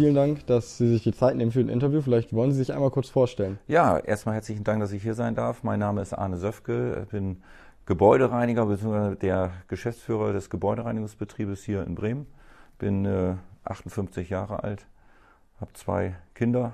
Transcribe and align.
vielen 0.00 0.14
Dank, 0.14 0.46
dass 0.46 0.78
Sie 0.78 0.88
sich 0.88 1.02
die 1.02 1.12
Zeit 1.12 1.36
nehmen 1.36 1.52
für 1.52 1.60
ein 1.60 1.68
Interview. 1.68 2.00
Vielleicht 2.00 2.32
wollen 2.32 2.52
Sie 2.52 2.56
sich 2.56 2.72
einmal 2.72 2.90
kurz 2.90 3.10
vorstellen. 3.10 3.58
Ja, 3.68 3.98
erstmal 3.98 4.34
herzlichen 4.34 4.64
Dank, 4.64 4.80
dass 4.80 4.92
ich 4.92 5.02
hier 5.02 5.12
sein 5.12 5.34
darf. 5.34 5.62
Mein 5.62 5.78
Name 5.78 6.00
ist 6.00 6.14
Arne 6.14 6.38
Söfke. 6.38 7.06
Bin 7.10 7.42
Gebäudereiniger 7.84 8.64
bzw. 8.64 9.16
der 9.16 9.52
Geschäftsführer 9.68 10.32
des 10.32 10.48
Gebäudereinigungsbetriebes 10.48 11.64
hier 11.64 11.84
in 11.84 11.96
Bremen. 11.96 12.26
Bin 12.78 13.04
äh, 13.04 13.34
58 13.64 14.30
Jahre 14.30 14.64
alt, 14.64 14.86
habe 15.60 15.74
zwei 15.74 16.16
Kinder 16.34 16.72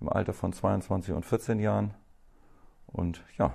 im 0.00 0.08
Alter 0.08 0.32
von 0.32 0.52
22 0.52 1.14
und 1.14 1.24
14 1.24 1.60
Jahren. 1.60 1.94
Und 2.88 3.22
ja, 3.38 3.52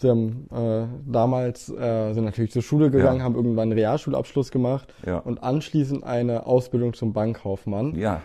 Sie 0.00 0.08
haben 0.08 0.48
äh, 0.54 0.86
damals 1.10 1.68
äh, 1.70 2.12
sind 2.14 2.24
natürlich 2.24 2.52
zur 2.52 2.62
Schule 2.62 2.90
gegangen, 2.90 3.18
Ja. 3.18 3.24
haben 3.24 3.34
irgendwann 3.34 3.62
einen 3.70 3.78
Realschulabschluss 3.78 4.50
gemacht 4.50 4.92
Ja. 5.04 5.18
und 5.18 5.42
anschließend 5.42 6.04
eine 6.04 6.46
Ausbildung 6.46 6.94
zum 6.94 7.12
Bankkaufmann. 7.12 7.94
ja, 7.96 8.22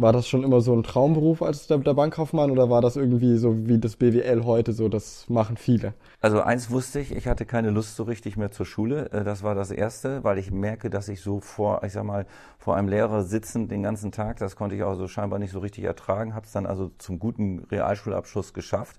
War 0.00 0.12
das 0.12 0.28
schon 0.28 0.44
immer 0.44 0.60
so 0.60 0.72
ein 0.76 0.84
Traumberuf 0.84 1.42
als 1.42 1.66
der, 1.66 1.78
der 1.78 1.92
Bankkaufmann 1.94 2.52
oder 2.52 2.70
war 2.70 2.80
das 2.80 2.94
irgendwie 2.94 3.36
so 3.36 3.66
wie 3.66 3.78
das 3.80 3.96
BWL 3.96 4.44
heute 4.44 4.72
so, 4.72 4.88
das 4.88 5.28
machen 5.28 5.56
viele? 5.56 5.92
Also 6.20 6.40
eins 6.40 6.70
wusste 6.70 7.00
ich, 7.00 7.10
ich 7.10 7.26
hatte 7.26 7.44
keine 7.44 7.70
Lust 7.70 7.96
so 7.96 8.04
richtig 8.04 8.36
mehr 8.36 8.52
zur 8.52 8.64
Schule. 8.64 9.10
Äh, 9.10 9.24
Das 9.24 9.42
war 9.42 9.56
das 9.56 9.72
Erste, 9.72 10.22
weil 10.22 10.38
ich 10.38 10.52
merke, 10.52 10.88
dass 10.88 11.08
ich 11.08 11.20
so 11.20 11.40
vor, 11.40 11.82
ich 11.82 11.92
sag 11.94 12.04
mal, 12.04 12.26
vor 12.58 12.76
einem 12.76 12.86
Lehrer 12.86 13.24
sitzen 13.24 13.66
den 13.66 13.82
ganzen 13.82 14.12
Tag, 14.12 14.36
das 14.38 14.54
konnte 14.54 14.76
ich 14.76 14.84
auch 14.84 14.94
so 14.94 15.08
scheinbar 15.08 15.40
nicht 15.40 15.50
so 15.50 15.58
richtig 15.58 15.82
ertragen, 15.82 16.32
habe 16.36 16.46
es 16.46 16.52
dann 16.52 16.66
also 16.66 16.92
zum 16.98 17.18
guten 17.18 17.66
Realschulabschluss 17.68 18.54
geschafft. 18.54 18.94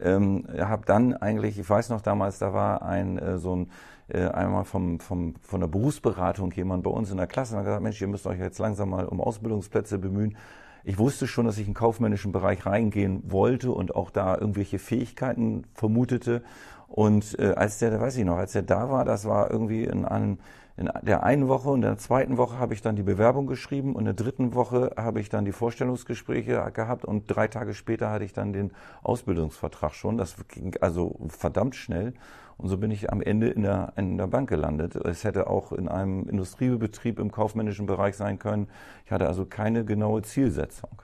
Ähm, 0.00 0.46
habe 0.58 0.84
dann 0.86 1.14
eigentlich, 1.14 1.58
ich 1.58 1.68
weiß 1.68 1.90
noch 1.90 2.00
damals, 2.00 2.38
da 2.38 2.52
war 2.52 2.82
ein 2.82 3.18
äh, 3.18 3.38
so 3.38 3.56
ein 3.56 3.70
äh, 4.08 4.26
einmal 4.28 4.64
vom, 4.64 5.00
vom, 5.00 5.34
von 5.42 5.60
der 5.60 5.68
Berufsberatung 5.68 6.52
jemand 6.52 6.82
bei 6.82 6.90
uns 6.90 7.10
in 7.10 7.18
der 7.18 7.26
Klasse 7.26 7.54
und 7.54 7.58
hat 7.58 7.66
gesagt, 7.66 7.82
Mensch, 7.82 8.00
ihr 8.00 8.08
müsst 8.08 8.26
euch 8.26 8.38
jetzt 8.38 8.58
langsam 8.58 8.90
mal 8.90 9.06
um 9.06 9.20
Ausbildungsplätze 9.20 9.98
bemühen. 9.98 10.36
Ich 10.84 10.98
wusste 10.98 11.26
schon, 11.26 11.44
dass 11.44 11.58
ich 11.58 11.66
in 11.66 11.72
den 11.72 11.74
kaufmännischen 11.74 12.32
Bereich 12.32 12.64
reingehen 12.64 13.22
wollte 13.26 13.70
und 13.72 13.94
auch 13.94 14.10
da 14.10 14.38
irgendwelche 14.38 14.78
Fähigkeiten 14.78 15.64
vermutete. 15.74 16.42
Und 16.88 17.38
äh, 17.38 17.52
als 17.54 17.78
der, 17.78 18.00
weiß 18.00 18.16
ich 18.16 18.24
noch, 18.24 18.36
als 18.36 18.52
der 18.52 18.62
da 18.62 18.90
war, 18.90 19.04
das 19.04 19.24
war 19.26 19.50
irgendwie 19.50 19.84
in 19.84 20.04
einem 20.04 20.38
in 20.78 20.88
der 21.02 21.24
einen 21.24 21.48
Woche 21.48 21.70
und 21.70 21.82
in 21.82 21.88
der 21.88 21.98
zweiten 21.98 22.36
Woche 22.36 22.60
habe 22.60 22.72
ich 22.72 22.82
dann 22.82 22.94
die 22.94 23.02
Bewerbung 23.02 23.48
geschrieben 23.48 23.96
und 23.96 24.02
in 24.02 24.04
der 24.04 24.14
dritten 24.14 24.54
Woche 24.54 24.92
habe 24.96 25.20
ich 25.20 25.28
dann 25.28 25.44
die 25.44 25.50
Vorstellungsgespräche 25.50 26.70
gehabt 26.72 27.04
und 27.04 27.24
drei 27.26 27.48
Tage 27.48 27.74
später 27.74 28.10
hatte 28.10 28.24
ich 28.24 28.32
dann 28.32 28.52
den 28.52 28.70
Ausbildungsvertrag 29.02 29.92
schon. 29.92 30.16
Das 30.16 30.36
ging 30.46 30.76
also 30.80 31.18
verdammt 31.30 31.74
schnell 31.74 32.14
und 32.58 32.68
so 32.68 32.78
bin 32.78 32.92
ich 32.92 33.10
am 33.12 33.20
Ende 33.20 33.48
in 33.48 33.62
der, 33.62 33.92
in 33.96 34.18
der 34.18 34.28
Bank 34.28 34.48
gelandet. 34.48 34.94
Es 34.94 35.24
hätte 35.24 35.48
auch 35.48 35.72
in 35.72 35.88
einem 35.88 36.28
Industriebetrieb 36.28 37.18
im 37.18 37.32
kaufmännischen 37.32 37.86
Bereich 37.86 38.16
sein 38.16 38.38
können. 38.38 38.68
Ich 39.04 39.10
hatte 39.10 39.26
also 39.26 39.46
keine 39.46 39.84
genaue 39.84 40.22
Zielsetzung. 40.22 41.02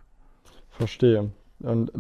Verstehe. 0.70 1.32
Und 1.60 1.92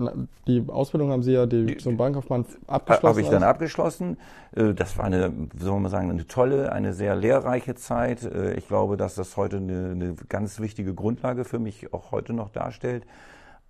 die 0.46 0.64
Ausbildung 0.68 1.10
haben 1.10 1.22
Sie 1.22 1.32
ja 1.32 1.46
die, 1.46 1.76
zum 1.78 1.96
Bankkaufmann 1.96 2.44
abgeschlossen. 2.66 3.08
Habe 3.08 3.20
ich 3.20 3.26
dann 3.28 3.36
also? 3.36 3.46
abgeschlossen. 3.46 4.16
Äh, 4.54 4.74
Das 4.74 4.98
war 4.98 5.04
eine, 5.06 5.32
wie 5.54 5.64
soll 5.64 5.80
man 5.80 5.90
sagen, 5.90 6.10
eine 6.10 6.26
tolle, 6.26 6.72
eine 6.72 6.92
sehr 6.92 7.16
lehrreiche 7.16 7.74
Zeit. 7.74 8.24
Äh, 8.24 8.54
Ich 8.54 8.68
glaube, 8.68 8.96
dass 8.96 9.14
das 9.14 9.36
heute 9.36 9.56
eine, 9.58 9.92
eine 9.92 10.14
ganz 10.28 10.60
wichtige 10.60 10.92
Grundlage 10.94 11.44
für 11.44 11.58
mich 11.58 11.92
auch 11.94 12.10
heute 12.12 12.32
noch 12.32 12.50
darstellt. 12.50 13.04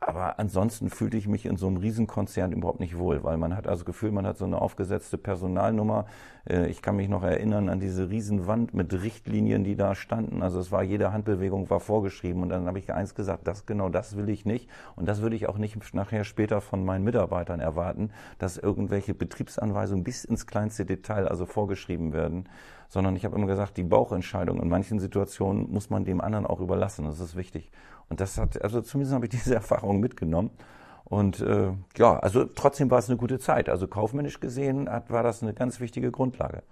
Aber 0.06 0.38
ansonsten 0.38 0.90
fühlte 0.90 1.16
ich 1.16 1.26
mich 1.26 1.46
in 1.46 1.56
so 1.56 1.66
einem 1.66 1.78
Riesenkonzern 1.78 2.52
überhaupt 2.52 2.78
nicht 2.78 2.98
wohl, 2.98 3.24
weil 3.24 3.38
man 3.38 3.56
hat 3.56 3.66
also 3.66 3.86
Gefühl, 3.86 4.12
man 4.12 4.26
hat 4.26 4.36
so 4.36 4.44
eine 4.44 4.60
aufgesetzte 4.60 5.16
Personalnummer. 5.16 6.04
Äh, 6.46 6.66
Ich 6.68 6.82
kann 6.82 6.96
mich 6.96 7.08
noch 7.08 7.22
erinnern 7.22 7.70
an 7.70 7.80
diese 7.80 8.10
Riesenwand 8.10 8.74
mit 8.74 8.92
Richtlinien, 8.92 9.64
die 9.64 9.76
da 9.76 9.94
standen. 9.94 10.42
Also 10.42 10.60
es 10.60 10.70
war 10.70 10.82
jede 10.82 11.14
Handbewegung 11.14 11.70
war 11.70 11.80
vorgeschrieben 11.80 12.42
und 12.42 12.50
dann 12.50 12.66
habe 12.66 12.78
ich 12.78 12.92
eins 12.92 13.14
gesagt, 13.14 13.48
das 13.48 13.64
genau 13.64 13.88
das 13.88 14.14
will 14.14 14.28
ich 14.28 14.44
nicht 14.44 14.68
und 14.94 15.08
das 15.08 15.22
würde 15.22 15.36
ich 15.36 15.48
auch 15.48 15.56
nicht 15.56 15.94
nachher 15.94 16.24
später 16.24 16.60
von 16.60 16.84
meinen 16.84 17.04
Mitarbeitern 17.04 17.60
erwarten, 17.60 18.10
dass 18.38 18.58
irgendwelche 18.58 19.14
Betriebsanweisungen 19.14 20.04
bis 20.04 20.26
ins 20.26 20.46
kleinste 20.46 20.84
Detail 20.84 21.28
also 21.28 21.46
vorgeschrieben 21.46 22.12
werden, 22.12 22.46
sondern 22.88 23.16
ich 23.16 23.24
habe 23.24 23.36
immer 23.36 23.46
gesagt, 23.46 23.78
die 23.78 23.82
Bauchentscheidung 23.82 24.60
in 24.60 24.68
manchen 24.68 24.98
Situationen 24.98 25.72
muss 25.72 25.88
man 25.88 26.04
dem 26.04 26.20
anderen 26.20 26.44
auch 26.46 26.60
überlassen. 26.60 27.06
Das 27.06 27.20
ist 27.20 27.36
wichtig. 27.36 27.70
Und 28.08 28.20
das 28.20 28.38
hat, 28.38 28.60
also 28.62 28.80
zumindest 28.80 29.14
habe 29.14 29.26
ich 29.26 29.30
diese 29.30 29.54
Erfahrung 29.54 30.00
mitgenommen. 30.00 30.50
Und 31.04 31.40
äh, 31.40 31.72
ja, 31.96 32.18
also 32.18 32.44
trotzdem 32.44 32.90
war 32.90 32.98
es 32.98 33.08
eine 33.08 33.18
gute 33.18 33.38
Zeit. 33.38 33.68
Also 33.68 33.86
kaufmännisch 33.86 34.40
gesehen 34.40 34.88
hat, 34.88 35.10
war 35.10 35.22
das 35.22 35.42
eine 35.42 35.52
ganz 35.52 35.80
wichtige 35.80 36.10
Grundlage. 36.10 36.62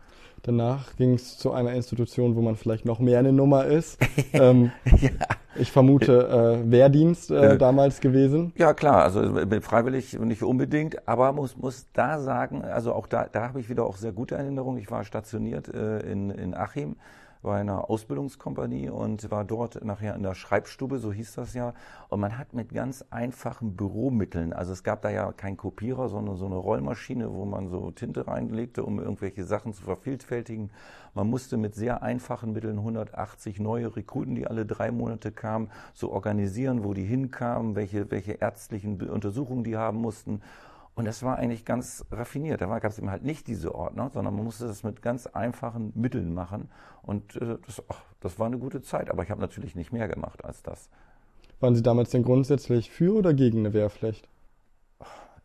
Danach 0.43 0.97
ging 0.97 1.15
es 1.15 1.39
zu 1.39 1.53
einer 1.53 1.73
Institution, 1.75 2.35
wo 2.35 2.41
man 2.41 2.57
vielleicht 2.57 2.85
noch 2.85 2.99
mehr 2.99 3.19
eine 3.19 3.33
Nummer 3.33 3.67
ist. 3.67 3.99
ähm, 4.33 4.73
Ich 5.55 5.71
vermute 5.71 6.63
äh, 6.65 6.71
Wehrdienst 6.71 7.31
äh, 7.31 7.55
Äh, 7.55 7.59
damals 7.59 8.01
gewesen. 8.01 8.53
Ja, 8.57 8.73
klar, 8.73 9.03
also 9.03 9.21
mit 9.21 9.63
freiwillig 9.63 10.19
nicht 10.19 10.43
unbedingt, 10.43 11.07
aber 11.07 11.33
muss, 11.33 11.57
muss 11.57 11.89
da 11.93 12.21
sagen, 12.21 12.63
also 12.65 12.95
auch 12.95 13.07
da, 13.07 13.29
da 13.31 13.49
habe 13.49 13.61
ich 13.61 13.69
wieder 13.69 13.85
auch 13.85 13.97
sehr 13.97 14.13
gute 14.13 14.35
Erinnerungen. 14.37 14.79
Ich 14.79 14.91
war 14.91 15.05
stationiert 15.05 15.69
äh, 15.69 15.99
in, 16.01 16.31
in 16.31 16.55
Achim 16.55 16.97
bei 17.43 17.61
einer 17.61 17.91
Ausbildungskompanie 17.91 18.89
und 18.89 19.31
war 19.31 19.45
dort 19.45 19.85
nachher 19.85 20.15
in 20.15 20.23
der 20.23 20.35
Schreibstube, 20.35 20.99
so 20.99 21.13
hieß 21.13 21.35
das 21.35 21.55
ja. 21.55 21.75
Und 22.09 22.21
man 22.21 22.39
hat 22.39 22.55
mit 22.55 22.73
ganz 22.73 23.05
einfachen 23.11 23.77
Büromitteln, 23.77 24.53
also 24.53 24.73
es 24.73 24.85
gab 24.85 25.03
da 25.03 25.11
ja 25.11 25.33
keinen 25.33 25.57
Kopierer, 25.57 26.09
sondern 26.09 26.37
so 26.37 26.47
eine 26.47 26.57
Rollmaschine, 26.57 27.33
wo 27.35 27.45
man 27.45 27.69
so 27.69 27.91
Tinte 27.91 28.29
reinlegte, 28.29 28.85
um 28.85 29.01
irgendwelche 29.01 29.45
Sachen 29.45 29.75
zu 29.75 29.83
vervielfältigen. 29.83 30.71
Man 31.15 31.29
musste 31.29 31.57
mit 31.57 31.75
sehr 31.75 32.03
einfachen 32.03 32.53
Mitteln 32.53 32.79
180 32.79 33.59
neue 33.59 33.95
Rekruten, 33.97 34.35
die 34.35 34.47
alle 34.47 34.65
drei 34.65 34.91
Monate 34.93 35.33
kamen, 35.33 35.71
so 35.95 36.13
organisieren, 36.13 36.85
wo 36.85 36.95
die 36.95 37.05
hinkamen, 37.05 37.75
welche, 37.75 38.11
welche 38.11 38.33
ärztlichen 38.33 39.01
Untersuchungen 39.11 39.65
die 39.65 39.77
haben 39.77 39.99
mussten. 39.99 40.41
Und 40.95 41.07
das 41.07 41.23
war 41.23 41.37
eigentlich 41.39 41.65
ganz 41.65 42.05
raffiniert. 42.11 42.61
Da 42.61 42.67
gab 42.79 42.93
es 42.93 42.99
eben 42.99 43.11
halt 43.11 43.25
nicht 43.25 43.47
diese 43.47 43.75
Ordner, 43.75 44.11
sondern 44.11 44.35
man 44.35 44.45
musste 44.45 44.67
das 44.67 44.83
mit 44.83 45.01
ganz 45.01 45.27
einfachen 45.27 45.93
Mitteln 45.95 46.35
machen. 46.35 46.69
Und 47.03 47.37
äh, 47.37 47.57
das, 47.67 47.83
ach, 47.89 48.03
das 48.21 48.39
war 48.39 48.47
eine 48.47 48.59
gute 48.59 48.83
Zeit. 48.83 49.11
Aber 49.11 49.23
ich 49.23 49.31
habe 49.31 49.41
natürlich 49.41 49.75
nicht 49.75 49.93
mehr 49.93 50.07
gemacht 50.09 50.45
als 50.45 50.63
das. 50.63 50.91
Waren 51.61 51.75
Sie 51.75 51.83
damals 51.83 52.11
denn 52.11 52.25
grundsätzlich 52.25 52.91
für 52.91 53.15
oder 53.15 53.33
gegen 53.33 53.61
eine 53.61 53.73
Wehrpflicht? 53.73 54.29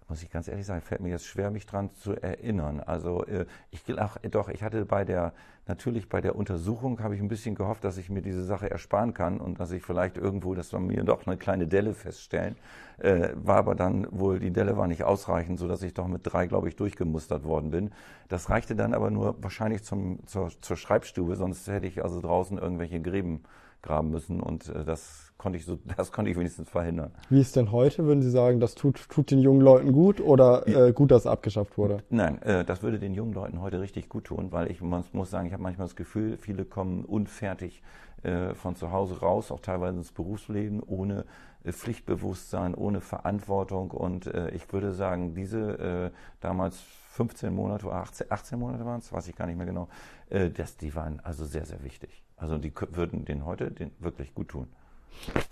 Muss 0.09 0.23
ich 0.23 0.29
ganz 0.29 0.47
ehrlich 0.47 0.65
sagen, 0.65 0.81
fällt 0.81 1.01
mir 1.01 1.09
jetzt 1.09 1.25
schwer, 1.25 1.51
mich 1.51 1.65
dran 1.65 1.93
zu 1.93 2.13
erinnern. 2.13 2.79
Also 2.79 3.25
äh, 3.25 3.45
ich 3.71 3.83
ach, 3.97 4.17
doch, 4.31 4.47
ich 4.47 4.63
hatte 4.63 4.85
bei 4.85 5.03
der 5.03 5.33
natürlich 5.67 6.07
bei 6.07 6.21
der 6.21 6.37
Untersuchung 6.37 7.01
habe 7.01 7.15
ich 7.15 7.21
ein 7.21 7.27
bisschen 7.27 7.55
gehofft, 7.55 7.83
dass 7.83 7.97
ich 7.97 8.09
mir 8.09 8.21
diese 8.21 8.45
Sache 8.45 8.71
ersparen 8.71 9.13
kann 9.13 9.41
und 9.41 9.59
dass 9.59 9.71
ich 9.71 9.83
vielleicht 9.83 10.17
irgendwo, 10.17 10.55
dass 10.55 10.71
wir 10.71 10.79
mir 10.79 11.03
doch 11.03 11.27
eine 11.27 11.35
kleine 11.35 11.67
Delle 11.67 11.93
feststellen. 11.93 12.55
Äh, 12.99 13.29
war 13.35 13.57
aber 13.57 13.75
dann 13.75 14.07
wohl 14.11 14.39
die 14.39 14.51
Delle 14.51 14.77
war 14.77 14.87
nicht 14.87 15.03
ausreichend, 15.03 15.59
so 15.59 15.67
dass 15.67 15.81
ich 15.81 15.93
doch 15.93 16.07
mit 16.07 16.21
drei, 16.23 16.47
glaube 16.47 16.69
ich, 16.69 16.77
durchgemustert 16.77 17.43
worden 17.43 17.71
bin. 17.71 17.91
Das 18.29 18.49
reichte 18.49 18.75
dann 18.77 18.93
aber 18.93 19.11
nur 19.11 19.41
wahrscheinlich 19.43 19.83
zum 19.83 20.25
zur, 20.25 20.51
zur 20.61 20.77
Schreibstube, 20.77 21.35
sonst 21.35 21.67
hätte 21.67 21.87
ich 21.87 22.01
also 22.01 22.21
draußen 22.21 22.57
irgendwelche 22.57 23.01
Gräben 23.01 23.43
graben 23.81 24.09
müssen 24.09 24.39
und 24.39 24.69
äh, 24.69 24.85
das 24.85 25.26
konnte 25.37 25.57
ich 25.57 25.65
so, 25.65 25.77
das 25.97 26.11
konnte 26.11 26.31
ich 26.31 26.37
wenigstens 26.37 26.69
verhindern. 26.69 27.11
Wie 27.29 27.41
ist 27.41 27.55
denn 27.55 27.71
heute? 27.71 28.05
Würden 28.05 28.21
Sie 28.21 28.29
sagen, 28.29 28.59
das 28.59 28.75
tut, 28.75 29.07
tut 29.09 29.31
den 29.31 29.39
jungen 29.39 29.61
Leuten 29.61 29.91
gut 29.91 30.19
oder 30.19 30.67
äh, 30.67 30.93
gut, 30.93 31.11
dass 31.11 31.21
es 31.21 31.27
abgeschafft 31.27 31.77
wurde? 31.77 32.03
Nein, 32.09 32.41
äh, 32.41 32.65
das 32.65 32.83
würde 32.83 32.99
den 32.99 33.13
jungen 33.13 33.33
Leuten 33.33 33.61
heute 33.61 33.79
richtig 33.79 34.09
gut 34.09 34.25
tun, 34.25 34.51
weil 34.51 34.71
ich 34.71 34.81
muss, 34.81 35.13
muss 35.13 35.29
sagen, 35.29 35.47
ich 35.47 35.53
habe 35.53 35.63
manchmal 35.63 35.87
das 35.87 35.95
Gefühl, 35.95 36.37
viele 36.37 36.65
kommen 36.65 37.05
unfertig 37.05 37.81
äh, 38.23 38.55
von 38.55 38.75
zu 38.75 38.91
Hause 38.91 39.19
raus, 39.19 39.51
auch 39.51 39.59
teilweise 39.59 39.97
ins 39.97 40.11
Berufsleben, 40.11 40.81
ohne 40.81 41.25
äh, 41.63 41.71
Pflichtbewusstsein, 41.71 42.73
ohne 42.73 42.99
Verantwortung. 42.99 43.91
Und 43.91 44.27
äh, 44.27 44.49
ich 44.51 44.71
würde 44.73 44.91
sagen, 44.93 45.35
diese 45.35 46.11
äh, 46.11 46.17
damals 46.41 46.79
15 47.11 47.53
Monate 47.53 47.85
oder 47.85 47.97
18, 47.97 48.31
18 48.31 48.59
Monate 48.59 48.85
waren 48.85 48.99
es, 48.99 49.11
weiß 49.13 49.27
ich 49.27 49.35
gar 49.35 49.47
nicht 49.47 49.57
mehr 49.57 49.65
genau, 49.65 49.87
das, 50.29 50.77
die 50.77 50.93
waren 50.93 51.19
also 51.21 51.45
sehr, 51.45 51.65
sehr 51.65 51.83
wichtig. 51.83 52.21
Also 52.35 52.59
die 52.59 52.71
würden 52.91 53.25
den 53.25 53.43
heute 53.43 53.71
den 53.71 53.89
wirklich 53.97 54.35
gut 54.35 54.49
tun. 54.49 54.67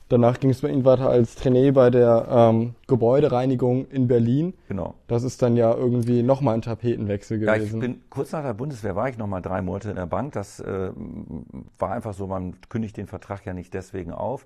Danach 0.08 0.40
ging 0.40 0.52
es 0.52 0.62
bei 0.62 0.70
Ihnen 0.70 0.86
weiter 0.86 1.10
als 1.10 1.36
Trainee 1.36 1.72
bei 1.72 1.90
der 1.90 2.28
ähm, 2.30 2.76
Gebäudereinigung 2.88 3.88
in 3.88 4.08
Berlin. 4.08 4.54
Genau. 4.68 4.94
Das 5.08 5.24
ist 5.24 5.42
dann 5.42 5.58
ja 5.58 5.74
irgendwie 5.74 6.22
nochmal 6.22 6.54
ein 6.54 6.62
Tapetenwechsel 6.62 7.42
Ja, 7.42 7.54
ich 7.54 7.60
gewesen. 7.62 7.80
bin 7.80 8.02
kurz 8.10 8.32
nach 8.32 8.44
der 8.44 8.54
Bundeswehr 8.54 8.96
war 8.96 9.10
ich 9.10 9.18
noch 9.18 9.28
mal 9.28 9.42
drei 9.42 9.62
Monate 9.64 9.90
in 9.90 9.96
der 9.96 10.06
Bank. 10.06 10.34
Das 10.34 10.60
äh, 10.60 10.92
war 11.80 11.92
einfach 11.92 12.14
so, 12.14 12.28
man 12.28 12.56
kündigt 12.70 12.98
den 12.98 13.08
Vertrag 13.08 13.46
ja 13.46 13.54
nicht 13.54 13.74
deswegen 13.74 14.12
auf 14.12 14.46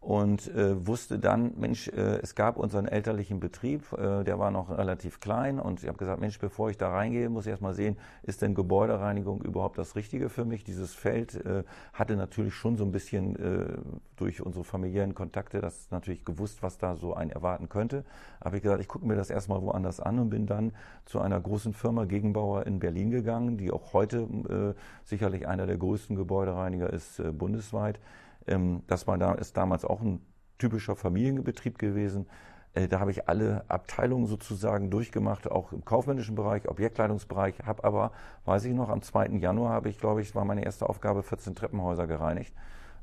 und 0.00 0.54
äh, 0.54 0.86
wusste 0.86 1.18
dann, 1.18 1.54
Mensch, 1.56 1.88
äh, 1.88 2.20
es 2.22 2.34
gab 2.34 2.56
unseren 2.58 2.86
elterlichen 2.86 3.40
Betrieb, 3.40 3.92
äh, 3.92 4.22
der 4.22 4.38
war 4.38 4.52
noch 4.52 4.70
relativ 4.70 5.18
klein 5.18 5.58
und 5.58 5.82
ich 5.82 5.88
habe 5.88 5.98
gesagt, 5.98 6.20
Mensch, 6.20 6.38
bevor 6.38 6.70
ich 6.70 6.78
da 6.78 6.90
reingehe, 6.90 7.28
muss 7.28 7.46
ich 7.46 7.50
erst 7.50 7.62
mal 7.62 7.74
sehen, 7.74 7.96
ist 8.22 8.40
denn 8.40 8.54
Gebäudereinigung 8.54 9.42
überhaupt 9.42 9.78
das 9.78 9.96
Richtige 9.96 10.28
für 10.28 10.44
mich? 10.44 10.62
Dieses 10.62 10.94
Feld 10.94 11.34
äh, 11.44 11.64
hatte 11.92 12.14
natürlich 12.14 12.54
schon 12.54 12.76
so 12.76 12.84
ein 12.84 12.92
bisschen 12.92 13.36
äh, 13.36 13.78
durch 14.16 14.40
unsere 14.40 14.64
familiären 14.64 15.14
Kontakte 15.14 15.60
das 15.60 15.90
natürlich 15.90 16.24
gewusst, 16.24 16.62
was 16.62 16.78
da 16.78 16.94
so 16.94 17.14
einen 17.14 17.30
erwarten 17.30 17.68
könnte. 17.68 18.04
Habe 18.44 18.58
ich 18.58 18.62
gesagt, 18.62 18.80
ich 18.80 18.88
gucke 18.88 19.06
mir 19.06 19.16
das 19.16 19.30
erstmal 19.30 19.60
woanders 19.62 19.98
an 19.98 20.20
und 20.20 20.30
bin 20.30 20.46
dann 20.46 20.72
zu 21.04 21.20
einer 21.20 21.40
großen 21.40 21.72
Firma 21.72 22.04
Gegenbauer 22.04 22.66
in 22.66 22.78
Berlin 22.78 23.10
gegangen, 23.10 23.58
die 23.58 23.72
auch 23.72 23.92
heute 23.92 24.18
äh, 24.18 24.80
sicherlich 25.04 25.48
einer 25.48 25.66
der 25.66 25.78
größten 25.78 26.14
Gebäudereiniger 26.14 26.92
ist 26.92 27.18
äh, 27.18 27.32
bundesweit. 27.32 27.98
Ähm, 28.46 28.82
das 28.86 29.06
war 29.06 29.18
da, 29.18 29.32
ist 29.32 29.56
damals 29.56 29.84
auch 29.84 30.00
ein 30.00 30.20
typischer 30.58 30.96
Familienbetrieb 30.96 31.78
gewesen. 31.78 32.26
Äh, 32.74 32.88
da 32.88 33.00
habe 33.00 33.10
ich 33.10 33.28
alle 33.28 33.64
Abteilungen 33.68 34.26
sozusagen 34.26 34.90
durchgemacht, 34.90 35.50
auch 35.50 35.72
im 35.72 35.84
kaufmännischen 35.84 36.34
Bereich, 36.34 36.68
Objektleitungsbereich. 36.68 37.60
Habe 37.64 37.84
aber, 37.84 38.12
weiß 38.44 38.64
ich 38.66 38.74
noch, 38.74 38.90
am 38.90 39.02
2. 39.02 39.28
Januar 39.38 39.72
habe 39.72 39.88
ich, 39.88 39.98
glaube 39.98 40.20
ich, 40.20 40.34
war 40.34 40.44
meine 40.44 40.64
erste 40.64 40.88
Aufgabe, 40.88 41.22
14 41.22 41.54
Treppenhäuser 41.54 42.06
gereinigt. 42.06 42.54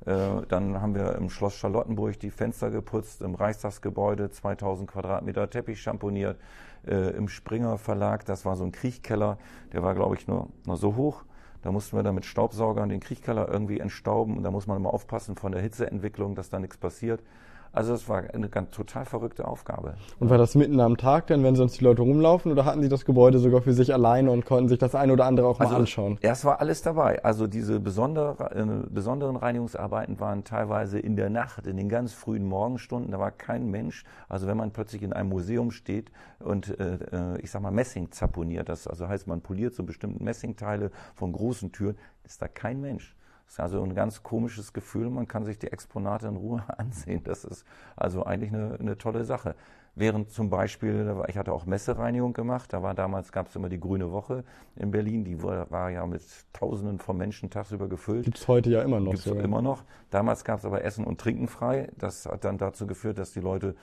Äh, 0.06 0.46
dann 0.48 0.82
haben 0.82 0.96
wir 0.96 1.16
im 1.16 1.30
Schloss 1.30 1.56
Charlottenburg 1.56 2.20
die 2.20 2.30
Fenster 2.30 2.70
geputzt, 2.70 3.22
im 3.22 3.36
Reichstagsgebäude 3.36 4.30
2000 4.30 4.90
Quadratmeter 4.90 5.50
Teppich 5.50 5.82
champoniert, 5.82 6.40
äh, 6.86 7.12
im 7.16 7.28
Springer 7.28 7.78
Verlag, 7.78 8.26
das 8.26 8.46
war 8.46 8.56
so 8.56 8.66
ein 8.66 8.72
Kriechkeller, 8.72 9.38
der 9.72 9.82
war, 9.82 9.96
glaube 9.96 10.16
ich, 10.16 10.28
nur, 10.28 10.50
nur 10.66 10.78
so 10.78 10.96
hoch. 10.96 11.24
Da 11.64 11.72
mussten 11.72 11.96
wir 11.96 12.04
dann 12.04 12.16
mit 12.16 12.26
Staubsaugern 12.26 12.90
den 12.90 13.00
Kriechkeller 13.00 13.48
irgendwie 13.48 13.80
entstauben 13.80 14.38
und 14.38 14.44
da 14.44 14.52
muss 14.52 14.68
man 14.68 14.78
immer 14.78 14.94
aufpassen 14.94 15.38
von 15.38 15.54
der 15.54 15.62
Hitzeentwicklung, 15.62 16.36
dass 16.36 16.50
da 16.50 16.60
nichts 16.60 16.78
passiert. 16.78 17.24
Also 17.74 17.96
es 17.96 18.08
war 18.08 18.24
eine 18.32 18.50
ganz 18.50 18.70
total 18.70 19.04
verrückte 19.04 19.48
Aufgabe. 19.48 19.96
Und 20.20 20.30
war 20.30 20.38
das 20.38 20.54
mitten 20.54 20.80
am 20.80 20.96
Tag 20.96 21.26
denn, 21.26 21.44
wenn 21.44 21.56
sonst 21.56 21.80
die 21.80 21.84
Leute 21.84 22.04
rumlaufen 22.04 22.52
oder 22.52 22.66
hatten 22.66 22.84
sie 22.84 22.88
das 22.88 23.04
Gebäude 23.04 23.40
sogar 23.40 23.62
für 23.62 23.74
sich 23.74 23.92
alleine 23.92 24.30
und 24.30 24.46
konnten 24.46 24.70
sich 24.70 24.78
das 24.78 24.94
eine 24.94 25.12
oder 25.12 25.26
andere 25.26 25.48
auch 25.48 25.58
mal 25.58 25.66
also, 25.66 25.78
anschauen? 25.78 26.20
Ja, 26.22 26.34
es 26.34 26.46
war 26.46 26.62
alles 26.62 26.84
dabei. 26.84 27.24
Also 27.24 27.48
diese 27.48 27.80
besondere, 27.80 28.52
äh, 28.56 28.88
besonderen 28.94 29.36
Reinigungsarbeiten 29.36 30.20
waren 30.20 30.44
teilweise 30.44 31.00
in 31.00 31.16
der 31.16 31.32
Nacht, 31.32 31.66
in 31.66 31.76
den 31.78 31.90
ganz 31.90 32.14
frühen 32.14 32.46
Morgenstunden. 32.46 33.12
Da 33.12 33.18
war 33.18 33.32
kein 33.32 33.72
Mensch. 33.72 34.04
Also 34.30 34.46
wenn 34.46 34.58
man 34.58 34.70
plötzlich 34.70 35.02
in 35.02 35.12
einem 35.12 35.30
Museum 35.30 35.72
steht 35.72 36.12
und 36.40 36.80
äh, 36.80 37.00
äh 37.12 37.42
ich 37.42 37.50
sag 37.50 37.64
mal 37.64 37.72
Messing 37.72 38.12
zaponiert, 38.12 38.70
das 38.70 38.88
also 38.88 39.08
heißt 39.08 39.26
man 39.26 39.42
poliert 39.42 39.74
so 39.74 39.82
bestimmte 39.82 40.24
Messingteile 40.24 40.92
von 41.16 41.32
großen 41.32 41.72
Türen, 41.72 41.98
ist 42.24 42.40
da 42.40 42.48
kein 42.48 42.82
Mensch. 42.82 43.16
Das 43.46 43.54
ist 43.54 43.60
also 43.60 43.84
ein 43.84 43.94
ganz 43.94 44.24
komisches 44.24 44.74
Gefühl. 44.74 45.10
Man 45.10 45.28
kann 45.28 45.46
sich 45.46 45.60
die 45.60 45.72
Exponate 45.72 46.28
in 46.28 46.36
Ruhe 46.36 46.64
ansehen. 46.78 47.24
Das 47.24 47.44
ist 47.44 47.66
also 47.96 48.24
eigentlich 48.24 48.52
eine, 48.54 48.78
eine 48.80 48.98
tolle 48.98 49.26
Sache. 49.26 49.56
Während 49.96 50.32
zum 50.32 50.50
Beispiel, 50.50 51.16
ich 51.28 51.38
hatte 51.38 51.54
auch 51.54 51.68
Messereinigung 51.68 52.34
gemacht, 52.34 52.74
da 52.74 52.82
war 52.82 52.96
damals, 52.96 53.32
gab 53.32 53.48
es 53.48 53.56
immer 53.56 53.70
die 53.70 53.80
Grüne 53.80 54.12
Woche 54.12 54.44
in 54.76 54.90
Berlin, 54.90 55.24
die 55.24 55.44
war, 55.44 55.70
war 55.70 55.92
ja 55.92 56.04
mit 56.08 56.24
Tausenden 56.52 56.98
von 56.98 57.16
Menschen 57.16 57.52
tagsüber 57.52 57.88
gefüllt. 57.88 58.26
Gibt 58.26 58.40
es 58.40 58.48
heute 58.48 58.72
ja 58.72 58.82
immer 58.82 59.00
noch. 59.00 59.12
Gibt's 59.12 59.26
so, 59.26 59.36
immer 59.36 59.62
noch. 59.62 59.84
Damals 60.10 60.44
gab 60.46 60.58
es 60.58 60.66
aber 60.66 60.84
Essen 60.84 61.06
und 61.06 61.22
Trinken 61.22 61.48
frei. 61.48 61.92
Das 61.96 62.26
hat 62.26 62.44
dann 62.44 62.58
dazu 62.58 62.88
geführt, 62.88 63.20
dass 63.20 63.34
die 63.34 63.40
Leute 63.40 63.76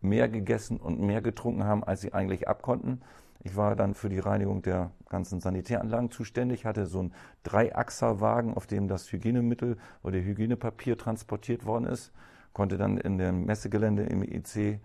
mehr 0.00 0.30
gegessen 0.30 0.78
und 0.78 0.98
mehr 0.98 1.20
getrunken 1.20 1.64
haben, 1.64 1.84
als 1.84 2.00
sie 2.00 2.14
eigentlich 2.14 2.48
abkonnten. 2.48 3.02
Ich 3.42 3.56
war 3.56 3.74
dann 3.74 3.94
für 3.94 4.08
die 4.08 4.18
Reinigung 4.18 4.62
der 4.62 4.90
ganzen 5.08 5.40
Sanitäranlagen 5.40 6.10
zuständig, 6.10 6.66
hatte 6.66 6.86
so 6.86 7.00
einen 7.00 7.14
Dreiachserwagen, 7.42 8.54
auf 8.54 8.66
dem 8.66 8.86
das 8.86 9.10
Hygienemittel 9.10 9.78
oder 10.02 10.18
Hygienepapier 10.18 10.98
transportiert 10.98 11.64
worden 11.64 11.86
ist, 11.86 12.12
konnte 12.52 12.76
dann 12.76 12.98
in 12.98 13.16
dem 13.18 13.46
Messegelände 13.46 14.02
im 14.04 14.22
ICE, 14.22 14.80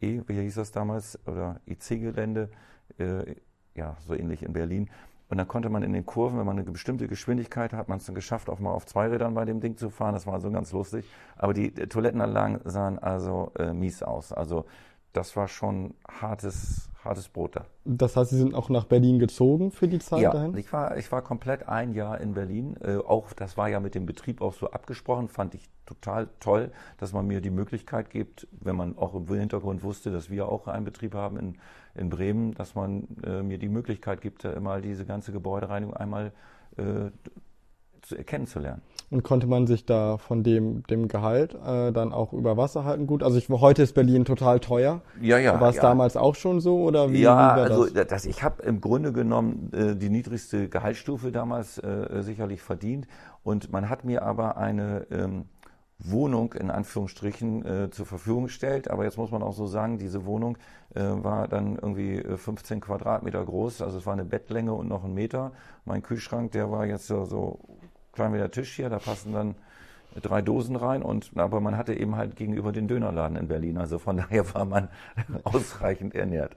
wie 0.00 0.22
hieß 0.28 0.54
das 0.54 0.72
damals, 0.72 1.18
oder 1.26 1.60
IC-Gelände, 1.66 2.50
äh, 2.98 3.34
ja, 3.74 3.96
so 4.00 4.14
ähnlich 4.14 4.42
in 4.42 4.52
Berlin, 4.52 4.88
und 5.28 5.36
dann 5.36 5.46
konnte 5.46 5.68
man 5.68 5.82
in 5.82 5.92
den 5.92 6.06
Kurven, 6.06 6.38
wenn 6.38 6.46
man 6.46 6.58
eine 6.58 6.70
bestimmte 6.70 7.06
Geschwindigkeit 7.06 7.72
hat, 7.72 7.88
man 7.88 7.98
es 7.98 8.06
dann 8.06 8.14
geschafft, 8.14 8.48
auch 8.48 8.60
mal 8.60 8.70
auf 8.70 8.86
zwei 8.86 9.08
Rädern 9.08 9.34
bei 9.34 9.44
dem 9.44 9.60
Ding 9.60 9.76
zu 9.76 9.90
fahren. 9.90 10.14
Das 10.14 10.26
war 10.26 10.40
so 10.40 10.50
ganz 10.50 10.72
lustig. 10.72 11.04
Aber 11.36 11.52
die 11.52 11.70
Toilettenanlagen 11.70 12.60
sahen 12.64 12.98
also 12.98 13.52
äh, 13.58 13.74
mies 13.74 14.02
aus. 14.02 14.32
Also 14.32 14.64
das 15.12 15.36
war 15.36 15.46
schon 15.46 15.94
hartes, 16.08 16.88
hartes 17.08 17.28
Brot 17.28 17.56
da. 17.56 17.64
Das 17.84 18.16
heißt, 18.16 18.30
Sie 18.30 18.36
sind 18.36 18.54
auch 18.54 18.68
nach 18.68 18.84
Berlin 18.84 19.18
gezogen 19.18 19.70
für 19.70 19.88
die 19.88 19.98
Zeit 19.98 20.20
ja, 20.20 20.30
dahin? 20.30 20.56
Ich 20.56 20.72
war, 20.72 20.96
ich 20.96 21.10
war 21.10 21.22
komplett 21.22 21.68
ein 21.68 21.94
Jahr 21.94 22.20
in 22.20 22.34
Berlin. 22.34 22.76
Äh, 22.80 22.96
auch 22.96 23.32
das 23.32 23.56
war 23.56 23.68
ja 23.68 23.80
mit 23.80 23.94
dem 23.94 24.06
Betrieb 24.06 24.40
auch 24.40 24.54
so 24.54 24.70
abgesprochen, 24.70 25.28
fand 25.28 25.54
ich 25.54 25.68
total 25.86 26.28
toll, 26.38 26.70
dass 26.98 27.12
man 27.12 27.26
mir 27.26 27.40
die 27.40 27.50
Möglichkeit 27.50 28.10
gibt, 28.10 28.46
wenn 28.52 28.76
man 28.76 28.96
auch 28.98 29.14
im 29.14 29.26
Hintergrund 29.26 29.82
wusste, 29.82 30.10
dass 30.10 30.30
wir 30.30 30.48
auch 30.48 30.68
einen 30.68 30.84
Betrieb 30.84 31.14
haben 31.14 31.38
in, 31.38 31.58
in 31.94 32.10
Bremen, 32.10 32.54
dass 32.54 32.74
man 32.74 33.08
äh, 33.24 33.42
mir 33.42 33.58
die 33.58 33.68
Möglichkeit 33.68 34.20
gibt, 34.20 34.44
äh, 34.44 34.60
mal 34.60 34.82
diese 34.82 35.06
ganze 35.06 35.32
Gebäudereinigung 35.32 35.96
einmal 35.96 36.32
äh, 36.76 37.10
kennenzulernen. 38.26 38.82
Und 39.10 39.22
konnte 39.22 39.46
man 39.46 39.66
sich 39.66 39.86
da 39.86 40.18
von 40.18 40.42
dem, 40.42 40.82
dem 40.84 41.08
Gehalt 41.08 41.54
äh, 41.54 41.92
dann 41.92 42.12
auch 42.12 42.32
über 42.32 42.56
Wasser 42.56 42.84
halten 42.84 43.06
gut? 43.06 43.22
Also 43.22 43.38
ich, 43.38 43.48
heute 43.48 43.82
ist 43.82 43.94
Berlin 43.94 44.24
total 44.24 44.60
teuer. 44.60 45.00
Ja, 45.20 45.38
ja. 45.38 45.58
War 45.60 45.70
es 45.70 45.76
ja. 45.76 45.82
damals 45.82 46.16
auch 46.16 46.34
schon 46.34 46.60
so 46.60 46.82
oder 46.82 47.10
wie? 47.10 47.20
Ja, 47.20 47.56
wie 47.56 47.60
also 47.60 47.86
das? 47.86 48.06
das 48.06 48.26
ich 48.26 48.42
habe 48.42 48.62
im 48.62 48.80
Grunde 48.80 49.12
genommen 49.12 49.70
äh, 49.72 49.96
die 49.96 50.10
niedrigste 50.10 50.68
Gehaltsstufe 50.68 51.32
damals 51.32 51.78
äh, 51.78 52.22
sicherlich 52.22 52.60
verdient 52.60 53.06
und 53.42 53.72
man 53.72 53.88
hat 53.88 54.04
mir 54.04 54.24
aber 54.24 54.58
eine 54.58 55.06
ähm, 55.10 55.46
Wohnung 55.98 56.52
in 56.52 56.70
Anführungsstrichen 56.70 57.64
äh, 57.64 57.90
zur 57.90 58.06
Verfügung 58.06 58.44
gestellt. 58.44 58.90
Aber 58.90 59.04
jetzt 59.04 59.18
muss 59.18 59.30
man 59.30 59.42
auch 59.42 59.52
so 59.52 59.66
sagen, 59.66 59.98
diese 59.98 60.24
Wohnung 60.24 60.56
äh, 60.94 61.02
war 61.02 61.48
dann 61.48 61.76
irgendwie 61.76 62.22
15 62.22 62.76
äh, 62.76 62.80
Quadratmeter 62.80 63.44
groß. 63.44 63.82
Also 63.82 63.98
es 63.98 64.06
war 64.06 64.12
eine 64.12 64.24
Bettlänge 64.24 64.74
und 64.74 64.88
noch 64.88 65.04
ein 65.04 65.14
Meter. 65.14 65.52
Mein 65.84 66.02
Kühlschrank, 66.02 66.52
der 66.52 66.70
war 66.70 66.86
jetzt 66.86 67.06
so, 67.06 67.24
so 67.24 67.58
klein 68.18 68.34
wie 68.34 68.38
der 68.38 68.50
Tisch 68.50 68.74
hier, 68.74 68.90
da 68.90 68.98
passen 68.98 69.32
dann 69.32 69.54
drei 70.20 70.42
Dosen 70.42 70.74
rein 70.74 71.02
und 71.02 71.30
aber 71.36 71.60
man 71.60 71.76
hatte 71.76 71.94
eben 71.94 72.16
halt 72.16 72.34
gegenüber 72.34 72.72
den 72.72 72.88
Dönerladen 72.88 73.36
in 73.36 73.46
Berlin, 73.46 73.78
also 73.78 73.98
von 73.98 74.16
daher 74.28 74.52
war 74.54 74.64
man 74.64 74.88
ausreichend 75.44 76.16
ernährt. 76.16 76.56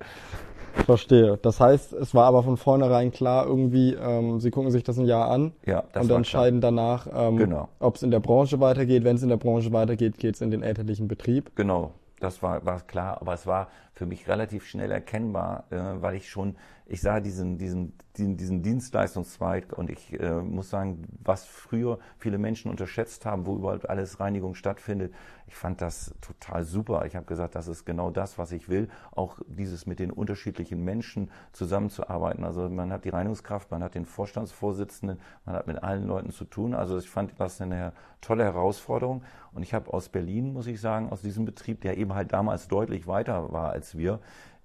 Verstehe. 0.85 1.37
Das 1.41 1.59
heißt, 1.59 1.93
es 1.93 2.15
war 2.15 2.25
aber 2.25 2.43
von 2.43 2.57
vornherein 2.57 3.11
klar, 3.11 3.45
irgendwie, 3.45 3.93
ähm, 3.93 4.39
Sie 4.39 4.51
gucken 4.51 4.71
sich 4.71 4.83
das 4.83 4.97
ein 4.97 5.05
Jahr 5.05 5.29
an 5.29 5.51
ja, 5.65 5.83
und 5.93 6.09
entscheiden 6.09 6.61
danach, 6.61 7.07
ähm, 7.13 7.37
genau. 7.37 7.67
ob 7.79 7.95
es 7.95 8.03
in 8.03 8.09
der 8.09 8.21
Branche 8.21 8.59
weitergeht. 8.61 9.03
Wenn 9.03 9.17
es 9.17 9.21
in 9.21 9.29
der 9.29 9.37
Branche 9.37 9.73
weitergeht, 9.73 10.17
geht 10.17 10.35
es 10.35 10.41
in 10.41 10.49
den 10.49 10.63
elterlichen 10.63 11.09
Betrieb. 11.09 11.51
Genau, 11.55 11.91
das 12.21 12.41
war, 12.41 12.65
war 12.65 12.79
klar, 12.79 13.17
aber 13.19 13.33
es 13.33 13.45
war 13.45 13.67
für 14.01 14.07
mich 14.07 14.27
relativ 14.27 14.65
schnell 14.65 14.89
erkennbar, 14.89 15.65
äh, 15.69 15.77
weil 15.77 16.15
ich 16.15 16.27
schon, 16.27 16.55
ich 16.87 17.01
sah 17.01 17.19
diesen, 17.19 17.59
diesen, 17.59 17.93
diesen, 18.17 18.35
diesen 18.35 18.63
Dienstleistungszweig 18.63 19.77
und 19.77 19.91
ich 19.91 20.19
äh, 20.19 20.41
muss 20.41 20.71
sagen, 20.71 21.03
was 21.23 21.45
früher 21.45 21.99
viele 22.17 22.39
Menschen 22.39 22.71
unterschätzt 22.71 23.27
haben, 23.27 23.45
wo 23.45 23.57
überhaupt 23.57 23.87
alles 23.87 24.19
Reinigung 24.19 24.55
stattfindet, 24.55 25.13
ich 25.51 25.57
fand 25.57 25.81
das 25.81 26.15
total 26.21 26.63
super. 26.63 27.05
Ich 27.05 27.17
habe 27.17 27.25
gesagt, 27.25 27.55
das 27.55 27.67
ist 27.67 27.83
genau 27.83 28.09
das, 28.09 28.37
was 28.37 28.53
ich 28.53 28.69
will. 28.69 28.87
Auch 29.11 29.37
dieses 29.47 29.85
mit 29.85 29.99
den 29.99 30.09
unterschiedlichen 30.09 30.81
Menschen 30.81 31.29
zusammenzuarbeiten. 31.51 32.45
Also 32.45 32.69
man 32.69 32.93
hat 32.93 33.03
die 33.03 33.09
Reinigungskraft, 33.09 33.69
man 33.69 33.83
hat 33.83 33.93
den 33.93 34.05
Vorstandsvorsitzenden, 34.05 35.19
man 35.45 35.55
hat 35.55 35.67
mit 35.67 35.83
allen 35.83 36.07
Leuten 36.07 36.31
zu 36.31 36.45
tun. 36.45 36.73
Also 36.73 36.97
ich 36.97 37.09
fand 37.09 37.37
das 37.37 37.59
eine 37.59 37.91
tolle 38.21 38.45
Herausforderung. 38.45 39.23
Und 39.51 39.63
ich 39.63 39.73
habe 39.73 39.93
aus 39.93 40.07
Berlin, 40.07 40.53
muss 40.53 40.67
ich 40.67 40.79
sagen, 40.79 41.09
aus 41.09 41.21
diesem 41.21 41.43
Betrieb, 41.43 41.81
der 41.81 41.97
eben 41.97 42.13
halt 42.13 42.31
damals 42.31 42.69
deutlich 42.69 43.05
weiter 43.05 43.51
war 43.51 43.71
als 43.71 43.90
wir, 43.97 44.19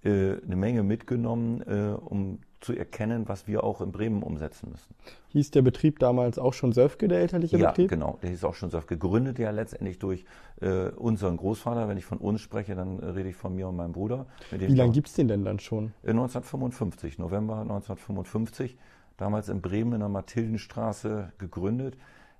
äh, 0.05 0.41
eine 0.45 0.57
Menge 0.57 0.83
mitgenommen, 0.83 1.63
äh, 1.63 1.97
um 1.99 2.39
zu 2.61 2.73
erkennen, 2.73 3.29
was 3.29 3.47
wir 3.47 3.65
auch 3.65 3.81
in 3.81 3.93
Bremen 3.93 4.23
umsetzen 4.23 4.71
müssen. 4.71 4.95
Hieß 5.29 5.51
der 5.51 5.63
Betrieb 5.63 5.99
damals 5.99 6.39
auch 6.39 6.55
schon 6.55 6.73
Söfke, 6.73 7.07
der 7.07 7.21
elterliche 7.21 7.59
ja, 7.59 7.69
Betrieb? 7.69 7.91
Ja, 7.91 7.97
genau, 7.97 8.19
der 8.23 8.31
hieß 8.31 8.45
auch 8.45 8.55
schon 8.55 8.71
Söfke. 8.71 8.97
Gegründet 8.97 9.39
ja 9.39 9.51
letztendlich 9.51 9.99
durch 9.99 10.25
äh, 10.61 10.89
unseren 10.91 11.37
Großvater. 11.37 11.89
Wenn 11.89 11.99
ich 11.99 12.05
von 12.05 12.19
uns 12.19 12.41
spreche, 12.41 12.75
dann 12.75 12.99
äh, 13.01 13.07
rede 13.07 13.29
ich 13.29 13.37
von 13.37 13.55
mir 13.55 13.69
und 13.69 13.77
meinem 13.77 13.93
Bruder. 13.93 14.27
Wie 14.51 14.75
lange 14.75 14.93
gibt 14.93 15.09
es 15.09 15.15
den 15.15 15.29
denn 15.29 15.45
dann 15.45 15.59
schon? 15.59 15.93
1955, 16.03 17.19
November 17.19 17.61
1955. 17.61 18.77
Damals 19.17 19.49
in 19.49 19.61
Bremen 19.61 19.95
in 19.95 20.01
der 20.01 20.09
Mathildenstraße 20.09 21.33
gegründet. 21.39 21.97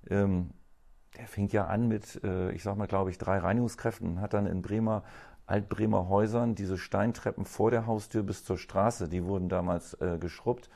Ähm, 0.09 0.51
der 1.17 1.27
fing 1.27 1.49
ja 1.49 1.65
an 1.65 1.87
mit, 1.87 2.23
äh, 2.23 2.51
ich 2.51 2.63
sag 2.63 2.77
mal, 2.77 2.87
glaube 2.87 3.09
ich, 3.09 3.17
drei 3.17 3.39
Reinigungskräften, 3.39 4.21
hat 4.21 4.33
dann 4.33 4.45
in 4.45 4.61
Bremer 4.61 5.03
Altbremer 5.47 6.09
Häusern, 6.09 6.55
diese 6.55 6.77
Steintreppen 6.77 7.45
vor 7.45 7.71
der 7.71 7.87
Haustür 7.87 8.21
bis 8.21 8.45
zur 8.45 8.57
Straße, 8.57 9.07
die 9.07 9.23
wurden 9.23 9.47
damals 9.49 9.93
äh, 9.95 10.19
geschrubbt. 10.19 10.69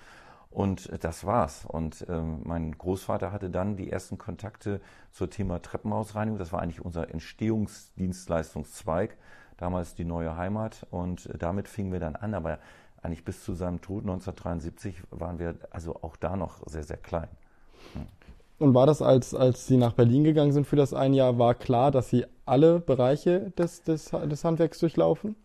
Und 0.49 0.89
das 1.03 1.25
war's. 1.25 1.65
Und 1.65 2.05
ähm, 2.09 2.41
mein 2.43 2.77
Großvater 2.77 3.31
hatte 3.31 3.49
dann 3.49 3.77
die 3.77 3.89
ersten 3.89 4.17
Kontakte 4.17 4.81
zum 5.11 5.29
Thema 5.29 5.61
Treppenhausreinigung. 5.61 6.37
Das 6.37 6.51
war 6.51 6.61
eigentlich 6.61 6.83
unser 6.83 7.09
Entstehungsdienstleistungszweig, 7.09 9.15
damals 9.57 9.95
die 9.95 10.03
neue 10.03 10.35
Heimat. 10.35 10.85
Und 10.91 11.29
damit 11.41 11.69
fingen 11.69 11.93
wir 11.93 12.01
dann 12.01 12.17
an. 12.17 12.33
Aber 12.33 12.59
eigentlich 13.01 13.23
bis 13.23 13.45
zu 13.45 13.53
seinem 13.53 13.79
Tod 13.79 14.03
1973 14.03 15.01
waren 15.09 15.39
wir 15.39 15.55
also 15.69 15.95
auch 16.01 16.17
da 16.17 16.35
noch 16.35 16.67
sehr, 16.67 16.83
sehr 16.83 16.97
klein. 16.97 17.29
Hm. 17.93 18.07
Und 18.61 18.75
war 18.75 18.85
das, 18.85 19.01
als, 19.01 19.33
als 19.33 19.65
Sie 19.65 19.75
nach 19.75 19.93
Berlin 19.93 20.23
gegangen 20.23 20.51
sind 20.51 20.67
für 20.67 20.75
das 20.75 20.93
ein 20.93 21.15
Jahr, 21.15 21.39
war 21.39 21.55
klar, 21.55 21.89
dass 21.89 22.09
Sie 22.11 22.25
alle 22.45 22.79
Bereiche 22.79 23.51
des, 23.57 23.81
des, 23.81 24.11
des 24.11 24.43
Handwerks 24.43 24.77
durchlaufen? 24.77 25.35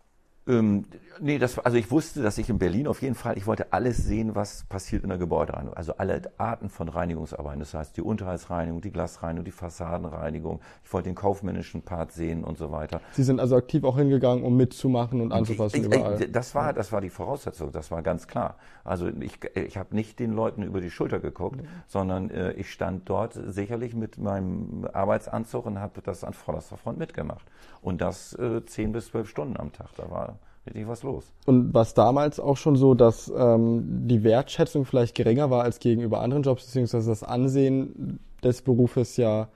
Ähm, 0.47 0.85
nee, 1.19 1.37
das, 1.37 1.59
also 1.59 1.77
ich 1.77 1.91
wusste, 1.91 2.21
dass 2.21 2.37
ich 2.37 2.49
in 2.49 2.57
Berlin 2.57 2.87
auf 2.87 3.01
jeden 3.01 3.15
Fall, 3.15 3.37
ich 3.37 3.47
wollte 3.47 3.73
alles 3.73 3.97
sehen, 3.97 4.35
was 4.35 4.63
passiert 4.65 5.03
in 5.03 5.09
der 5.09 5.17
Gebäudereinigung. 5.17 5.75
Also 5.75 5.93
alle 5.97 6.21
Arten 6.37 6.69
von 6.69 6.87
Reinigungsarbeiten. 6.87 7.59
Das 7.59 7.73
heißt, 7.73 7.97
die 7.97 8.01
Unterhaltsreinigung, 8.01 8.81
die 8.81 8.91
Glasreinigung, 8.91 9.43
die 9.43 9.51
Fassadenreinigung. 9.51 10.61
Ich 10.85 10.93
wollte 10.93 11.09
den 11.09 11.15
kaufmännischen 11.15 11.81
Part 11.81 12.11
sehen 12.11 12.43
und 12.43 12.57
so 12.57 12.71
weiter. 12.71 13.01
Sie 13.11 13.23
sind 13.23 13.39
also 13.39 13.55
aktiv 13.55 13.83
auch 13.83 13.97
hingegangen, 13.97 14.43
um 14.43 14.55
mitzumachen 14.55 15.21
und 15.21 15.33
anzupassen 15.33 15.77
ich, 15.77 15.85
überall. 15.85 16.21
Ich, 16.21 16.31
das 16.31 16.55
war, 16.55 16.73
das 16.73 16.91
war 16.91 17.01
die 17.01 17.09
Voraussetzung. 17.09 17.71
Das 17.71 17.91
war 17.91 18.01
ganz 18.01 18.27
klar. 18.27 18.55
Also 18.83 19.07
ich, 19.07 19.39
ich 19.55 19.77
habe 19.77 19.93
nicht 19.95 20.19
den 20.19 20.31
Leuten 20.31 20.63
über 20.63 20.79
die 20.79 20.91
Schulter 20.91 21.19
geguckt, 21.19 21.61
mhm. 21.61 21.67
sondern 21.87 22.29
äh, 22.29 22.53
ich 22.53 22.71
stand 22.71 23.09
dort 23.09 23.33
sicherlich 23.33 23.93
mit 23.93 24.17
meinem 24.17 24.87
Arbeitsanzug 24.93 25.65
und 25.65 25.79
habe 25.79 26.01
das 26.01 26.23
an 26.23 26.33
vorderster 26.33 26.77
Front 26.77 26.97
mitgemacht. 26.99 27.45
Und 27.81 28.01
das 28.01 28.33
äh, 28.33 28.65
zehn 28.65 28.91
bis 28.91 29.07
zwölf 29.07 29.29
Stunden 29.29 29.57
am 29.57 29.71
Tag. 29.73 29.89
Da 29.97 30.09
war 30.09 30.36
richtig 30.67 30.87
was 30.87 31.03
los. 31.03 31.33
Und 31.45 31.73
was 31.73 31.93
damals 31.93 32.39
auch 32.39 32.57
schon 32.57 32.75
so, 32.75 32.93
dass 32.93 33.31
ähm, 33.35 34.07
die 34.07 34.23
Wertschätzung 34.23 34.85
vielleicht 34.85 35.15
geringer 35.15 35.49
war 35.49 35.63
als 35.63 35.79
gegenüber 35.79 36.21
anderen 36.21 36.43
Jobs, 36.43 36.65
beziehungsweise 36.65 37.09
das 37.09 37.23
Ansehen 37.23 38.19
des 38.43 38.61
Berufes 38.61 39.17
ja 39.17 39.49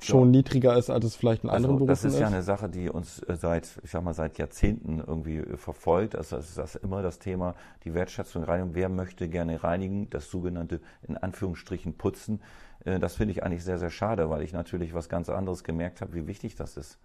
schon 0.00 0.32
ja. 0.32 0.38
niedriger 0.38 0.76
ist, 0.76 0.90
als 0.90 1.04
es 1.04 1.16
vielleicht 1.16 1.42
in 1.42 1.50
anderen 1.50 1.74
also, 1.74 1.84
Berufen 1.84 1.92
ist. 1.92 2.04
Das 2.04 2.14
ist 2.14 2.20
ja 2.20 2.28
eine 2.28 2.42
Sache, 2.42 2.68
die 2.68 2.88
uns 2.88 3.20
äh, 3.24 3.34
seit, 3.34 3.68
ich 3.82 3.90
sag 3.90 4.04
mal, 4.04 4.14
seit 4.14 4.38
Jahrzehnten 4.38 5.02
irgendwie 5.04 5.38
äh, 5.38 5.56
verfolgt. 5.56 6.14
Also 6.14 6.36
das 6.36 6.50
ist 6.50 6.58
das 6.58 6.76
immer 6.76 7.02
das 7.02 7.18
Thema, 7.18 7.54
die 7.84 7.94
Wertschätzung 7.94 8.44
Reinigung. 8.44 8.74
Wer 8.74 8.88
möchte 8.88 9.28
gerne 9.28 9.62
reinigen? 9.62 10.08
Das 10.10 10.30
sogenannte, 10.30 10.80
in 11.02 11.16
Anführungsstrichen, 11.16 11.94
Putzen. 11.94 12.40
Äh, 12.84 13.00
das 13.00 13.16
finde 13.16 13.32
ich 13.32 13.42
eigentlich 13.42 13.64
sehr, 13.64 13.78
sehr 13.78 13.90
schade, 13.90 14.30
weil 14.30 14.42
ich 14.42 14.52
natürlich 14.52 14.94
was 14.94 15.08
ganz 15.08 15.28
anderes 15.28 15.64
gemerkt 15.64 16.00
habe, 16.00 16.14
wie 16.14 16.26
wichtig 16.28 16.54
das 16.54 16.76
ist. 16.76 16.98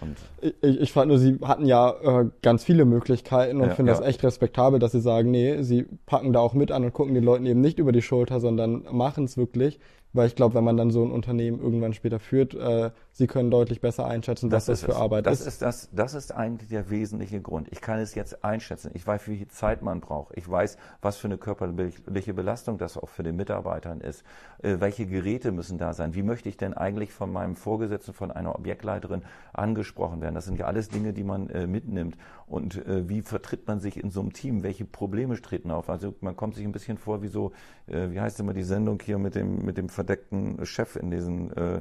Und 0.00 0.16
ich, 0.40 0.80
ich 0.80 0.92
fand 0.92 1.08
nur, 1.08 1.18
sie 1.18 1.38
hatten 1.42 1.66
ja 1.66 1.90
äh, 1.90 2.30
ganz 2.42 2.64
viele 2.64 2.84
Möglichkeiten 2.84 3.60
und 3.60 3.68
ja, 3.68 3.74
finde 3.74 3.92
ja. 3.92 3.98
das 3.98 4.06
echt 4.06 4.22
respektabel, 4.22 4.78
dass 4.78 4.92
sie 4.92 5.00
sagen, 5.00 5.30
nee, 5.30 5.62
sie 5.62 5.86
packen 6.06 6.32
da 6.32 6.40
auch 6.40 6.54
mit 6.54 6.72
an 6.72 6.84
und 6.84 6.92
gucken 6.92 7.14
den 7.14 7.24
Leuten 7.24 7.46
eben 7.46 7.60
nicht 7.60 7.78
über 7.78 7.92
die 7.92 8.02
Schulter, 8.02 8.40
sondern 8.40 8.84
machen 8.90 9.24
es 9.24 9.36
wirklich. 9.36 9.78
Weil 10.12 10.26
ich 10.26 10.36
glaube, 10.36 10.54
wenn 10.54 10.64
man 10.64 10.76
dann 10.76 10.90
so 10.90 11.04
ein 11.04 11.10
Unternehmen 11.10 11.60
irgendwann 11.60 11.92
später 11.92 12.18
führt, 12.18 12.54
äh, 12.54 12.90
sie 13.18 13.26
können 13.26 13.50
deutlich 13.50 13.80
besser 13.80 14.06
einschätzen, 14.06 14.48
das 14.48 14.68
was 14.68 14.80
das 14.80 14.84
für 14.84 14.92
es. 14.92 14.96
Arbeit 14.96 15.26
das 15.26 15.40
ist. 15.40 15.46
ist 15.48 15.62
das, 15.62 15.88
das 15.92 16.14
ist 16.14 16.32
eigentlich 16.32 16.68
der 16.68 16.88
wesentliche 16.88 17.40
Grund. 17.40 17.66
Ich 17.72 17.80
kann 17.80 17.98
es 17.98 18.14
jetzt 18.14 18.44
einschätzen. 18.44 18.92
Ich 18.94 19.04
weiß, 19.04 19.26
wie 19.26 19.38
viel 19.38 19.48
Zeit 19.48 19.82
man 19.82 20.00
braucht. 20.00 20.36
Ich 20.36 20.48
weiß, 20.48 20.78
was 21.02 21.16
für 21.16 21.26
eine 21.26 21.36
körperliche 21.36 22.32
Belastung 22.32 22.78
das 22.78 22.96
auch 22.96 23.08
für 23.08 23.24
den 23.24 23.34
Mitarbeitern 23.34 24.00
ist. 24.00 24.22
Äh, 24.62 24.76
welche 24.78 25.04
Geräte 25.06 25.50
müssen 25.50 25.78
da 25.78 25.94
sein? 25.94 26.14
Wie 26.14 26.22
möchte 26.22 26.48
ich 26.48 26.56
denn 26.56 26.74
eigentlich 26.74 27.12
von 27.12 27.32
meinem 27.32 27.56
Vorgesetzten, 27.56 28.14
von 28.14 28.30
einer 28.30 28.54
Objektleiterin 28.54 29.22
angesprochen 29.52 30.20
werden? 30.20 30.36
Das 30.36 30.44
sind 30.44 30.56
ja 30.56 30.66
alles 30.66 30.88
Dinge, 30.88 31.12
die 31.12 31.24
man 31.24 31.50
äh, 31.50 31.66
mitnimmt. 31.66 32.16
Und 32.46 32.86
äh, 32.86 33.08
wie 33.08 33.22
vertritt 33.22 33.66
man 33.66 33.80
sich 33.80 33.96
in 33.96 34.12
so 34.12 34.20
einem 34.20 34.32
Team? 34.32 34.62
Welche 34.62 34.84
Probleme 34.84 35.40
treten 35.42 35.72
auf? 35.72 35.90
Also 35.90 36.14
man 36.20 36.36
kommt 36.36 36.54
sich 36.54 36.64
ein 36.64 36.72
bisschen 36.72 36.98
vor 36.98 37.20
wie 37.22 37.28
so, 37.28 37.52
wie 37.86 38.20
heißt 38.20 38.38
immer 38.40 38.52
die 38.52 38.62
Sendung 38.62 39.00
hier 39.02 39.18
mit 39.18 39.34
dem, 39.34 39.64
mit 39.64 39.78
dem 39.78 39.88
verdeckten 39.88 40.64
Chef 40.66 40.96
in 40.96 41.10
diesen, 41.10 41.50
äh, 41.56 41.80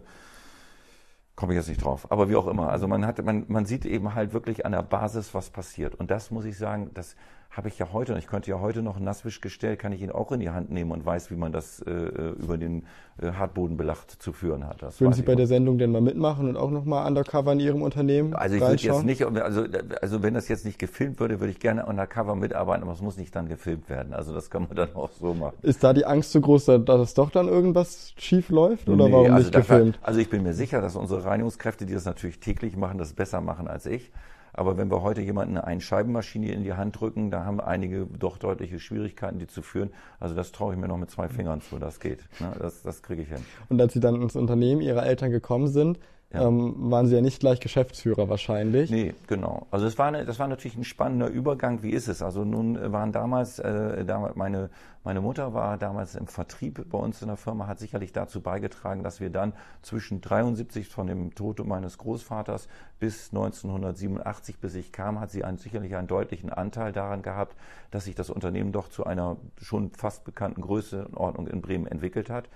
komme 1.37 1.53
ich 1.53 1.57
jetzt 1.57 1.69
nicht 1.69 1.83
drauf, 1.83 2.11
aber 2.11 2.29
wie 2.29 2.35
auch 2.35 2.47
immer. 2.47 2.69
Also 2.69 2.87
man 2.87 3.05
hat, 3.05 3.23
man, 3.23 3.45
man 3.47 3.65
sieht 3.65 3.85
eben 3.85 4.15
halt 4.15 4.33
wirklich 4.33 4.65
an 4.65 4.73
der 4.73 4.81
Basis, 4.81 5.33
was 5.33 5.51
passiert. 5.51 5.95
Und 5.95 6.11
das 6.11 6.31
muss 6.31 6.43
ich 6.43 6.57
sagen, 6.57 6.89
das 6.95 7.15
habe 7.51 7.69
ich 7.69 7.79
ja 7.79 7.87
heute, 7.91 8.13
und 8.13 8.19
ich 8.19 8.27
könnte 8.27 8.51
ja 8.51 8.59
heute 8.59 8.81
noch 8.81 8.97
ein 8.97 9.03
Nasswischgestell, 9.03 9.77
kann 9.77 9.91
ich 9.91 10.01
ihn 10.01 10.11
auch 10.11 10.31
in 10.31 10.39
die 10.39 10.49
Hand 10.49 10.71
nehmen 10.71 10.91
und 10.91 11.05
weiß, 11.05 11.31
wie 11.31 11.35
man 11.35 11.51
das 11.51 11.81
äh, 11.81 11.91
äh 11.91 12.29
über 12.37 12.57
den 12.57 12.83
äh, 13.19 13.31
Hartbodenbelacht 13.31 14.21
zu 14.21 14.31
führen 14.31 14.67
hat. 14.67 14.83
Das 14.83 15.01
Würden 15.01 15.13
Sie 15.13 15.23
bei 15.23 15.33
der 15.33 15.47
Sendung 15.47 15.79
denn 15.79 15.91
mal 15.91 16.01
mitmachen 16.01 16.49
und 16.49 16.55
auch 16.55 16.69
nochmal 16.69 17.07
undercover 17.07 17.53
in 17.53 17.59
Ihrem 17.59 17.81
Unternehmen 17.81 18.35
Also 18.35 18.55
ich 18.55 18.61
würde 18.61 18.75
jetzt 18.75 19.03
nicht, 19.03 19.23
also, 19.23 19.65
also 20.01 20.23
wenn 20.23 20.35
das 20.35 20.47
jetzt 20.49 20.65
nicht 20.65 20.77
gefilmt 20.77 21.19
würde, 21.19 21.39
würde 21.39 21.49
ich 21.49 21.59
gerne 21.59 21.87
undercover 21.87 22.35
mitarbeiten, 22.35 22.83
aber 22.83 22.93
es 22.93 23.01
muss 23.01 23.17
nicht 23.17 23.35
dann 23.35 23.49
gefilmt 23.49 23.89
werden. 23.89 24.13
Also 24.13 24.35
das 24.35 24.51
kann 24.51 24.67
man 24.67 24.75
dann 24.75 24.93
auch 24.93 25.09
so 25.11 25.33
machen. 25.33 25.55
Ist 25.63 25.83
da 25.83 25.93
die 25.93 26.05
Angst 26.05 26.31
zu 26.31 26.41
groß, 26.41 26.65
dass 26.85 26.99
es 26.99 27.15
doch 27.15 27.31
dann 27.31 27.47
irgendwas 27.47 28.13
schief 28.17 28.49
läuft 28.49 28.87
oder 28.87 29.05
nee, 29.05 29.11
warum 29.11 29.31
also 29.31 29.47
nicht 29.47 29.55
gefilmt? 29.55 29.99
also 30.03 30.19
ich 30.19 30.29
bin 30.29 30.43
mir 30.43 30.53
sicher, 30.53 30.79
dass 30.79 30.95
unsere 30.95 31.25
Reinigungskräfte, 31.25 31.87
die 31.87 31.93
das 31.93 32.05
natürlich 32.05 32.39
täglich 32.39 32.77
machen, 32.77 32.99
das 32.99 33.13
besser 33.13 33.41
machen 33.41 33.67
als 33.67 33.87
ich. 33.87 34.11
Aber 34.57 34.75
wenn 34.75 34.89
wir 34.89 35.03
heute 35.03 35.21
jemanden 35.21 35.57
eine 35.57 35.79
Scheibenmaschine 35.79 36.51
in 36.51 36.63
die 36.63 36.73
Hand 36.73 36.99
drücken, 36.99 37.29
da 37.29 37.45
haben 37.45 37.61
einige 37.61 38.07
doch 38.07 38.39
deutliche 38.39 38.79
Schwierigkeiten, 38.79 39.37
die 39.37 39.45
zu 39.45 39.61
führen. 39.61 39.91
Also 40.19 40.33
das 40.33 40.51
traue 40.51 40.73
ich 40.73 40.79
mir 40.79 40.87
noch 40.87 40.97
mit 40.97 41.11
zwei 41.11 41.29
Fingern 41.29 41.61
zu, 41.61 41.77
das 41.77 41.99
geht. 41.99 42.21
Ne? 42.39 42.51
Das, 42.59 42.81
das 42.81 43.03
kriege 43.03 43.21
ich 43.21 43.29
hin. 43.29 43.45
Und 43.69 43.79
als 43.79 43.93
Sie 43.93 43.99
dann 43.99 44.19
ins 44.19 44.35
Unternehmen 44.35 44.81
Ihrer 44.81 45.05
Eltern 45.05 45.29
gekommen 45.29 45.67
sind, 45.67 45.99
ja. 46.37 46.47
Ähm, 46.47 46.75
waren 46.91 47.07
Sie 47.07 47.15
ja 47.15 47.21
nicht 47.21 47.39
gleich 47.39 47.59
Geschäftsführer 47.59 48.29
wahrscheinlich. 48.29 48.89
Nee, 48.89 49.13
genau. 49.27 49.67
Also 49.71 49.85
es 49.85 49.97
war 49.97 50.07
eine, 50.07 50.25
das 50.25 50.39
war 50.39 50.47
natürlich 50.47 50.77
ein 50.77 50.83
spannender 50.83 51.27
Übergang. 51.27 51.83
Wie 51.83 51.91
ist 51.91 52.07
es? 52.07 52.21
Also 52.21 52.45
nun 52.45 52.91
waren 52.91 53.11
damals, 53.11 53.59
äh, 53.59 54.05
damals 54.05 54.35
meine, 54.35 54.69
meine 55.03 55.21
Mutter 55.21 55.53
war 55.53 55.77
damals 55.77 56.15
im 56.15 56.27
Vertrieb 56.27 56.89
bei 56.89 56.97
uns 56.97 57.21
in 57.21 57.27
der 57.27 57.37
Firma, 57.37 57.67
hat 57.67 57.79
sicherlich 57.79 58.11
dazu 58.11 58.41
beigetragen, 58.41 59.03
dass 59.03 59.19
wir 59.19 59.29
dann 59.29 59.53
zwischen 59.81 60.21
73 60.21 60.87
von 60.87 61.07
dem 61.07 61.33
Tod 61.33 61.65
meines 61.65 61.97
Großvaters 61.97 62.67
bis 62.99 63.29
1987, 63.29 64.59
bis 64.59 64.75
ich 64.75 64.91
kam, 64.91 65.19
hat 65.19 65.31
sie 65.31 65.43
einen, 65.43 65.57
sicherlich 65.57 65.95
einen 65.95 66.07
deutlichen 66.07 66.51
Anteil 66.51 66.91
daran 66.91 67.21
gehabt, 67.21 67.55
dass 67.91 68.05
sich 68.05 68.15
das 68.15 68.29
Unternehmen 68.29 68.71
doch 68.71 68.89
zu 68.89 69.05
einer 69.05 69.37
schon 69.61 69.91
fast 69.91 70.25
bekannten 70.25 70.61
Größenordnung 70.61 71.47
in 71.47 71.61
Bremen 71.61 71.87
entwickelt 71.87 72.29
hat. 72.29 72.49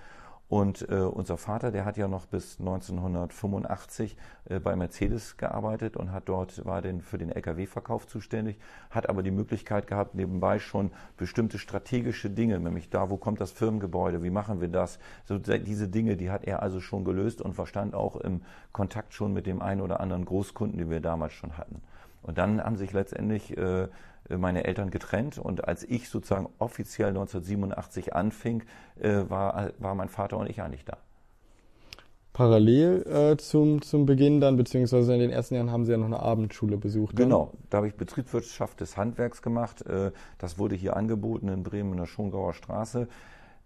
Und 0.52 0.86
äh, 0.90 0.96
unser 0.96 1.38
Vater, 1.38 1.70
der 1.70 1.86
hat 1.86 1.96
ja 1.96 2.08
noch 2.08 2.26
bis 2.26 2.60
1985 2.60 4.18
äh, 4.44 4.60
bei 4.60 4.76
Mercedes 4.76 5.38
gearbeitet 5.38 5.96
und 5.96 6.12
hat 6.12 6.28
dort 6.28 6.66
war 6.66 6.82
den 6.82 7.00
für 7.00 7.16
den 7.16 7.30
LKW-Verkauf 7.30 8.06
zuständig, 8.06 8.58
hat 8.90 9.08
aber 9.08 9.22
die 9.22 9.30
Möglichkeit 9.30 9.86
gehabt, 9.86 10.14
nebenbei 10.14 10.58
schon 10.58 10.90
bestimmte 11.16 11.58
strategische 11.58 12.28
Dinge, 12.28 12.60
nämlich 12.60 12.90
da, 12.90 13.08
wo 13.08 13.16
kommt 13.16 13.40
das 13.40 13.50
Firmengebäude, 13.50 14.22
wie 14.22 14.28
machen 14.28 14.60
wir 14.60 14.68
das, 14.68 14.98
so 15.24 15.38
diese 15.38 15.88
Dinge, 15.88 16.18
die 16.18 16.30
hat 16.30 16.44
er 16.44 16.60
also 16.60 16.82
schon 16.82 17.06
gelöst 17.06 17.40
und 17.40 17.54
verstand 17.54 17.94
auch 17.94 18.16
im 18.16 18.42
Kontakt 18.72 19.14
schon 19.14 19.32
mit 19.32 19.46
dem 19.46 19.62
einen 19.62 19.80
oder 19.80 20.00
anderen 20.00 20.26
Großkunden, 20.26 20.78
die 20.78 20.90
wir 20.90 21.00
damals 21.00 21.32
schon 21.32 21.56
hatten. 21.56 21.80
Und 22.22 22.38
dann 22.38 22.62
haben 22.62 22.76
sich 22.76 22.92
letztendlich 22.92 23.56
äh, 23.56 23.88
meine 24.28 24.64
Eltern 24.64 24.90
getrennt 24.90 25.38
und 25.38 25.66
als 25.66 25.84
ich 25.84 26.08
sozusagen 26.08 26.48
offiziell 26.58 27.08
1987 27.08 28.14
anfing, 28.14 28.62
äh, 29.00 29.24
war, 29.28 29.70
war 29.78 29.94
mein 29.94 30.08
Vater 30.08 30.38
und 30.38 30.48
ich 30.48 30.62
eigentlich 30.62 30.84
da. 30.84 30.98
Parallel 32.32 33.02
äh, 33.06 33.36
zum, 33.36 33.82
zum 33.82 34.06
Beginn 34.06 34.40
dann, 34.40 34.56
beziehungsweise 34.56 35.12
in 35.12 35.20
den 35.20 35.30
ersten 35.30 35.54
Jahren 35.54 35.70
haben 35.70 35.84
Sie 35.84 35.92
ja 35.92 35.98
noch 35.98 36.06
eine 36.06 36.20
Abendschule 36.20 36.78
besucht. 36.78 37.18
Dann? 37.18 37.26
Genau, 37.26 37.52
da 37.68 37.78
habe 37.78 37.88
ich 37.88 37.94
Betriebswirtschaft 37.94 38.80
des 38.80 38.96
Handwerks 38.96 39.42
gemacht. 39.42 39.84
Äh, 39.84 40.12
das 40.38 40.58
wurde 40.58 40.74
hier 40.74 40.96
angeboten 40.96 41.48
in 41.48 41.62
Bremen 41.62 41.92
in 41.92 41.98
der 41.98 42.06
Schongauer 42.06 42.54
Straße. 42.54 43.06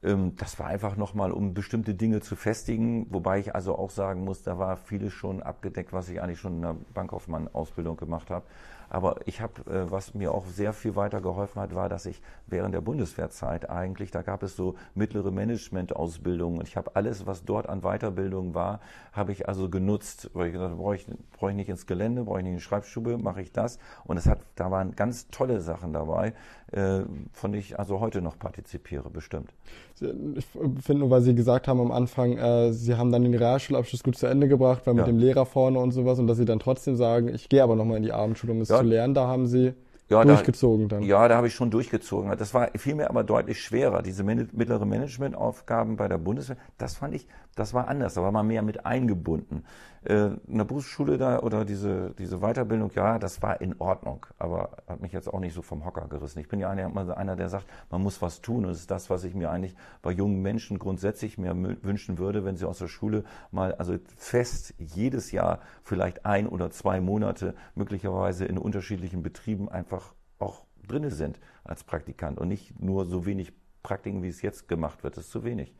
Ähm, 0.03 0.37
das 0.37 0.59
war 0.59 0.67
einfach 0.67 0.97
nochmal, 0.97 1.33
um 1.33 1.55
bestimmte 1.55 1.95
Dinge 1.95 2.21
zu 2.21 2.37
festigen, 2.37 3.07
wobei 3.11 3.39
ich 3.39 3.55
also 3.55 3.77
auch 3.77 3.91
sagen 3.91 4.25
muss, 4.25 4.43
da 4.43 4.59
war 4.59 4.77
vieles 4.77 5.13
schon 5.13 5.43
abgedeckt, 5.43 5.93
was 5.93 6.09
ich 6.09 6.21
eigentlich 6.21 6.41
schon 6.41 6.57
in 6.57 6.63
der 6.63 6.77
Bankkaufmann-Ausbildung 6.95 7.97
gemacht 7.97 8.31
habe. 8.31 8.47
Aber 8.89 9.17
ich 9.27 9.41
habe, 9.41 9.63
äh, 9.71 9.91
was 9.91 10.15
mir 10.15 10.33
auch 10.33 10.47
sehr 10.47 10.73
viel 10.73 10.97
weiter 10.97 11.21
geholfen 11.21 11.61
hat, 11.61 11.75
war, 11.75 11.89
dass 11.89 12.07
ich 12.07 12.23
während 12.47 12.75
der 12.75 12.81
Bundeswehrzeit 12.81 13.69
eigentlich, 13.69 14.11
da 14.11 14.23
gab 14.23 14.43
es 14.43 14.57
so 14.57 14.77
mittlere 14.95 15.31
Management-Ausbildungen 15.31 16.59
und 16.59 16.69
ich 16.69 16.77
habe 16.77 16.95
alles, 16.95 17.27
was 17.27 17.45
dort 17.45 17.69
an 17.69 17.83
Weiterbildung 17.83 18.55
war, 18.55 18.81
habe 19.13 19.33
ich 19.33 19.49
also 19.49 19.69
genutzt, 19.69 20.31
weil 20.35 20.49
ich 20.49 20.53
gesagt 20.53 20.71
habe, 20.71 20.81
brauche 20.81 20.97
ich, 20.97 21.07
brauche 21.33 21.51
ich 21.51 21.57
nicht 21.57 21.69
ins 21.69 21.87
Gelände, 21.87 22.25
brauche 22.25 22.39
ich 22.39 22.45
nicht 22.45 22.53
in 22.53 22.59
die 22.59 22.63
Schreibstube, 22.63 23.19
mache 23.19 23.43
ich 23.43 23.53
das. 23.53 23.79
Und 24.05 24.17
es 24.17 24.27
hat, 24.27 24.41
da 24.55 24.71
waren 24.71 24.95
ganz 24.95 25.29
tolle 25.29 25.61
Sachen 25.61 25.93
dabei, 25.93 26.35
äh, 26.73 27.01
von 27.33 27.53
denen 27.53 27.61
ich 27.61 27.79
also 27.79 28.01
heute 28.01 28.21
noch 28.21 28.39
partizipiere, 28.39 29.11
bestimmt. 29.11 29.53
Ich 30.01 30.45
finde 30.85 31.01
nur, 31.01 31.11
weil 31.11 31.23
Sie 31.23 31.35
gesagt 31.35 31.69
haben 31.69 31.81
am 31.81 31.91
Anfang, 31.91 32.37
äh, 32.37 32.73
Sie 32.73 32.97
haben 32.97 33.11
dann 33.11 33.23
den 33.23 33.35
Realschulabschluss 33.35 34.03
gut 34.03 34.17
zu 34.17 34.27
Ende 34.27 34.47
gebracht, 34.47 34.83
weil 34.85 34.95
ja. 34.95 35.03
mit 35.03 35.07
dem 35.09 35.19
Lehrer 35.19 35.47
vorne 35.47 35.79
und 35.79 35.93
sowas 35.93 36.19
und 36.19 36.27
dass 36.27 36.37
Sie 36.37 36.45
dann 36.45 36.59
trotzdem 36.59 36.97
sagen, 36.97 37.29
ich 37.29 37.49
gehe 37.49 37.63
aber 37.63 37.77
nochmal 37.77 37.97
in 37.97 38.03
die 38.03 38.13
Abendschule, 38.13 38.53
um 38.53 38.61
es 38.61 38.69
ja. 38.69 38.79
zu 38.79 38.85
lernen, 38.85 39.15
da 39.15 39.27
haben 39.27 39.47
Sie 39.47 39.73
ja, 40.09 40.25
durchgezogen 40.25 40.89
da, 40.89 40.97
dann. 40.97 41.05
Ja, 41.05 41.27
da 41.27 41.37
habe 41.37 41.49
ich 41.49 41.55
schon 41.55 41.71
durchgezogen. 41.71 42.37
Das 42.39 42.55
war 42.55 42.71
vielmehr 42.77 43.11
aber 43.11 43.25
deutlich 43.25 43.61
schwerer. 43.61 44.03
Diese 44.03 44.23
mittlere 44.23 44.85
Managementaufgaben 44.85 45.97
bei 45.97 46.09
der 46.09 46.19
Bundeswehr, 46.19 46.57
das 46.79 46.97
fand 46.97 47.15
ich, 47.15 47.27
das 47.57 47.75
war 47.75 47.89
anders. 47.89 48.15
Da 48.15 48.23
war 48.23 48.31
man 48.31 48.47
mehr 48.47 48.63
mit 48.63 48.87
eingebunden. 48.87 49.65
Äh, 50.07 50.37
in 50.47 50.59
der 50.59 50.65
Berufsschule 50.65 51.19
da 51.19 51.41
oder 51.41 51.65
diese, 51.65 52.15
diese 52.17 52.39
Weiterbildung, 52.39 52.93
ja, 52.95 53.19
das 53.19 53.43
war 53.43 53.61
in 53.61 53.75
Ordnung, 53.81 54.25
aber 54.39 54.77
hat 54.87 55.01
mich 55.01 55.13
jetzt 55.13 55.27
auch 55.27 55.41
nicht 55.41 55.53
so 55.53 55.63
vom 55.63 55.85
Hocker 55.85 56.07
gerissen. 56.07 56.39
Ich 56.39 56.49
bin 56.49 56.61
ja 56.61 56.71
einer, 56.71 57.37
der 57.37 57.49
sagt, 57.49 57.67
man 57.91 58.03
muss 58.03 58.23
was 58.23 58.41
tun. 58.41 58.65
Und 58.65 58.69
das 58.71 58.79
ist 58.79 58.91
das, 58.91 59.11
was 59.11 59.25
ich 59.25 59.35
mir 59.35 59.51
eigentlich 59.51 59.75
bei 60.03 60.13
jungen 60.13 60.43
Menschen 60.43 60.79
grundsätzlich 60.79 61.39
mehr 61.39 61.57
wünschen 61.57 62.19
würde, 62.19 62.45
wenn 62.45 62.57
sie 62.57 62.69
aus 62.69 62.79
der 62.79 62.87
Schule 62.87 63.25
mal, 63.51 63.75
also 63.75 63.97
fest 64.17 64.75
jedes 64.79 65.33
Jahr 65.33 65.59
vielleicht 65.83 66.25
ein 66.25 66.47
oder 66.47 66.71
zwei 66.71 67.01
Monate 67.01 67.57
möglicherweise 67.75 68.45
in 68.45 68.59
unterschiedlichen 68.59 69.25
Betrieben 69.25 69.69
einfach 69.69 70.15
auch 70.39 70.63
drinne 70.87 71.11
sind 71.11 71.41
als 71.65 71.83
Praktikant 71.83 72.39
und 72.39 72.47
nicht 72.47 72.81
nur 72.81 73.07
so 73.07 73.27
wenig 73.27 73.53
Praktiken, 73.83 74.23
wie 74.23 74.29
es 74.29 74.41
jetzt 74.41 74.69
gemacht 74.69 75.03
wird. 75.03 75.17
Das 75.17 75.25
ist 75.25 75.33
zu 75.33 75.43
wenig. 75.43 75.75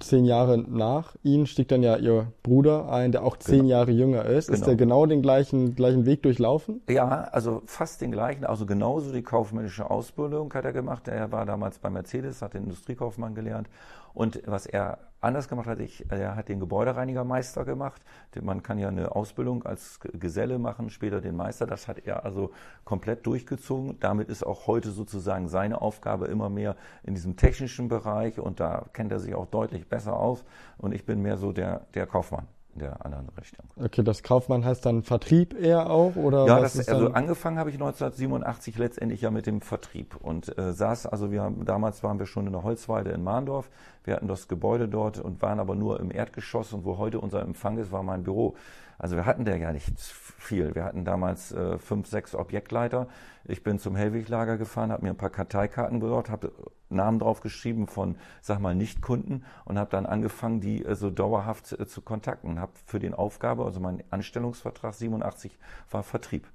Zehn 0.00 0.24
Jahre 0.24 0.58
nach 0.58 1.16
Ihnen 1.22 1.46
stieg 1.46 1.68
dann 1.68 1.82
ja 1.82 1.96
Ihr 1.96 2.32
Bruder 2.42 2.90
ein, 2.90 3.12
der 3.12 3.24
auch 3.24 3.36
zehn 3.36 3.58
genau. 3.58 3.68
Jahre 3.68 3.90
jünger 3.90 4.24
ist. 4.24 4.46
Genau. 4.46 4.58
Ist 4.58 4.66
der 4.66 4.76
genau 4.76 5.06
den 5.06 5.22
gleichen, 5.22 5.74
gleichen 5.74 6.06
Weg 6.06 6.22
durchlaufen? 6.22 6.82
Ja, 6.88 7.28
also 7.32 7.62
fast 7.66 8.00
den 8.00 8.12
gleichen. 8.12 8.44
Also 8.44 8.66
genauso 8.66 9.12
die 9.12 9.22
kaufmännische 9.22 9.90
Ausbildung 9.90 10.52
hat 10.54 10.64
er 10.64 10.72
gemacht. 10.72 11.08
Er 11.08 11.30
war 11.32 11.46
damals 11.46 11.78
bei 11.78 11.90
Mercedes, 11.90 12.42
hat 12.42 12.54
den 12.54 12.64
Industriekaufmann 12.64 13.34
gelernt. 13.34 13.68
Und 14.12 14.42
was 14.46 14.66
er 14.66 14.98
anders 15.20 15.48
gemacht 15.48 15.66
hat, 15.66 15.80
ich, 15.80 16.10
er 16.10 16.34
hat 16.36 16.48
den 16.48 16.60
Gebäudereinigermeister 16.60 17.64
gemacht. 17.64 18.02
Man 18.40 18.62
kann 18.62 18.78
ja 18.78 18.88
eine 18.88 19.14
Ausbildung 19.14 19.64
als 19.64 20.00
Geselle 20.00 20.58
machen, 20.58 20.90
später 20.90 21.20
den 21.20 21.36
Meister. 21.36 21.66
Das 21.66 21.88
hat 21.88 21.98
er 22.06 22.24
also 22.24 22.52
komplett 22.84 23.26
durchgezogen. 23.26 23.98
Damit 24.00 24.28
ist 24.28 24.44
auch 24.44 24.66
heute 24.66 24.90
sozusagen 24.90 25.48
seine 25.48 25.80
Aufgabe 25.80 26.26
immer 26.26 26.48
mehr 26.48 26.76
in 27.02 27.14
diesem 27.14 27.36
technischen 27.36 27.88
Bereich 27.88 28.38
und 28.38 28.60
da 28.60 28.86
kennt 28.92 29.12
er 29.12 29.20
sich 29.20 29.34
auch 29.34 29.46
deutlich 29.46 29.88
besser 29.88 30.16
aus. 30.16 30.44
Und 30.78 30.92
ich 30.92 31.04
bin 31.04 31.20
mehr 31.20 31.36
so 31.36 31.52
der, 31.52 31.86
der 31.94 32.06
Kaufmann 32.06 32.46
in 32.74 32.80
der 32.80 33.04
anderen 33.04 33.28
Richtung. 33.38 33.64
Okay, 33.76 34.02
das 34.02 34.22
Kaufmann 34.22 34.64
heißt 34.64 34.84
dann 34.86 35.02
Vertrieb 35.02 35.58
eher 35.58 35.90
auch 35.90 36.16
oder? 36.16 36.46
Ja, 36.46 36.60
das, 36.60 36.88
also 36.88 37.12
angefangen 37.12 37.58
habe 37.58 37.70
ich 37.70 37.76
1987 37.76 38.78
letztendlich 38.78 39.20
ja 39.22 39.30
mit 39.30 39.46
dem 39.46 39.60
Vertrieb 39.60 40.16
und 40.20 40.56
äh, 40.56 40.72
saß, 40.72 41.06
also 41.06 41.30
wir 41.30 41.42
haben, 41.42 41.64
damals 41.64 42.02
waren 42.02 42.18
wir 42.18 42.26
schon 42.26 42.46
in 42.46 42.52
der 42.52 42.62
Holzweide 42.62 43.10
in 43.10 43.24
Mahndorf, 43.24 43.70
wir 44.04 44.14
hatten 44.14 44.28
das 44.28 44.48
Gebäude 44.48 44.88
dort 44.88 45.18
und 45.18 45.42
waren 45.42 45.60
aber 45.60 45.74
nur 45.74 46.00
im 46.00 46.10
Erdgeschoss 46.10 46.72
und 46.72 46.84
wo 46.84 46.98
heute 46.98 47.20
unser 47.20 47.42
Empfang 47.42 47.78
ist, 47.78 47.92
war 47.92 48.02
mein 48.02 48.22
Büro. 48.22 48.56
Also 49.00 49.16
wir 49.16 49.24
hatten 49.24 49.46
da 49.46 49.56
ja 49.56 49.72
nicht 49.72 49.98
viel. 49.98 50.74
Wir 50.74 50.84
hatten 50.84 51.06
damals 51.06 51.52
äh, 51.52 51.78
fünf, 51.78 52.06
sechs 52.06 52.34
Objektleiter. 52.34 53.08
Ich 53.44 53.62
bin 53.62 53.78
zum 53.78 53.96
Hellweglager 53.96 54.58
gefahren, 54.58 54.92
habe 54.92 55.04
mir 55.04 55.10
ein 55.10 55.16
paar 55.16 55.30
Karteikarten 55.30 56.00
besorgt, 56.00 56.28
habe 56.28 56.52
Namen 56.90 57.18
drauf 57.18 57.40
geschrieben 57.40 57.86
von, 57.86 58.16
sag 58.42 58.60
mal, 58.60 58.74
Nichtkunden 58.74 59.46
und 59.64 59.78
habe 59.78 59.90
dann 59.90 60.04
angefangen, 60.04 60.60
die 60.60 60.84
äh, 60.84 60.94
so 60.94 61.08
dauerhaft 61.08 61.72
äh, 61.72 61.86
zu 61.86 62.02
kontakten. 62.02 62.60
Habe 62.60 62.72
für 62.84 62.98
den 62.98 63.14
Aufgabe, 63.14 63.64
also 63.64 63.80
mein 63.80 64.04
Anstellungsvertrag 64.10 64.92
87 64.92 65.58
war 65.90 66.02
Vertrieb. 66.02 66.46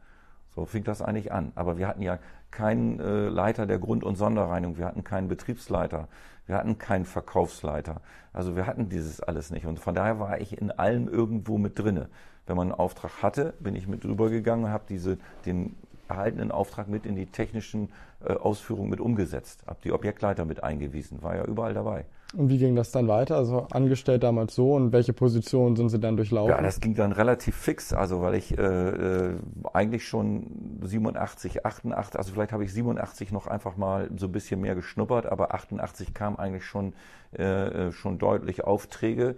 So 0.54 0.66
fing 0.66 0.84
das 0.84 1.02
eigentlich 1.02 1.32
an. 1.32 1.52
Aber 1.56 1.80
wir 1.80 1.88
hatten 1.88 2.04
ja 2.04 2.20
keinen 2.52 3.00
äh, 3.00 3.28
Leiter 3.28 3.66
der 3.66 3.80
Grund- 3.80 4.04
und 4.04 4.18
Sonderreinigung, 4.18 4.78
wir 4.78 4.86
hatten 4.86 5.04
keinen 5.04 5.28
Betriebsleiter, 5.28 6.10
wir 6.46 6.58
hatten 6.58 6.78
keinen 6.78 7.06
Verkaufsleiter. 7.06 8.02
Also 8.34 8.56
wir 8.56 8.68
hatten 8.68 8.88
dieses 8.88 9.20
alles 9.20 9.50
nicht. 9.50 9.66
Und 9.66 9.80
von 9.80 9.96
daher 9.96 10.20
war 10.20 10.40
ich 10.40 10.62
in 10.62 10.70
allem 10.70 11.08
irgendwo 11.08 11.58
mit 11.58 11.80
drinne. 11.80 12.08
Wenn 12.48 12.58
man 12.58 12.72
einen 12.72 12.80
Auftrag 12.80 13.24
hatte, 13.24 13.54
bin 13.60 13.76
ich 13.76 13.88
mit 13.88 14.04
drüber 14.04 14.30
gegangen 14.30 14.66
und 14.66 14.70
habe 14.72 14.86
diese, 14.88 15.18
den 15.46 15.76
erhaltenen 16.08 16.52
Auftrag 16.52 16.88
mit 16.88 17.06
in 17.06 17.16
die 17.16 17.26
technischen 17.26 17.90
äh, 18.24 18.34
Ausführungen 18.34 18.90
mit 18.90 19.00
umgesetzt, 19.00 19.64
habe 19.68 19.80
die 19.84 19.92
Objektleiter 19.92 20.46
mit 20.46 20.64
eingewiesen, 20.64 21.24
war 21.24 21.36
ja 21.36 21.46
überall 21.46 21.74
dabei. 21.74 22.06
Und 22.36 22.50
wie 22.50 22.58
ging 22.58 22.76
das 22.76 22.92
dann 22.92 23.08
weiter? 23.08 23.38
Also 23.38 23.68
angestellt 23.72 24.24
damals 24.24 24.56
so 24.56 24.74
und 24.74 24.92
welche 24.92 25.14
Positionen 25.14 25.76
sind 25.76 25.90
Sie 25.90 26.00
dann 26.00 26.18
durchlaufen? 26.18 26.50
Ja, 26.50 26.62
das 26.62 26.82
ging 26.82 26.94
dann 26.94 27.12
relativ 27.12 27.56
fix, 27.56 27.94
also 27.94 28.22
weil 28.22 28.36
ich 28.36 28.58
äh, 28.58 28.62
äh, 28.62 29.36
eigentlich 29.74 30.08
schon 30.08 30.80
87, 30.82 31.66
88, 31.66 32.18
also 32.18 32.34
vielleicht 32.34 32.52
habe 32.52 32.66
ich 32.66 32.74
87 32.74 33.32
noch 33.32 33.48
einfach 33.48 33.78
mal 33.78 34.10
so 34.18 34.26
ein 34.26 34.32
bisschen 34.32 34.60
mehr 34.60 34.76
geschnuppert, 34.76 35.28
aber 35.28 35.54
88 35.54 36.14
kam 36.14 36.36
eigentlich 36.36 36.66
schon, 36.66 36.94
äh, 37.38 37.44
äh, 37.44 37.92
schon 37.92 38.18
deutlich 38.18 38.64
Aufträge 38.64 39.36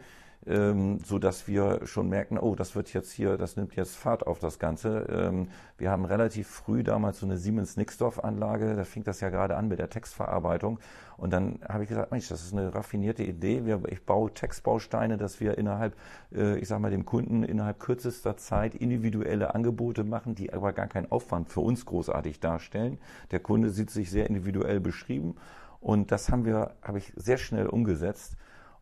ähm, 0.48 1.00
so 1.06 1.20
dass 1.20 1.48
wir 1.48 1.82
schon 1.86 2.10
merken, 2.10 2.38
oh, 2.38 2.56
das 2.56 2.76
wird 2.76 2.94
jetzt 2.94 3.12
hier, 3.12 3.38
das 3.38 3.56
nimmt 3.56 3.76
jetzt 3.76 3.96
Fahrt 3.96 4.26
auf 4.26 4.40
das 4.40 4.60
Ganze. 4.60 5.08
Ähm, 5.10 5.50
wir 5.78 5.92
haben 5.92 6.06
relativ 6.06 6.48
früh 6.48 6.84
damals 6.84 7.20
so 7.20 7.26
eine 7.26 7.38
Siemens 7.38 7.78
Nixdorf 7.78 8.24
Anlage, 8.24 8.76
da 8.76 8.84
fing 8.84 9.04
das 9.04 9.22
ja 9.22 9.30
gerade 9.30 9.58
an 9.58 9.68
mit 9.68 9.80
der 9.80 9.90
Textverarbeitung 9.90 10.80
und 11.18 11.34
dann 11.34 11.60
habe 11.68 11.84
ich 11.84 11.90
gesagt, 11.90 12.12
Mensch, 12.12 12.30
das 12.30 12.44
ist 12.44 12.54
eine 12.54 12.74
raffinierte 12.74 13.24
Idee. 13.24 13.66
Wir, 13.66 13.82
ich 13.90 14.06
baue 14.06 14.32
Textbausteine, 14.32 15.18
dass 15.18 15.40
wir 15.40 15.58
innerhalb, 15.58 15.96
äh, 16.34 16.58
ich 16.60 16.68
sage 16.68 16.82
mal, 16.82 16.92
dem 16.92 17.06
Kunden 17.06 17.44
innerhalb 17.44 17.80
kürzester 17.80 18.38
Zeit 18.38 18.76
individuelle 18.76 19.56
Angebote 19.56 20.04
machen, 20.04 20.36
die 20.36 20.54
aber 20.54 20.74
gar 20.74 20.88
keinen 20.88 21.12
Aufwand 21.12 21.50
für 21.50 21.62
uns 21.62 21.86
großartig 21.86 22.40
darstellen. 22.40 23.00
Der 23.32 23.40
Kunde 23.40 23.72
sieht 23.72 23.90
sich 23.90 24.12
sehr 24.12 24.28
individuell 24.28 24.80
beschrieben 24.80 25.36
und 25.82 26.12
das 26.12 26.30
haben 26.30 26.46
wir, 26.46 26.76
habe 26.84 27.00
ich 27.00 27.12
sehr 27.16 27.38
schnell 27.38 27.68
umgesetzt 27.68 28.38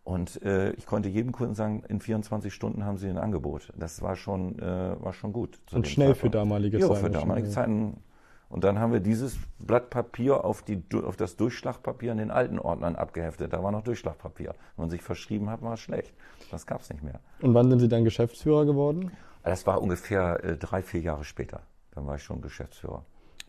und 0.05 0.39
äh, 0.43 0.71
ich 0.73 0.85
konnte 0.85 1.09
jedem 1.09 1.31
Kunden 1.31 1.55
sagen, 1.55 1.83
in 1.89 1.99
24 1.99 2.53
Stunden 2.53 2.85
haben 2.85 2.97
sie 2.97 3.09
ein 3.09 3.17
Angebot. 3.17 3.73
Das 3.75 4.03
war 4.03 4.15
schon, 4.15 4.59
äh, 4.59 4.95
war 5.01 5.13
schon 5.13 5.33
gut. 5.33 5.59
Und 5.73 5.87
schnell 5.87 6.09
Zeitpunkt. 6.09 6.21
für 6.21 6.29
damalige 6.29 6.79
Zeiten. 6.79 6.93
Ja, 6.93 6.99
für 6.99 7.09
damalige 7.09 7.49
Zeiten. 7.49 7.97
Und 8.47 8.63
dann 8.63 8.77
haben 8.77 8.93
wir 8.93 8.99
dieses 8.99 9.35
Blatt 9.57 9.89
Papier 9.89 10.45
auf, 10.45 10.61
die, 10.61 10.83
auf 10.93 11.15
das 11.15 11.37
Durchschlagpapier 11.37 12.11
in 12.11 12.19
den 12.19 12.29
alten 12.29 12.59
Ordnern 12.59 12.95
abgeheftet. 12.95 13.51
Da 13.51 13.63
war 13.63 13.71
noch 13.71 13.81
Durchschlagpapier. 13.81 14.49
Wenn 14.75 14.83
man 14.83 14.89
sich 14.91 15.01
verschrieben 15.01 15.49
hat, 15.49 15.63
war 15.63 15.73
es 15.73 15.79
schlecht. 15.79 16.13
Das 16.51 16.67
gab 16.67 16.81
es 16.81 16.91
nicht 16.91 17.01
mehr. 17.01 17.19
Und 17.41 17.55
wann 17.55 17.67
sind 17.71 17.79
Sie 17.79 17.87
dann 17.87 18.03
Geschäftsführer 18.03 18.67
geworden? 18.67 19.11
Das 19.43 19.65
war 19.65 19.81
ungefähr 19.81 20.43
äh, 20.43 20.55
drei, 20.55 20.83
vier 20.83 21.01
Jahre 21.01 21.23
später. 21.23 21.63
Dann 21.95 22.05
war 22.05 22.17
ich 22.17 22.23
schon 22.23 22.41
Geschäftsführer. 22.41 23.03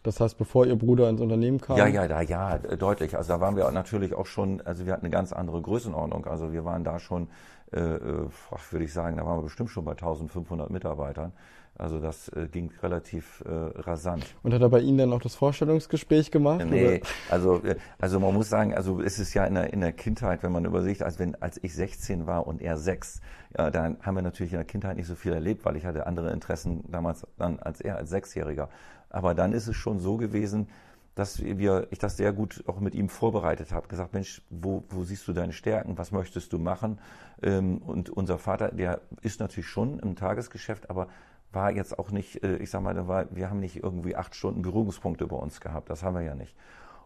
Das 0.07 0.21
heißt, 0.21 0.39
bevor 0.39 0.67
Ihr 0.67 0.77
Bruder 0.77 1.11
ins 1.11 1.21
Unternehmen 1.21 1.61
kam? 1.61 1.77
Ja, 1.77 1.89
ja, 1.89 2.07
da, 2.07 2.21
ja, 2.21 2.59
deutlich. 2.59 3.17
Also 3.17 3.33
da 3.33 3.41
waren 3.41 3.57
wir 3.57 3.69
natürlich 3.73 4.15
auch 4.15 4.27
schon, 4.27 4.61
also 4.61 4.87
wir 4.87 4.93
hatten 4.93 5.05
eine 5.05 5.11
ganz 5.11 5.33
andere 5.33 5.61
Größenordnung. 5.61 6.27
Also 6.27 6.53
wir 6.53 6.65
waren 6.65 6.85
da 6.85 7.01
schon, 7.01 7.27
äh, 7.73 7.81
äh 7.81 8.29
würde 8.71 8.85
ich 8.85 8.93
sagen, 8.93 9.17
da 9.17 9.27
waren 9.27 9.39
wir 9.39 9.43
bestimmt 9.43 9.69
schon 9.69 9.85
bei 9.85 9.93
1500 9.93 10.71
Mitarbeitern. 10.71 11.33
Also 11.79 11.99
das 11.99 12.29
äh, 12.29 12.47
ging 12.47 12.71
relativ 12.83 13.43
äh, 13.45 13.51
rasant. 13.81 14.25
Und 14.45 14.55
hat 14.55 14.63
er 14.63 14.69
bei 14.69 14.79
Ihnen 14.79 14.97
dann 14.97 15.13
auch 15.13 15.21
das 15.21 15.35
Vorstellungsgespräch 15.35 16.31
gemacht? 16.31 16.65
Nee, 16.65 16.99
oder? 16.99 17.07
also 17.29 17.63
äh, 17.65 17.75
also 17.99 18.19
man 18.21 18.33
muss 18.33 18.49
sagen, 18.49 18.75
also 18.75 19.01
es 19.03 19.19
ist 19.19 19.35
ja 19.35 19.45
in 19.45 19.55
der, 19.55 19.73
in 19.73 19.81
der 19.81 19.93
Kindheit, 19.93 20.43
wenn 20.43 20.53
man 20.53 20.65
überlegt, 20.65 21.03
als 21.03 21.19
wenn 21.19 21.35
als 21.43 21.63
ich 21.63 21.75
16 21.75 22.27
war 22.27 22.47
und 22.47 22.63
er 22.63 22.79
6, 22.79 23.21
ja, 23.59 23.71
dann 23.71 23.99
haben 24.01 24.15
wir 24.15 24.23
natürlich 24.23 24.53
in 24.53 24.59
der 24.59 24.67
Kindheit 24.67 24.97
nicht 24.97 25.07
so 25.07 25.17
viel 25.17 25.33
erlebt, 25.33 25.65
weil 25.65 25.77
ich 25.77 25.85
hatte 25.85 26.07
andere 26.07 26.31
Interessen 26.33 26.85
damals 26.91 27.27
dann 27.39 27.59
als 27.59 27.81
er 27.81 27.97
als 27.97 28.09
Sechsjähriger. 28.09 28.69
Aber 29.11 29.35
dann 29.35 29.53
ist 29.53 29.69
es 29.69 29.77
schon 29.77 29.99
so 30.01 30.17
gewesen, 30.17 30.69
dass 31.15 31.43
wir, 31.43 31.89
ich 31.91 31.99
das 31.99 32.19
sehr 32.19 32.33
gut 32.33 32.63
auch 32.67 32.79
mit 32.79 32.95
ihm 32.95 33.09
vorbereitet 33.09 33.73
habe. 33.73 33.89
Gesagt, 33.89 34.13
Mensch, 34.13 34.43
wo, 34.51 34.85
wo 34.91 35.03
siehst 35.03 35.27
du 35.27 35.33
deine 35.33 35.55
Stärken? 35.55 35.97
Was 35.97 36.13
möchtest 36.13 36.53
du 36.53 36.59
machen? 36.59 36.99
Ähm, 37.43 37.79
und 37.79 38.11
unser 38.11 38.39
Vater, 38.39 38.69
der 38.69 39.01
ist 39.23 39.41
natürlich 39.41 39.69
schon 39.69 39.99
im 39.99 40.15
Tagesgeschäft, 40.15 40.91
aber 40.91 41.09
war 41.53 41.73
jetzt 41.73 41.99
auch 41.99 42.11
nicht, 42.11 42.45
äh, 42.45 42.57
ich 42.57 42.71
sag 42.71 42.83
mal, 42.83 43.29
wir 43.31 43.51
haben 43.51 43.61
nicht 43.61 43.83
irgendwie 43.83 44.15
acht 44.15 44.35
Stunden 44.35 44.61
Berührungspunkte 44.61 45.27
bei 45.27 45.37
uns 45.37 45.61
gehabt. 45.61 45.89
Das 45.89 46.03
haben 46.03 46.15
wir 46.15 46.23
ja 46.23 46.35
nicht. 46.35 46.55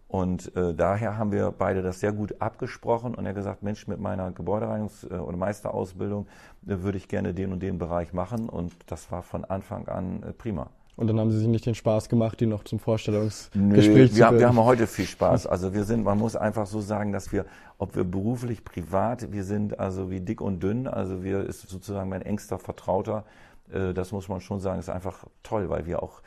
Und 0.08 0.56
äh, 0.56 0.74
daher 0.74 1.16
haben 1.16 1.30
wir 1.30 1.52
beide 1.52 1.82
das 1.82 2.00
sehr 2.00 2.10
gut 2.12 2.42
abgesprochen 2.42 3.14
und 3.14 3.26
er 3.26 3.32
gesagt, 3.32 3.62
Mensch, 3.62 3.86
mit 3.86 4.00
meiner 4.00 4.32
Gebäudereinigungs- 4.32 5.08
äh, 5.08 5.18
oder 5.18 5.36
Meisterausbildung 5.36 6.26
würde 6.62 6.98
ich 6.98 7.06
gerne 7.06 7.32
den 7.32 7.52
und 7.52 7.60
den 7.62 7.78
Bereich 7.78 8.12
machen 8.12 8.48
und 8.48 8.74
das 8.88 9.12
war 9.12 9.22
von 9.22 9.44
Anfang 9.44 9.86
an 9.86 10.34
prima. 10.36 10.68
Und 11.00 11.06
dann 11.06 11.18
haben 11.18 11.30
Sie 11.30 11.38
sich 11.38 11.48
nicht 11.48 11.64
den 11.64 11.74
Spaß 11.74 12.10
gemacht, 12.10 12.40
die 12.40 12.46
noch 12.46 12.62
zum 12.62 12.78
Vorstellungsgespräch 12.78 13.88
Nö, 13.88 14.08
zu 14.10 14.16
wir, 14.16 14.38
wir 14.38 14.48
haben 14.48 14.58
heute 14.58 14.86
viel 14.86 15.06
Spaß. 15.06 15.46
Also 15.46 15.72
wir 15.72 15.84
sind, 15.84 16.04
man 16.04 16.18
muss 16.18 16.36
einfach 16.36 16.66
so 16.66 16.82
sagen, 16.82 17.10
dass 17.10 17.32
wir, 17.32 17.46
ob 17.78 17.96
wir 17.96 18.04
beruflich, 18.04 18.66
privat, 18.66 19.32
wir 19.32 19.44
sind 19.44 19.80
also 19.80 20.10
wie 20.10 20.20
dick 20.20 20.42
und 20.42 20.62
dünn. 20.62 20.86
Also 20.86 21.24
wir 21.24 21.42
ist 21.46 21.66
sozusagen 21.66 22.10
mein 22.10 22.20
engster 22.20 22.58
Vertrauter. 22.58 23.24
Äh, 23.72 23.94
das 23.94 24.12
muss 24.12 24.28
man 24.28 24.42
schon 24.42 24.60
sagen, 24.60 24.78
ist 24.78 24.90
einfach 24.90 25.24
toll, 25.42 25.70
weil 25.70 25.86
wir 25.86 26.02
auch, 26.02 26.20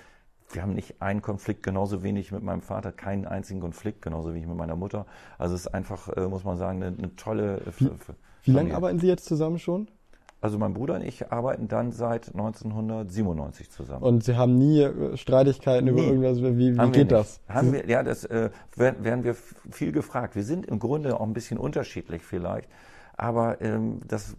wir 0.51 0.63
haben 0.63 0.73
nicht 0.73 0.99
einen 1.03 1.21
Konflikt, 1.21 1.61
genauso 1.61 2.01
wenig 2.01 2.31
mit 2.31 2.41
meinem 2.41 2.61
Vater, 2.63 2.91
keinen 2.91 3.27
einzigen 3.27 3.59
Konflikt, 3.59 4.01
genauso 4.01 4.33
wenig 4.33 4.47
mit 4.47 4.57
meiner 4.57 4.75
Mutter. 4.75 5.05
Also 5.37 5.53
es 5.53 5.67
ist 5.67 5.67
einfach, 5.67 6.09
äh, 6.17 6.27
muss 6.27 6.45
man 6.45 6.57
sagen, 6.57 6.81
eine, 6.81 6.97
eine 6.97 7.15
tolle. 7.15 7.61
Wie, 7.77 7.91
wie 8.45 8.51
lange 8.51 8.75
arbeiten 8.75 8.97
Sie 8.97 9.07
jetzt 9.07 9.25
zusammen 9.25 9.59
schon? 9.59 9.87
Also 10.43 10.57
mein 10.57 10.73
Bruder 10.73 10.95
und 10.95 11.05
ich 11.05 11.31
arbeiten 11.31 11.69
dann 11.69 11.93
seit 11.93 12.33
1997 12.33 13.69
zusammen. 13.71 14.03
Und 14.03 14.25
Sie 14.25 14.35
haben 14.35 14.57
nie 14.57 14.81
äh, 14.81 15.15
Streitigkeiten 15.15 15.85
nie. 15.85 15.91
über 15.91 16.01
irgendwas? 16.01 16.41
Wie, 16.41 16.77
wie 16.77 16.91
geht 16.91 17.13
das? 17.13 17.39
Haben 17.47 17.71
wir, 17.71 17.87
ja, 17.87 18.03
das 18.03 18.25
äh, 18.25 18.49
werden, 18.75 19.05
werden 19.05 19.23
wir 19.23 19.35
viel 19.71 19.93
gefragt. 19.93 20.35
Wir 20.35 20.43
sind 20.43 20.65
im 20.65 20.79
Grunde 20.79 21.17
auch 21.17 21.25
ein 21.25 21.31
bisschen 21.31 21.57
unterschiedlich 21.57 22.23
vielleicht. 22.23 22.67
Aber 23.15 23.61
ähm, 23.61 23.99
das, 24.07 24.35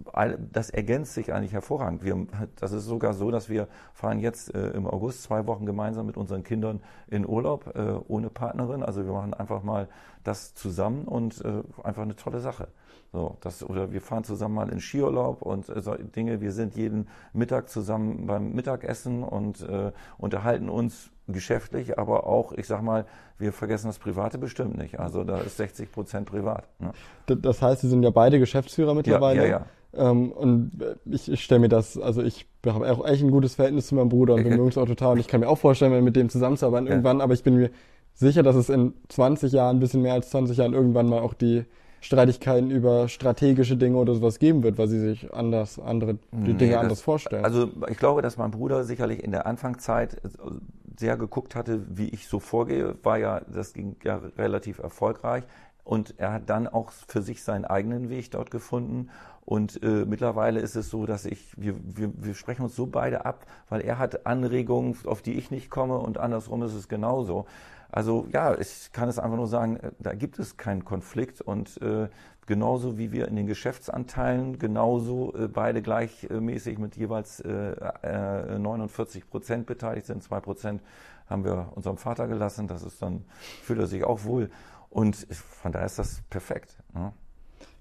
das 0.53 0.71
ergänzt 0.71 1.15
sich 1.15 1.33
eigentlich 1.33 1.53
hervorragend. 1.53 2.05
Wir, 2.05 2.27
das 2.57 2.73
ist 2.73 2.85
sogar 2.85 3.15
so, 3.15 3.31
dass 3.31 3.49
wir 3.49 3.69
fahren 3.93 4.19
jetzt 4.19 4.55
äh, 4.55 4.71
im 4.71 4.87
August 4.87 5.23
zwei 5.23 5.47
Wochen 5.47 5.65
gemeinsam 5.65 6.07
mit 6.07 6.17
unseren 6.17 6.43
Kindern 6.43 6.81
in 7.09 7.27
Urlaub 7.27 7.73
äh, 7.77 7.93
ohne 8.09 8.31
Partnerin. 8.31 8.83
Also 8.83 9.05
wir 9.05 9.13
machen 9.13 9.33
einfach 9.33 9.63
mal 9.63 9.89
das 10.25 10.55
zusammen 10.55 11.05
und 11.05 11.45
äh, 11.45 11.63
einfach 11.83 12.03
eine 12.03 12.17
tolle 12.17 12.41
Sache. 12.41 12.69
So, 13.13 13.37
das, 13.43 13.63
oder 13.63 13.93
wir 13.93 14.01
fahren 14.01 14.25
zusammen 14.25 14.57
mal 14.57 14.69
in 14.71 14.81
Skiurlaub 14.81 15.43
und 15.43 15.69
äh, 15.69 15.81
so 15.81 15.95
Dinge. 15.95 16.41
Wir 16.41 16.51
sind 16.51 16.75
jeden 16.75 17.07
Mittag 17.33 17.69
zusammen 17.69 18.27
beim 18.27 18.53
Mittagessen 18.53 19.23
und 19.23 19.61
äh, 19.63 19.93
unterhalten 20.19 20.69
uns 20.69 21.11
geschäftlich, 21.29 21.99
aber 21.99 22.27
auch, 22.27 22.53
ich 22.53 22.67
sag 22.67 22.83
mal, 22.83 23.07
wir 23.39 23.53
vergessen 23.53 23.87
das 23.87 23.99
Private 23.99 24.39
bestimmt 24.39 24.77
nicht. 24.77 25.01
Also 25.01 25.25
da 25.25 25.39
ist 25.39 25.57
60 25.57 25.91
Prozent 25.91 26.27
privat. 26.27 26.69
Ne? 26.79 26.93
Das 27.27 27.63
heißt, 27.63 27.81
Sie 27.81 27.89
sind 27.89 28.03
ja 28.03 28.11
beide 28.11 28.39
Geschäftsführer 28.39 28.95
mittlerweile. 28.95 29.43
Ja, 29.43 29.47
ja, 29.47 29.67
ja. 29.93 30.11
Ähm, 30.11 30.33
und 30.33 30.73
ich, 31.05 31.31
ich 31.31 31.43
stelle 31.43 31.61
mir 31.61 31.69
das, 31.69 31.99
also 31.99 32.23
ich 32.23 32.47
habe 32.67 32.91
auch 32.91 33.07
echt 33.07 33.23
ein 33.23 33.31
gutes 33.31 33.55
Verhältnis 33.55 33.89
zu 33.89 33.95
meinem 33.95 34.09
Bruder 34.09 34.35
und 34.35 34.45
wir 34.45 34.51
mögen 34.57 34.69
es 34.69 34.79
auch 34.79 34.87
total. 34.87 35.13
Und 35.13 35.21
ich 35.21 35.29
kann 35.29 35.41
mir 35.41 35.49
auch 35.49 35.59
vorstellen, 35.59 36.05
mit 36.05 36.17
dem 36.17 36.29
zusammenzuarbeiten 36.29 36.87
irgendwann, 36.87 37.21
aber 37.21 37.35
ich 37.35 37.43
bin 37.43 37.57
mir 37.57 37.71
sicher, 38.15 38.43
dass 38.43 38.57
es 38.57 38.69
in 38.69 38.95
20 39.09 39.53
Jahren, 39.53 39.77
ein 39.77 39.81
bisschen 39.81 40.03
mehr 40.03 40.15
als 40.15 40.31
20 40.31 40.59
Jahren 40.59 40.73
irgendwann 40.73 41.09
mal 41.09 41.21
auch 41.21 41.35
die 41.35 41.65
Streitigkeiten 42.01 42.71
über 42.71 43.09
strategische 43.09 43.77
Dinge 43.77 43.97
oder 43.97 44.15
sowas 44.15 44.39
geben 44.39 44.63
wird, 44.63 44.77
weil 44.77 44.89
sie 44.89 45.01
sich 45.01 45.33
anders, 45.33 45.79
andere, 45.79 46.19
die 46.33 46.53
nee, 46.53 46.59
Dinge 46.59 46.73
das, 46.73 46.83
anders 46.83 47.01
vorstellen. 47.01 47.45
Also 47.45 47.71
ich 47.89 47.97
glaube, 47.97 48.21
dass 48.21 48.37
mein 48.37 48.51
Bruder 48.51 48.85
sicherlich 48.85 49.25
in 49.25 49.31
der 49.31 49.47
Anfangszeit 49.47 50.21
sehr 50.97 51.17
geguckt 51.17 51.55
hatte, 51.55 51.85
wie 51.89 52.09
ich 52.09 52.29
so 52.29 52.41
vorgehe, 52.41 52.97
war 53.03 53.19
ja, 53.19 53.41
das 53.41 53.73
ging 53.73 53.97
ja 54.05 54.21
relativ 54.39 54.79
erfolgreich. 54.79 55.45
Und 55.85 56.15
er 56.19 56.33
hat 56.33 56.49
dann 56.49 56.67
auch 56.67 56.91
für 56.91 57.21
sich 57.21 57.43
seinen 57.43 57.67
eigenen 57.67 58.09
Weg 58.09 58.31
dort 58.31 58.51
gefunden. 58.51 59.11
Und 59.45 59.83
äh, 59.83 60.07
mittlerweile 60.07 60.61
ist 60.61 60.77
es 60.77 60.89
so, 60.89 61.05
dass 61.05 61.27
ich, 61.27 61.53
wir, 61.61 61.75
wir, 61.85 62.11
wir 62.17 62.35
sprechen 62.35 62.63
uns 62.63 62.75
so 62.75 62.87
beide 62.87 63.27
ab, 63.27 63.45
weil 63.69 63.83
er 63.83 63.99
hat 63.99 64.25
Anregungen, 64.27 64.97
auf 65.05 65.21
die 65.21 65.35
ich 65.35 65.51
nicht 65.51 65.69
komme 65.69 65.99
und 65.99 66.17
andersrum 66.17 66.63
ist 66.63 66.73
es 66.73 66.89
genauso. 66.89 67.45
Also 67.95 68.27
ja, 68.33 68.59
ich 68.59 68.91
kann 68.93 69.09
es 69.09 69.21
einfach 69.21 69.37
nur 69.37 69.47
sagen, 69.47 69.77
äh, 69.77 69.93
da 69.99 70.15
gibt 70.15 70.39
es 70.39 70.57
keinen 70.57 70.85
Konflikt 70.85 71.43
und 71.43 71.81
äh, 71.83 72.09
genauso 72.47 72.99
wie 72.99 73.13
wir 73.13 73.29
in 73.29 73.37
den 73.37 73.47
Geschäftsanteilen 73.47 74.59
genauso 74.59 75.35
äh, 75.35 75.49
beide 75.49 75.83
gleichmäßig 75.83 76.79
mit 76.79 76.97
jeweils 76.97 77.41
äh, 77.41 78.59
49 78.59 79.23
äh, 79.23 79.27
Prozent 79.27 79.67
beteiligt 79.67 80.07
sind, 80.07 80.23
zwei 80.23 80.41
Prozent 80.41 80.83
haben 81.27 81.45
wir 81.45 81.73
unserem 81.75 81.97
Vater 81.97 82.27
gelassen, 82.29 82.69
das 82.69 82.83
ist 82.83 83.01
dann, 83.01 83.25
fühlt 83.63 83.79
er 83.79 83.87
sich 83.87 84.05
auch 84.05 84.25
wohl 84.25 84.51
und 84.91 85.17
von 85.17 85.73
daher 85.73 85.87
ist 85.87 85.99
das 85.99 86.23
perfekt. 86.31 86.77
Ne? 86.95 87.13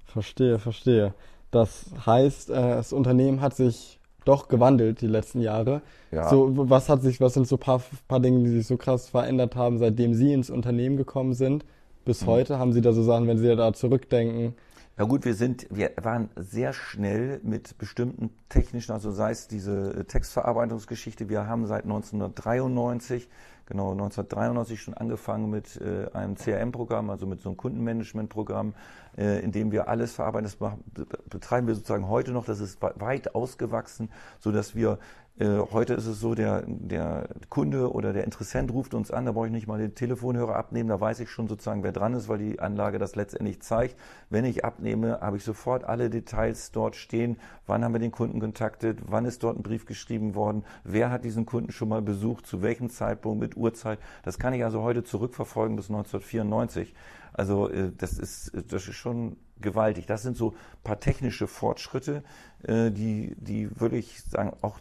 Verstehe, 0.06 0.60
verstehe. 0.60 1.14
Das 1.52 1.86
heißt, 2.06 2.50
äh, 2.50 2.54
das 2.54 2.94
Unternehmen 2.94 3.42
hat 3.42 3.56
sich 3.56 4.00
doch 4.26 4.48
gewandelt 4.48 5.02
die 5.02 5.08
letzten 5.08 5.42
Jahre. 5.42 5.82
Ja. 6.12 6.30
So, 6.30 6.52
was 6.70 6.90
hat 6.90 7.02
sich, 7.02 7.20
was 7.20 7.34
sind 7.34 7.48
so 7.48 7.58
paar, 7.58 7.82
paar 8.08 8.20
Dinge, 8.20 8.44
die 8.44 8.50
sich 8.50 8.68
so 8.68 8.78
krass 8.78 9.10
verändert 9.10 9.56
haben, 9.56 9.78
seitdem 9.78 10.14
Sie 10.14 10.34
ins 10.34 10.50
Unternehmen 10.50 10.98
gekommen 10.98 11.34
sind? 11.34 11.66
Bis 12.06 12.22
mhm. 12.22 12.28
heute 12.28 12.60
haben 12.60 12.74
Sie 12.74 12.82
da 12.82 12.94
so 12.94 13.04
Sachen, 13.04 13.28
wenn 13.28 13.38
Sie 13.38 13.56
da 13.56 13.74
zurückdenken? 13.74 14.56
Ja 14.98 15.06
gut, 15.06 15.26
wir 15.26 15.34
sind, 15.34 15.66
wir 15.72 15.92
waren 16.02 16.30
sehr 16.36 16.72
schnell 16.72 17.40
mit 17.44 17.80
bestimmten 17.80 18.30
technischen, 18.48 18.92
also 18.92 19.12
sei 19.12 19.32
es 19.32 19.48
diese 19.48 20.06
Textverarbeitungsgeschichte, 20.06 21.30
wir 21.30 21.48
haben 21.48 21.66
seit 21.66 21.86
1993 21.86 23.28
genau 23.66 23.92
1993 23.92 24.82
schon 24.82 24.94
angefangen 24.94 25.50
mit 25.50 25.80
äh, 25.82 26.08
einem 26.14 26.36
CRM-Programm, 26.36 27.10
also 27.10 27.26
mit 27.26 27.42
so 27.42 27.50
einem 27.50 27.58
Kundenmanagement-Programm, 27.58 28.74
äh, 29.18 29.40
in 29.44 29.52
dem 29.52 29.72
wir 29.72 29.88
alles 29.88 30.14
verarbeiten. 30.14 30.50
Das 30.50 31.08
betreiben 31.30 31.68
wir 31.68 31.76
sozusagen 31.76 32.08
heute 32.08 32.32
noch. 32.32 32.46
Das 32.46 32.60
ist 32.60 32.82
weit 32.82 33.36
ausgewachsen, 33.36 34.10
so 34.40 34.52
dass 34.52 34.76
wir 34.76 35.00
äh, 35.40 35.58
heute 35.72 35.96
ist 35.96 36.06
es 36.06 36.20
so, 36.20 36.36
der, 36.36 36.64
der 36.68 37.28
Kunde 37.50 37.92
oder 37.92 38.14
der 38.14 38.24
Interessent 38.24 38.72
ruft 38.72 38.94
uns 38.94 39.10
an, 39.10 39.26
da 39.26 39.32
brauche 39.32 39.48
ich 39.48 39.52
nicht 39.52 39.68
mal 39.68 39.80
den 39.80 39.96
Telefonhörer 39.96 40.56
abnehmen, 40.56 40.90
da 40.90 41.00
weiß 41.00 41.20
ich 41.22 41.30
schon 41.30 41.48
sozusagen, 41.48 41.82
wer 41.82 41.92
dran 41.92 42.14
ist, 42.14 42.30
weil 42.30 42.38
die 42.38 42.60
Anlage 42.60 43.00
das 43.00 43.16
letztendlich 43.16 43.62
zeigt. 43.62 43.98
Wenn 44.30 44.46
ich 44.46 44.64
abnehme, 44.64 45.22
habe 45.22 45.38
ich 45.38 45.44
sofort 45.44 45.86
alle 45.86 46.12
Details 46.12 46.72
dort 46.72 46.96
stehen. 46.96 47.38
Wann 47.66 47.84
haben 47.84 47.94
wir 47.94 48.00
den 48.00 48.12
Kunden 48.12 48.40
kontaktet? 48.40 49.00
Wann 49.08 49.26
ist 49.26 49.42
dort 49.44 49.58
ein 49.58 49.64
Brief 49.64 49.86
geschrieben 49.86 50.36
worden? 50.36 50.64
Wer 50.84 51.10
hat 51.10 51.26
diesen 51.26 51.46
Kunden 51.48 51.72
schon 51.72 51.90
mal 51.90 52.02
besucht? 52.04 52.46
Zu 52.46 52.62
welchem 52.62 52.90
Zeitpunkt? 52.90 53.42
Mit 53.42 53.58
Uhrzeit? 53.58 54.00
Das 54.24 54.38
kann 54.38 54.54
ich 54.54 54.64
also 54.64 54.84
heute 54.84 55.04
zurückverfolgen 55.04 55.76
bis 55.76 55.90
1994. 55.90 56.94
Also 57.34 57.70
äh, 57.70 57.92
das 57.98 58.20
ist, 58.20 58.52
das 58.72 58.88
ist 58.88 58.96
schon 58.96 59.38
gewaltig. 59.60 60.06
Das 60.06 60.22
sind 60.22 60.38
so 60.38 60.52
ein 60.52 60.84
paar 60.84 61.00
technische 61.00 61.48
Fortschritte, 61.48 62.24
äh, 62.64 62.92
die, 62.92 63.36
die 63.40 63.80
würde 63.80 63.98
ich 63.98 64.22
sagen, 64.24 64.52
auch 64.62 64.80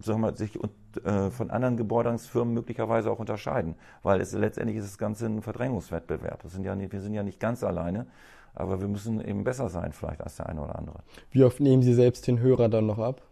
sagen 0.00 0.20
wir, 0.20 0.34
sich 0.34 0.58
äh, 1.04 1.30
von 1.30 1.50
anderen 1.50 1.76
Gebäudungsfirmen 1.76 2.54
möglicherweise 2.54 3.10
auch 3.10 3.18
unterscheiden, 3.18 3.74
weil 4.02 4.20
es 4.20 4.32
letztendlich 4.32 4.78
ist 4.78 4.86
das 4.86 4.98
Ganze 4.98 5.26
ein 5.26 5.42
Verdrängungswettbewerb. 5.42 6.42
Sind 6.46 6.64
ja 6.64 6.74
nicht, 6.74 6.92
wir 6.92 7.00
sind 7.00 7.14
ja 7.14 7.22
nicht 7.22 7.40
ganz 7.40 7.64
alleine, 7.64 8.06
aber 8.54 8.80
wir 8.80 8.88
müssen 8.88 9.20
eben 9.20 9.44
besser 9.44 9.68
sein 9.68 9.92
vielleicht 9.92 10.20
als 10.22 10.36
der 10.36 10.48
eine 10.48 10.62
oder 10.62 10.78
andere. 10.78 11.00
Wie 11.30 11.44
oft 11.44 11.60
nehmen 11.60 11.82
Sie 11.82 11.94
selbst 11.94 12.26
den 12.26 12.40
Hörer 12.40 12.68
dann 12.68 12.86
noch 12.86 12.98
ab? 12.98 13.22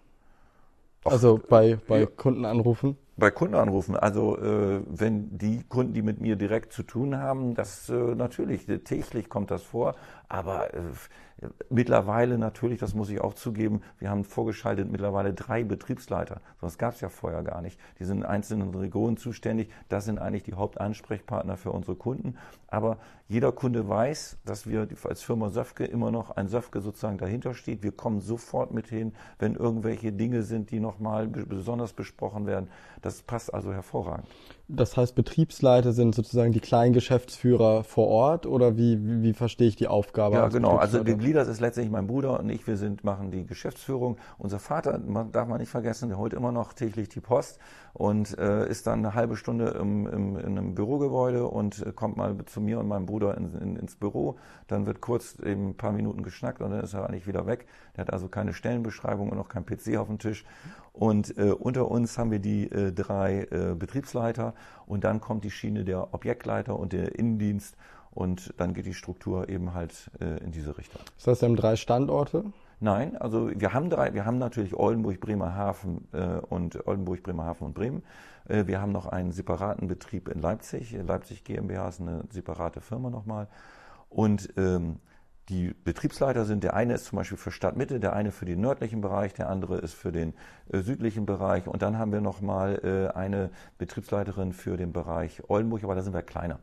Ach, 1.04 1.12
also 1.12 1.40
bei, 1.48 1.78
bei 1.88 2.00
ja. 2.00 2.06
Kundenanrufen? 2.06 2.96
Bei 3.18 3.30
Kundenanrufen, 3.30 3.96
also 3.96 4.36
äh, 4.38 4.82
wenn 4.86 5.38
die 5.38 5.62
Kunden, 5.62 5.94
die 5.94 6.02
mit 6.02 6.20
mir 6.20 6.36
direkt 6.36 6.72
zu 6.72 6.82
tun 6.82 7.16
haben, 7.16 7.54
das 7.54 7.88
äh, 7.88 7.94
natürlich, 7.94 8.66
täglich 8.84 9.30
kommt 9.30 9.50
das 9.50 9.62
vor, 9.62 9.94
aber 10.28 10.74
äh, 10.74 10.80
Mittlerweile 11.68 12.38
natürlich, 12.38 12.78
das 12.78 12.94
muss 12.94 13.10
ich 13.10 13.20
auch 13.20 13.34
zugeben, 13.34 13.82
wir 13.98 14.08
haben 14.08 14.24
vorgeschaltet 14.24 14.90
mittlerweile 14.90 15.34
drei 15.34 15.64
Betriebsleiter. 15.64 16.40
Das 16.62 16.78
gab 16.78 16.94
es 16.94 17.02
ja 17.02 17.10
vorher 17.10 17.42
gar 17.42 17.60
nicht. 17.60 17.78
Die 17.98 18.04
sind 18.04 18.18
in 18.18 18.24
einzelnen 18.24 18.74
Regionen 18.74 19.18
zuständig. 19.18 19.68
Das 19.90 20.06
sind 20.06 20.18
eigentlich 20.18 20.44
die 20.44 20.54
Hauptansprechpartner 20.54 21.58
für 21.58 21.72
unsere 21.72 21.94
Kunden. 21.94 22.38
Aber 22.68 22.96
jeder 23.28 23.52
Kunde 23.52 23.86
weiß, 23.86 24.38
dass 24.46 24.66
wir 24.66 24.88
als 25.04 25.22
Firma 25.22 25.50
Söfke 25.50 25.84
immer 25.84 26.10
noch 26.10 26.30
ein 26.30 26.48
Söfke 26.48 26.80
sozusagen 26.80 27.18
dahinter 27.18 27.52
steht. 27.52 27.82
Wir 27.82 27.92
kommen 27.92 28.22
sofort 28.22 28.72
mit 28.72 28.86
hin, 28.86 29.12
wenn 29.38 29.56
irgendwelche 29.56 30.12
Dinge 30.12 30.42
sind, 30.42 30.70
die 30.70 30.80
nochmal 30.80 31.26
besonders 31.26 31.92
besprochen 31.92 32.46
werden. 32.46 32.70
Das 33.06 33.22
passt 33.22 33.54
also 33.54 33.72
hervorragend. 33.72 34.26
Das 34.68 34.96
heißt, 34.96 35.14
Betriebsleiter 35.14 35.92
sind 35.92 36.12
sozusagen 36.14 36.50
die 36.50 36.60
kleinen 36.60 36.92
Geschäftsführer 36.92 37.84
vor 37.84 38.08
Ort 38.08 38.46
oder 38.46 38.76
wie, 38.76 38.98
wie, 39.00 39.22
wie 39.22 39.32
verstehe 39.32 39.68
ich 39.68 39.76
die 39.76 39.86
Aufgabe? 39.86 40.34
Ja, 40.34 40.48
genau. 40.48 40.76
Also 40.76 41.04
gegliedert 41.04 41.46
ist 41.46 41.60
letztendlich 41.60 41.92
mein 41.92 42.08
Bruder 42.08 42.40
und 42.40 42.48
ich. 42.48 42.66
Wir 42.66 42.76
sind, 42.76 43.04
machen 43.04 43.30
die 43.30 43.46
Geschäftsführung. 43.46 44.16
Unser 44.38 44.58
Vater, 44.58 44.98
man, 44.98 45.30
darf 45.30 45.46
man 45.46 45.60
nicht 45.60 45.70
vergessen, 45.70 46.08
der 46.08 46.18
holt 46.18 46.32
immer 46.32 46.50
noch 46.50 46.72
täglich 46.72 47.08
die 47.08 47.20
Post 47.20 47.60
und 47.92 48.36
äh, 48.38 48.68
ist 48.68 48.88
dann 48.88 48.98
eine 48.98 49.14
halbe 49.14 49.36
Stunde 49.36 49.68
im, 49.68 50.08
im, 50.08 50.36
in 50.36 50.58
einem 50.58 50.74
Bürogebäude 50.74 51.46
und 51.46 51.86
äh, 51.86 51.92
kommt 51.92 52.16
mal 52.16 52.36
zu 52.46 52.60
mir 52.60 52.80
und 52.80 52.88
meinem 52.88 53.06
Bruder 53.06 53.36
in, 53.36 53.54
in, 53.54 53.76
ins 53.76 53.94
Büro. 53.94 54.36
Dann 54.66 54.84
wird 54.84 55.00
kurz 55.00 55.38
eben 55.38 55.70
ein 55.70 55.76
paar 55.76 55.92
Minuten 55.92 56.24
geschnackt 56.24 56.60
und 56.60 56.72
dann 56.72 56.80
ist 56.80 56.92
er 56.92 57.08
eigentlich 57.08 57.28
wieder 57.28 57.46
weg. 57.46 57.66
Der 57.96 58.02
hat 58.02 58.12
also 58.12 58.26
keine 58.26 58.52
Stellenbeschreibung 58.52 59.30
und 59.30 59.38
auch 59.38 59.48
kein 59.48 59.64
PC 59.64 59.96
auf 59.96 60.08
dem 60.08 60.18
Tisch. 60.18 60.44
Und 60.92 61.38
äh, 61.38 61.52
unter 61.52 61.90
uns 61.90 62.18
haben 62.18 62.30
wir 62.30 62.38
die 62.38 62.70
äh, 62.70 62.90
drei 62.90 63.46
äh, 63.50 63.74
Betriebsleiter 63.74 64.54
und 64.86 65.04
dann 65.04 65.20
kommt 65.20 65.44
die 65.44 65.50
Schiene 65.50 65.84
der 65.84 66.14
Objektleiter 66.14 66.78
und 66.78 66.92
der 66.92 67.18
Innendienst 67.18 67.76
und 68.10 68.54
dann 68.56 68.72
geht 68.72 68.86
die 68.86 68.94
Struktur 68.94 69.48
eben 69.48 69.74
halt 69.74 70.10
äh, 70.20 70.42
in 70.42 70.50
diese 70.50 70.78
Richtung. 70.78 71.02
Das 71.16 71.26
heißt, 71.26 71.42
wir 71.42 71.48
haben 71.48 71.56
drei 71.56 71.76
Standorte? 71.76 72.44
Nein, 72.78 73.16
also 73.16 73.50
wir 73.54 73.72
haben 73.72 73.88
drei, 73.88 74.12
wir 74.12 74.26
haben 74.26 74.38
natürlich 74.38 74.74
Oldenburg, 74.74 75.20
Bremerhaven 75.20 76.08
äh, 76.12 76.40
und 76.48 76.86
Oldenburg, 76.86 77.22
Bremerhaven 77.22 77.66
und 77.66 77.74
Bremen. 77.74 78.02
Äh, 78.48 78.66
wir 78.66 78.80
haben 78.80 78.92
noch 78.92 79.06
einen 79.06 79.32
separaten 79.32 79.88
Betrieb 79.88 80.28
in 80.28 80.40
Leipzig. 80.40 80.92
Leipzig 80.92 81.44
GmbH 81.44 81.88
ist 81.88 82.00
eine 82.00 82.24
separate 82.30 82.80
Firma 82.80 83.10
nochmal. 83.10 83.48
Und 84.10 84.52
ähm, 84.56 84.96
die 85.48 85.74
Betriebsleiter 85.84 86.44
sind, 86.44 86.64
der 86.64 86.74
eine 86.74 86.94
ist 86.94 87.04
zum 87.04 87.16
Beispiel 87.16 87.38
für 87.38 87.50
Stadtmitte, 87.50 88.00
der 88.00 88.14
eine 88.14 88.32
für 88.32 88.44
den 88.44 88.60
nördlichen 88.60 89.00
Bereich, 89.00 89.32
der 89.34 89.48
andere 89.48 89.78
ist 89.78 89.94
für 89.94 90.12
den 90.12 90.34
äh, 90.72 90.80
südlichen 90.80 91.26
Bereich 91.26 91.68
und 91.68 91.82
dann 91.82 91.98
haben 91.98 92.12
wir 92.12 92.20
nochmal 92.20 92.80
äh, 92.82 93.16
eine 93.16 93.50
Betriebsleiterin 93.78 94.52
für 94.52 94.76
den 94.76 94.92
Bereich 94.92 95.42
Oldenburg, 95.48 95.84
aber 95.84 95.94
da 95.94 96.02
sind 96.02 96.14
wir 96.14 96.22
kleiner. 96.22 96.58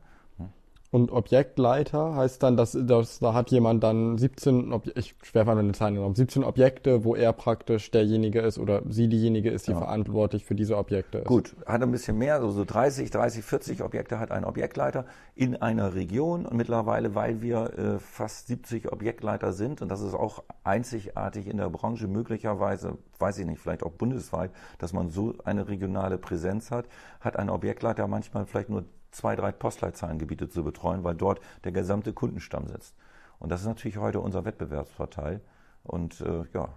Und 0.93 1.11
Objektleiter 1.11 2.13
heißt 2.13 2.43
dann, 2.43 2.55
dass, 2.55 2.77
dass 2.79 3.17
da 3.17 3.33
hat 3.33 3.49
jemand 3.49 3.83
dann 3.83 4.19
17, 4.19 4.79
ich 4.93 5.15
schwer 5.23 5.43
mal 5.43 5.57
eine 5.57 5.71
Zahl 5.71 5.91
genommen, 5.91 6.13
17 6.13 6.43
Objekte, 6.43 7.03
wo 7.03 7.15
er 7.15 7.33
praktisch 7.33 7.89
derjenige 7.89 8.41
ist 8.41 8.59
oder 8.59 8.83
sie 8.87 9.07
diejenige 9.07 9.49
ist, 9.49 9.67
die 9.67 9.71
ja. 9.71 9.79
verantwortlich 9.79 10.45
für 10.45 10.53
diese 10.53 10.77
Objekte 10.77 11.17
ist. 11.17 11.25
Gut, 11.25 11.55
hat 11.65 11.81
ein 11.81 11.89
bisschen 11.89 12.19
mehr, 12.19 12.35
also 12.35 12.51
so 12.51 12.63
30, 12.63 13.09
30, 13.09 13.43
40 13.43 13.81
Objekte 13.81 14.19
hat 14.19 14.29
ein 14.29 14.45
Objektleiter 14.45 15.07
in 15.33 15.55
einer 15.55 15.95
Region 15.95 16.45
und 16.45 16.55
mittlerweile, 16.55 17.15
weil 17.15 17.41
wir 17.41 17.73
äh, 17.75 17.97
fast 17.97 18.45
70 18.45 18.91
Objektleiter 18.91 19.51
sind 19.51 19.81
und 19.81 19.89
das 19.89 20.01
ist 20.01 20.13
auch 20.13 20.43
einzigartig 20.63 21.47
in 21.47 21.57
der 21.57 21.71
Branche, 21.71 22.07
möglicherweise, 22.07 22.99
weiß 23.17 23.39
ich 23.39 23.47
nicht, 23.47 23.59
vielleicht 23.59 23.81
auch 23.81 23.93
bundesweit, 23.93 24.51
dass 24.77 24.93
man 24.93 25.09
so 25.09 25.33
eine 25.43 25.67
regionale 25.67 26.19
Präsenz 26.19 26.69
hat, 26.69 26.85
hat 27.19 27.35
ein 27.39 27.49
Objektleiter 27.49 28.07
manchmal 28.07 28.45
vielleicht 28.45 28.69
nur 28.69 28.85
zwei, 29.13 29.35
drei 29.35 29.51
Postleitzahlengebiete 29.51 30.49
zu 30.49 30.63
betreuen, 30.63 31.03
weil 31.03 31.15
dort 31.15 31.39
der 31.63 31.71
gesamte 31.71 32.13
Kundenstamm 32.13 32.67
sitzt. 32.67 32.95
Und 33.39 33.51
das 33.51 33.61
ist 33.61 33.67
natürlich 33.67 33.97
heute 33.97 34.19
unser 34.19 34.45
Wettbewerbsvorteil. 34.45 35.41
Und 35.83 36.21
äh, 36.21 36.43
ja. 36.53 36.69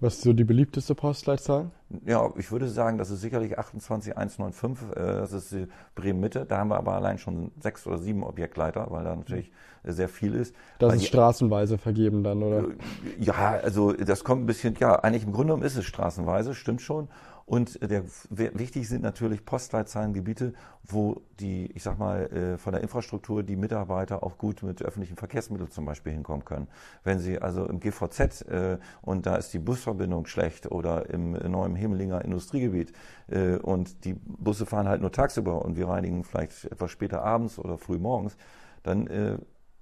Was 0.00 0.14
ist 0.14 0.22
so 0.22 0.32
die 0.32 0.44
beliebteste 0.44 0.94
Postleitzahl? 0.94 1.70
Ja, 2.04 2.28
ich 2.36 2.50
würde 2.50 2.68
sagen, 2.68 2.98
das 2.98 3.10
ist 3.10 3.20
sicherlich 3.20 3.56
28195, 3.56 4.88
äh, 4.90 4.94
das 4.94 5.32
ist 5.32 5.52
die 5.52 5.68
Bremen-Mitte. 5.94 6.44
Da 6.44 6.58
haben 6.58 6.68
wir 6.68 6.76
aber 6.76 6.94
allein 6.94 7.18
schon 7.18 7.52
sechs 7.60 7.86
oder 7.86 7.98
sieben 7.98 8.24
Objektleiter, 8.24 8.88
weil 8.90 9.04
da 9.04 9.14
natürlich 9.14 9.52
sehr 9.84 10.08
viel 10.08 10.34
ist. 10.34 10.54
Das 10.78 10.94
ist 10.94 11.06
straßenweise 11.06 11.78
vergeben 11.78 12.24
dann, 12.24 12.42
oder? 12.42 12.68
Äh, 12.68 12.74
ja, 13.20 13.60
also 13.62 13.92
das 13.92 14.24
kommt 14.24 14.42
ein 14.42 14.46
bisschen, 14.46 14.74
ja, 14.80 14.96
eigentlich 14.96 15.24
im 15.24 15.32
Grunde 15.32 15.52
genommen 15.52 15.66
ist 15.66 15.76
es 15.76 15.84
straßenweise, 15.84 16.54
stimmt 16.54 16.82
schon. 16.82 17.08
Und 17.52 17.82
der, 17.82 18.04
wichtig 18.30 18.88
sind 18.88 19.02
natürlich 19.02 19.44
Postleitzahlengebiete, 19.44 20.54
wo 20.84 21.20
die, 21.38 21.70
ich 21.72 21.82
sag 21.82 21.98
mal, 21.98 22.22
äh, 22.32 22.56
von 22.56 22.72
der 22.72 22.80
Infrastruktur 22.80 23.42
die 23.42 23.56
Mitarbeiter 23.56 24.22
auch 24.22 24.38
gut 24.38 24.62
mit 24.62 24.80
öffentlichen 24.80 25.18
Verkehrsmitteln 25.18 25.70
zum 25.70 25.84
Beispiel 25.84 26.14
hinkommen 26.14 26.46
können. 26.46 26.66
Wenn 27.04 27.18
sie 27.18 27.42
also 27.42 27.66
im 27.66 27.78
GVZ 27.78 28.48
äh, 28.48 28.78
und 29.02 29.26
da 29.26 29.36
ist 29.36 29.52
die 29.52 29.58
Busverbindung 29.58 30.24
schlecht 30.24 30.72
oder 30.72 31.10
im 31.10 31.32
neuen 31.32 31.76
Hemelinger 31.76 32.24
Industriegebiet 32.24 32.94
äh, 33.28 33.56
und 33.56 34.06
die 34.06 34.14
Busse 34.14 34.64
fahren 34.64 34.88
halt 34.88 35.02
nur 35.02 35.12
tagsüber 35.12 35.62
und 35.62 35.76
wir 35.76 35.88
reinigen 35.88 36.24
vielleicht 36.24 36.64
etwas 36.64 36.90
später 36.90 37.22
abends 37.22 37.58
oder 37.58 37.76
früh 37.76 37.98
morgens, 37.98 38.34
dann 38.82 39.06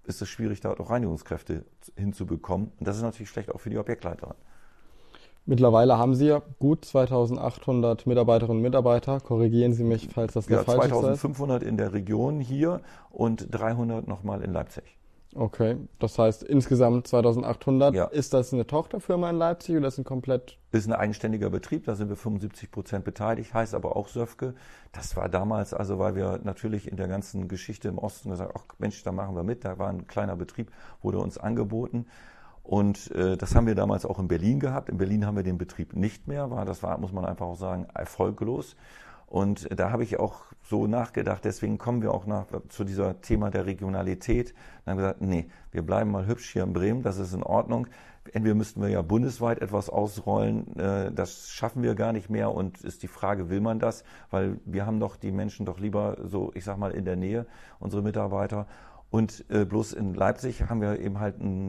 ist 0.04 0.20
es 0.20 0.28
schwierig, 0.28 0.60
dort 0.60 0.80
auch 0.80 0.90
Reinigungskräfte 0.90 1.64
hinzubekommen. 1.96 2.72
Und 2.80 2.88
das 2.88 2.96
ist 2.96 3.02
natürlich 3.02 3.30
schlecht 3.30 3.54
auch 3.54 3.60
für 3.60 3.70
die 3.70 3.78
Objektleiterin. 3.78 4.34
Mittlerweile 5.46 5.98
haben 5.98 6.14
Sie 6.14 6.26
ja 6.26 6.42
gut 6.58 6.84
2800 6.84 8.06
Mitarbeiterinnen 8.06 8.58
und 8.58 8.62
Mitarbeiter. 8.62 9.20
Korrigieren 9.20 9.72
Sie 9.72 9.84
mich, 9.84 10.08
falls 10.12 10.34
das 10.34 10.48
ja, 10.48 10.62
falsch 10.62 10.84
ist. 10.84 10.90
2500 10.90 11.62
in 11.62 11.76
der 11.76 11.92
Region 11.92 12.40
hier 12.40 12.80
und 13.10 13.48
300 13.50 14.06
nochmal 14.06 14.42
in 14.42 14.52
Leipzig. 14.52 14.96
Okay, 15.34 15.76
das 16.00 16.18
heißt 16.18 16.42
insgesamt 16.42 17.06
2800. 17.06 17.94
Ja. 17.94 18.06
Ist 18.06 18.34
das 18.34 18.52
eine 18.52 18.66
Tochterfirma 18.66 19.30
in 19.30 19.36
Leipzig 19.36 19.76
oder 19.76 19.86
ist 19.86 19.98
ein 19.98 20.04
komplett? 20.04 20.58
Ist 20.72 20.88
ein 20.88 20.92
eigenständiger 20.92 21.50
Betrieb, 21.50 21.84
da 21.84 21.94
sind 21.94 22.08
wir 22.08 22.16
75 22.16 22.70
Prozent 22.70 23.04
beteiligt, 23.04 23.54
heißt 23.54 23.74
aber 23.74 23.94
auch 23.94 24.08
Söfke. 24.08 24.54
Das 24.90 25.16
war 25.16 25.28
damals, 25.28 25.72
also 25.72 26.00
weil 26.00 26.16
wir 26.16 26.40
natürlich 26.42 26.90
in 26.90 26.96
der 26.96 27.06
ganzen 27.06 27.46
Geschichte 27.46 27.88
im 27.88 27.98
Osten 27.98 28.30
gesagt, 28.30 28.54
ach 28.56 28.64
Mensch, 28.78 29.02
da 29.04 29.12
machen 29.12 29.36
wir 29.36 29.44
mit, 29.44 29.64
da 29.64 29.78
war 29.78 29.88
ein 29.88 30.08
kleiner 30.08 30.34
Betrieb, 30.34 30.72
wurde 31.00 31.18
uns 31.18 31.38
angeboten. 31.38 32.06
Und 32.70 33.10
äh, 33.16 33.36
das 33.36 33.56
haben 33.56 33.66
wir 33.66 33.74
damals 33.74 34.06
auch 34.06 34.20
in 34.20 34.28
Berlin 34.28 34.60
gehabt. 34.60 34.90
In 34.90 34.98
Berlin 34.98 35.26
haben 35.26 35.34
wir 35.34 35.42
den 35.42 35.58
Betrieb 35.58 35.96
nicht 35.96 36.28
mehr, 36.28 36.52
war 36.52 36.64
das 36.64 36.84
war, 36.84 36.98
muss 36.98 37.10
man 37.10 37.24
einfach 37.24 37.46
auch 37.46 37.56
sagen, 37.56 37.88
erfolglos. 37.94 38.76
Und 39.26 39.68
da 39.76 39.90
habe 39.90 40.04
ich 40.04 40.20
auch 40.20 40.42
so 40.62 40.86
nachgedacht, 40.86 41.44
deswegen 41.44 41.78
kommen 41.78 42.00
wir 42.00 42.14
auch 42.14 42.26
nach, 42.26 42.46
zu 42.68 42.84
dieser 42.84 43.20
Thema 43.22 43.50
der 43.50 43.66
Regionalität. 43.66 44.54
Dann 44.84 44.92
haben 44.92 44.98
wir 44.98 45.02
gesagt, 45.08 45.20
nee, 45.20 45.48
wir 45.72 45.82
bleiben 45.82 46.12
mal 46.12 46.28
hübsch 46.28 46.48
hier 46.52 46.62
in 46.62 46.72
Bremen, 46.72 47.02
das 47.02 47.18
ist 47.18 47.34
in 47.34 47.42
Ordnung. 47.42 47.88
Entweder 48.32 48.54
müssten 48.54 48.80
wir 48.80 48.88
ja 48.88 49.02
bundesweit 49.02 49.60
etwas 49.60 49.90
ausrollen, 49.90 50.76
äh, 50.78 51.10
das 51.10 51.48
schaffen 51.48 51.82
wir 51.82 51.96
gar 51.96 52.12
nicht 52.12 52.30
mehr 52.30 52.54
und 52.54 52.82
ist 52.82 53.02
die 53.02 53.08
Frage, 53.08 53.50
will 53.50 53.60
man 53.60 53.80
das? 53.80 54.04
Weil 54.30 54.60
wir 54.64 54.86
haben 54.86 55.00
doch 55.00 55.16
die 55.16 55.32
Menschen 55.32 55.66
doch 55.66 55.80
lieber 55.80 56.18
so, 56.22 56.52
ich 56.54 56.62
sag 56.62 56.78
mal, 56.78 56.92
in 56.92 57.04
der 57.04 57.16
Nähe, 57.16 57.46
unsere 57.80 58.02
Mitarbeiter. 58.02 58.68
Und 59.10 59.44
äh, 59.50 59.64
bloß 59.64 59.92
in 59.92 60.14
Leipzig 60.14 60.68
haben 60.68 60.80
wir 60.80 61.00
eben 61.00 61.18
halt 61.18 61.40
ein, 61.40 61.68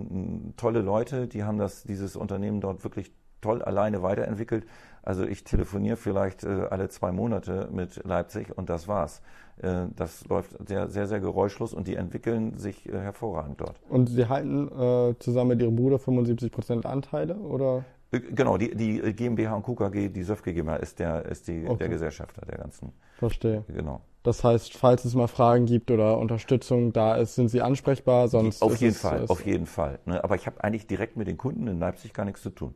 ein, 0.49 0.53
tolle 0.57 0.81
Leute, 0.81 1.27
die 1.27 1.43
haben 1.43 1.57
das, 1.57 1.83
dieses 1.83 2.15
Unternehmen 2.15 2.61
dort 2.61 2.83
wirklich 2.83 3.11
toll 3.41 3.63
alleine 3.63 4.03
weiterentwickelt. 4.03 4.65
Also 5.01 5.25
ich 5.25 5.43
telefoniere 5.43 5.97
vielleicht 5.97 6.43
äh, 6.43 6.67
alle 6.69 6.89
zwei 6.89 7.11
Monate 7.11 7.69
mit 7.71 8.03
Leipzig 8.05 8.55
und 8.55 8.69
das 8.69 8.87
war's. 8.87 9.23
Äh, 9.57 9.87
das 9.95 10.27
läuft 10.27 10.55
sehr, 10.67 10.89
sehr, 10.89 11.07
sehr 11.07 11.19
geräuschlos 11.19 11.73
und 11.73 11.87
die 11.87 11.95
entwickeln 11.95 12.57
sich 12.57 12.87
äh, 12.87 12.91
hervorragend 12.91 13.59
dort. 13.59 13.79
Und 13.89 14.09
Sie 14.09 14.29
halten 14.29 14.67
äh, 14.67 15.17
zusammen 15.17 15.49
mit 15.49 15.61
Ihrem 15.63 15.75
Bruder 15.75 15.97
75 15.97 16.51
Prozent 16.51 16.85
Anteile 16.85 17.35
oder? 17.37 17.83
Äh, 18.11 18.19
genau, 18.19 18.57
die, 18.57 18.75
die 18.75 19.13
GmbH 19.13 19.55
und 19.55 19.63
KKG, 19.63 20.09
die 20.09 20.23
SÖF 20.23 20.43
GmbH 20.43 20.77
ist 20.77 20.99
der, 20.99 21.25
ist 21.25 21.47
die, 21.47 21.65
okay. 21.65 21.77
der 21.79 21.89
Gesellschafter 21.89 22.45
der 22.45 22.57
ganzen. 22.57 22.93
Verstehe. 23.17 23.63
Genau. 23.67 24.01
Das 24.23 24.43
heißt, 24.43 24.77
falls 24.77 25.03
es 25.03 25.15
mal 25.15 25.27
Fragen 25.27 25.65
gibt 25.65 25.89
oder 25.89 26.19
Unterstützung 26.19 26.93
da 26.93 27.15
ist, 27.15 27.35
sind 27.35 27.49
Sie 27.49 27.61
ansprechbar. 27.61 28.27
Sonst 28.27 28.61
auf 28.61 28.77
jeden 28.77 28.93
es, 28.93 29.01
Fall, 29.01 29.25
auf 29.27 29.45
jeden 29.45 29.65
Fall. 29.65 29.99
Ne? 30.05 30.23
Aber 30.23 30.35
ich 30.35 30.45
habe 30.45 30.63
eigentlich 30.63 30.85
direkt 30.85 31.17
mit 31.17 31.27
den 31.27 31.37
Kunden 31.37 31.67
in 31.67 31.79
Leipzig 31.79 32.13
gar 32.13 32.25
nichts 32.25 32.43
zu 32.43 32.51
tun. 32.51 32.75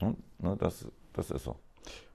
Ne? 0.00 0.16
ne 0.38 0.56
das, 0.58 0.86
das 1.12 1.30
ist 1.30 1.44
so. 1.44 1.56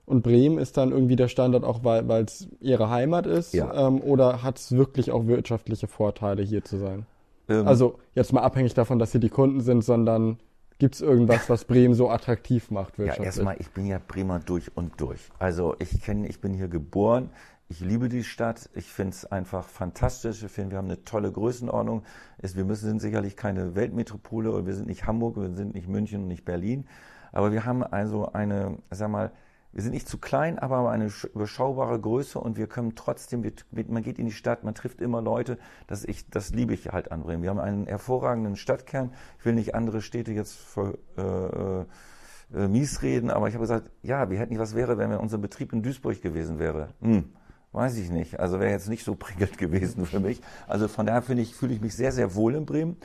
Und 0.04 0.22
Bremen 0.22 0.58
ist 0.58 0.76
dann 0.76 0.92
irgendwie 0.92 1.16
der 1.16 1.28
Standort 1.28 1.64
auch, 1.64 1.82
weil 1.82 2.24
es 2.24 2.48
ihre 2.60 2.90
Heimat 2.90 3.26
ist? 3.26 3.54
Ja. 3.54 3.88
Ähm, 3.88 4.00
oder 4.00 4.42
hat 4.42 4.58
es 4.58 4.72
wirklich 4.72 5.10
auch 5.10 5.26
wirtschaftliche 5.26 5.88
Vorteile, 5.88 6.42
hier 6.42 6.62
zu 6.62 6.76
sein? 6.76 7.06
Ähm, 7.48 7.66
also 7.66 7.98
jetzt 8.14 8.32
mal 8.32 8.42
abhängig 8.42 8.74
davon, 8.74 8.98
dass 8.98 9.12
hier 9.12 9.20
die 9.20 9.30
Kunden 9.30 9.60
sind, 9.60 9.82
sondern 9.82 10.38
gibt 10.78 10.96
es 10.96 11.00
irgendwas, 11.00 11.48
was 11.48 11.64
Bremen 11.64 11.94
so 11.94 12.10
attraktiv 12.10 12.70
macht 12.70 12.98
wirtschaftlich? 12.98 13.18
Ja, 13.18 13.24
erstmal, 13.24 13.56
ich 13.58 13.70
bin 13.70 13.86
ja 13.86 14.00
Bremer 14.06 14.38
durch 14.38 14.76
und 14.76 15.00
durch. 15.00 15.20
Also 15.38 15.76
ich 15.78 16.02
kenne, 16.02 16.28
ich 16.28 16.40
bin 16.40 16.54
hier 16.54 16.68
geboren. 16.68 17.30
Ich 17.68 17.80
liebe 17.80 18.08
die 18.08 18.22
Stadt. 18.22 18.70
Ich 18.74 18.86
finde 18.86 19.10
es 19.10 19.24
einfach 19.24 19.68
fantastisch. 19.68 20.42
Ich 20.42 20.52
finde, 20.52 20.72
wir 20.72 20.78
haben 20.78 20.86
eine 20.86 21.02
tolle 21.04 21.32
Größenordnung. 21.32 22.04
Wir 22.38 22.64
müssen, 22.64 22.86
sind 22.86 23.00
sicherlich 23.00 23.36
keine 23.36 23.74
Weltmetropole 23.74 24.52
und 24.52 24.66
wir 24.66 24.74
sind 24.74 24.86
nicht 24.86 25.06
Hamburg, 25.06 25.36
wir 25.36 25.52
sind 25.54 25.74
nicht 25.74 25.88
München 25.88 26.22
und 26.22 26.28
nicht 26.28 26.44
Berlin. 26.44 26.86
Aber 27.32 27.52
wir 27.52 27.64
haben 27.64 27.82
also 27.82 28.32
eine, 28.32 28.78
sag 28.90 29.10
mal, 29.10 29.32
wir 29.76 29.82
sind 29.82 29.92
nicht 29.92 30.08
zu 30.08 30.16
klein, 30.16 30.58
aber 30.58 30.88
eine 30.88 31.10
überschaubare 31.34 32.00
Größe 32.00 32.40
und 32.40 32.56
wir 32.56 32.66
können 32.66 32.94
trotzdem, 32.94 33.44
man 33.88 34.02
geht 34.02 34.18
in 34.18 34.24
die 34.24 34.32
Stadt, 34.32 34.64
man 34.64 34.74
trifft 34.74 35.02
immer 35.02 35.20
Leute. 35.20 35.58
Das, 35.86 36.02
ich, 36.02 36.30
das 36.30 36.48
liebe 36.54 36.72
ich 36.72 36.88
halt 36.92 37.12
an 37.12 37.20
Bremen. 37.20 37.42
Wir 37.42 37.50
haben 37.50 37.60
einen 37.60 37.86
hervorragenden 37.86 38.56
Stadtkern. 38.56 39.12
Ich 39.38 39.44
will 39.44 39.52
nicht 39.52 39.74
andere 39.74 40.00
Städte 40.00 40.32
jetzt 40.32 40.54
für, 40.54 40.96
äh, 41.18 42.56
äh, 42.56 42.68
mies 42.68 43.02
reden, 43.02 43.28
aber 43.28 43.48
ich 43.48 43.54
habe 43.54 43.64
gesagt, 43.64 43.90
ja, 44.00 44.30
wir 44.30 44.38
hätten 44.38 44.54
nicht, 44.54 44.60
was 44.62 44.74
wäre, 44.74 44.96
wenn 44.96 45.12
unser 45.12 45.36
Betrieb 45.36 45.74
in 45.74 45.82
Duisburg 45.82 46.22
gewesen 46.22 46.58
wäre. 46.58 46.94
Hm, 47.02 47.34
weiß 47.72 47.98
ich 47.98 48.10
nicht. 48.10 48.40
Also 48.40 48.58
wäre 48.58 48.70
jetzt 48.70 48.88
nicht 48.88 49.04
so 49.04 49.14
prickelnd 49.14 49.58
gewesen 49.58 50.06
für 50.06 50.20
mich. 50.20 50.40
Also 50.66 50.88
von 50.88 51.04
daher 51.04 51.20
finde 51.20 51.42
ich, 51.42 51.54
fühle 51.54 51.74
ich 51.74 51.82
mich 51.82 51.94
sehr, 51.94 52.12
sehr 52.12 52.34
wohl 52.34 52.54
in 52.54 52.64
Bremen. 52.64 52.96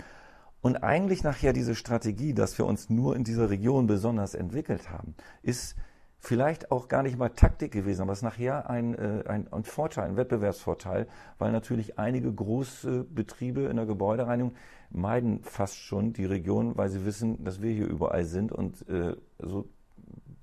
Und 0.62 0.78
eigentlich 0.84 1.22
nachher 1.22 1.52
diese 1.52 1.76
Strategie, 1.76 2.34
dass 2.34 2.58
wir 2.58 2.66
uns 2.66 2.90
nur 2.90 3.18
in 3.18 3.26
dieser 3.26 3.50
Region 3.50 3.88
besonders 3.88 4.36
entwickelt 4.36 4.90
haben, 4.90 5.16
ist 5.44 5.76
vielleicht 6.22 6.72
auch 6.72 6.88
gar 6.88 7.02
nicht 7.02 7.18
mal 7.18 7.30
Taktik 7.30 7.72
gewesen, 7.72 8.04
aber 8.04 8.14
es 8.14 8.20
ist 8.20 8.24
nachher 8.24 8.70
ein, 8.70 8.94
äh, 8.94 9.24
ein, 9.28 9.52
ein 9.52 9.64
Vorteil, 9.64 10.06
ein 10.06 10.18
Wettbewerbsvorteil, 10.18 11.08
weil 11.40 11.52
natürlich 11.52 11.98
einige 11.98 12.32
große 12.32 13.06
Betriebe 13.06 13.62
in 13.64 13.76
der 13.76 13.88
Gebäudereinigung 13.88 14.54
meiden 14.92 15.42
fast 15.44 15.78
schon 15.78 16.14
die 16.14 16.26
Region, 16.26 16.78
weil 16.78 16.90
sie 16.90 17.06
wissen, 17.06 17.44
dass 17.44 17.62
wir 17.62 17.72
hier 17.72 17.88
überall 17.88 18.26
sind 18.26 18.52
und 18.52 18.88
äh, 18.88 19.16
so 19.40 19.68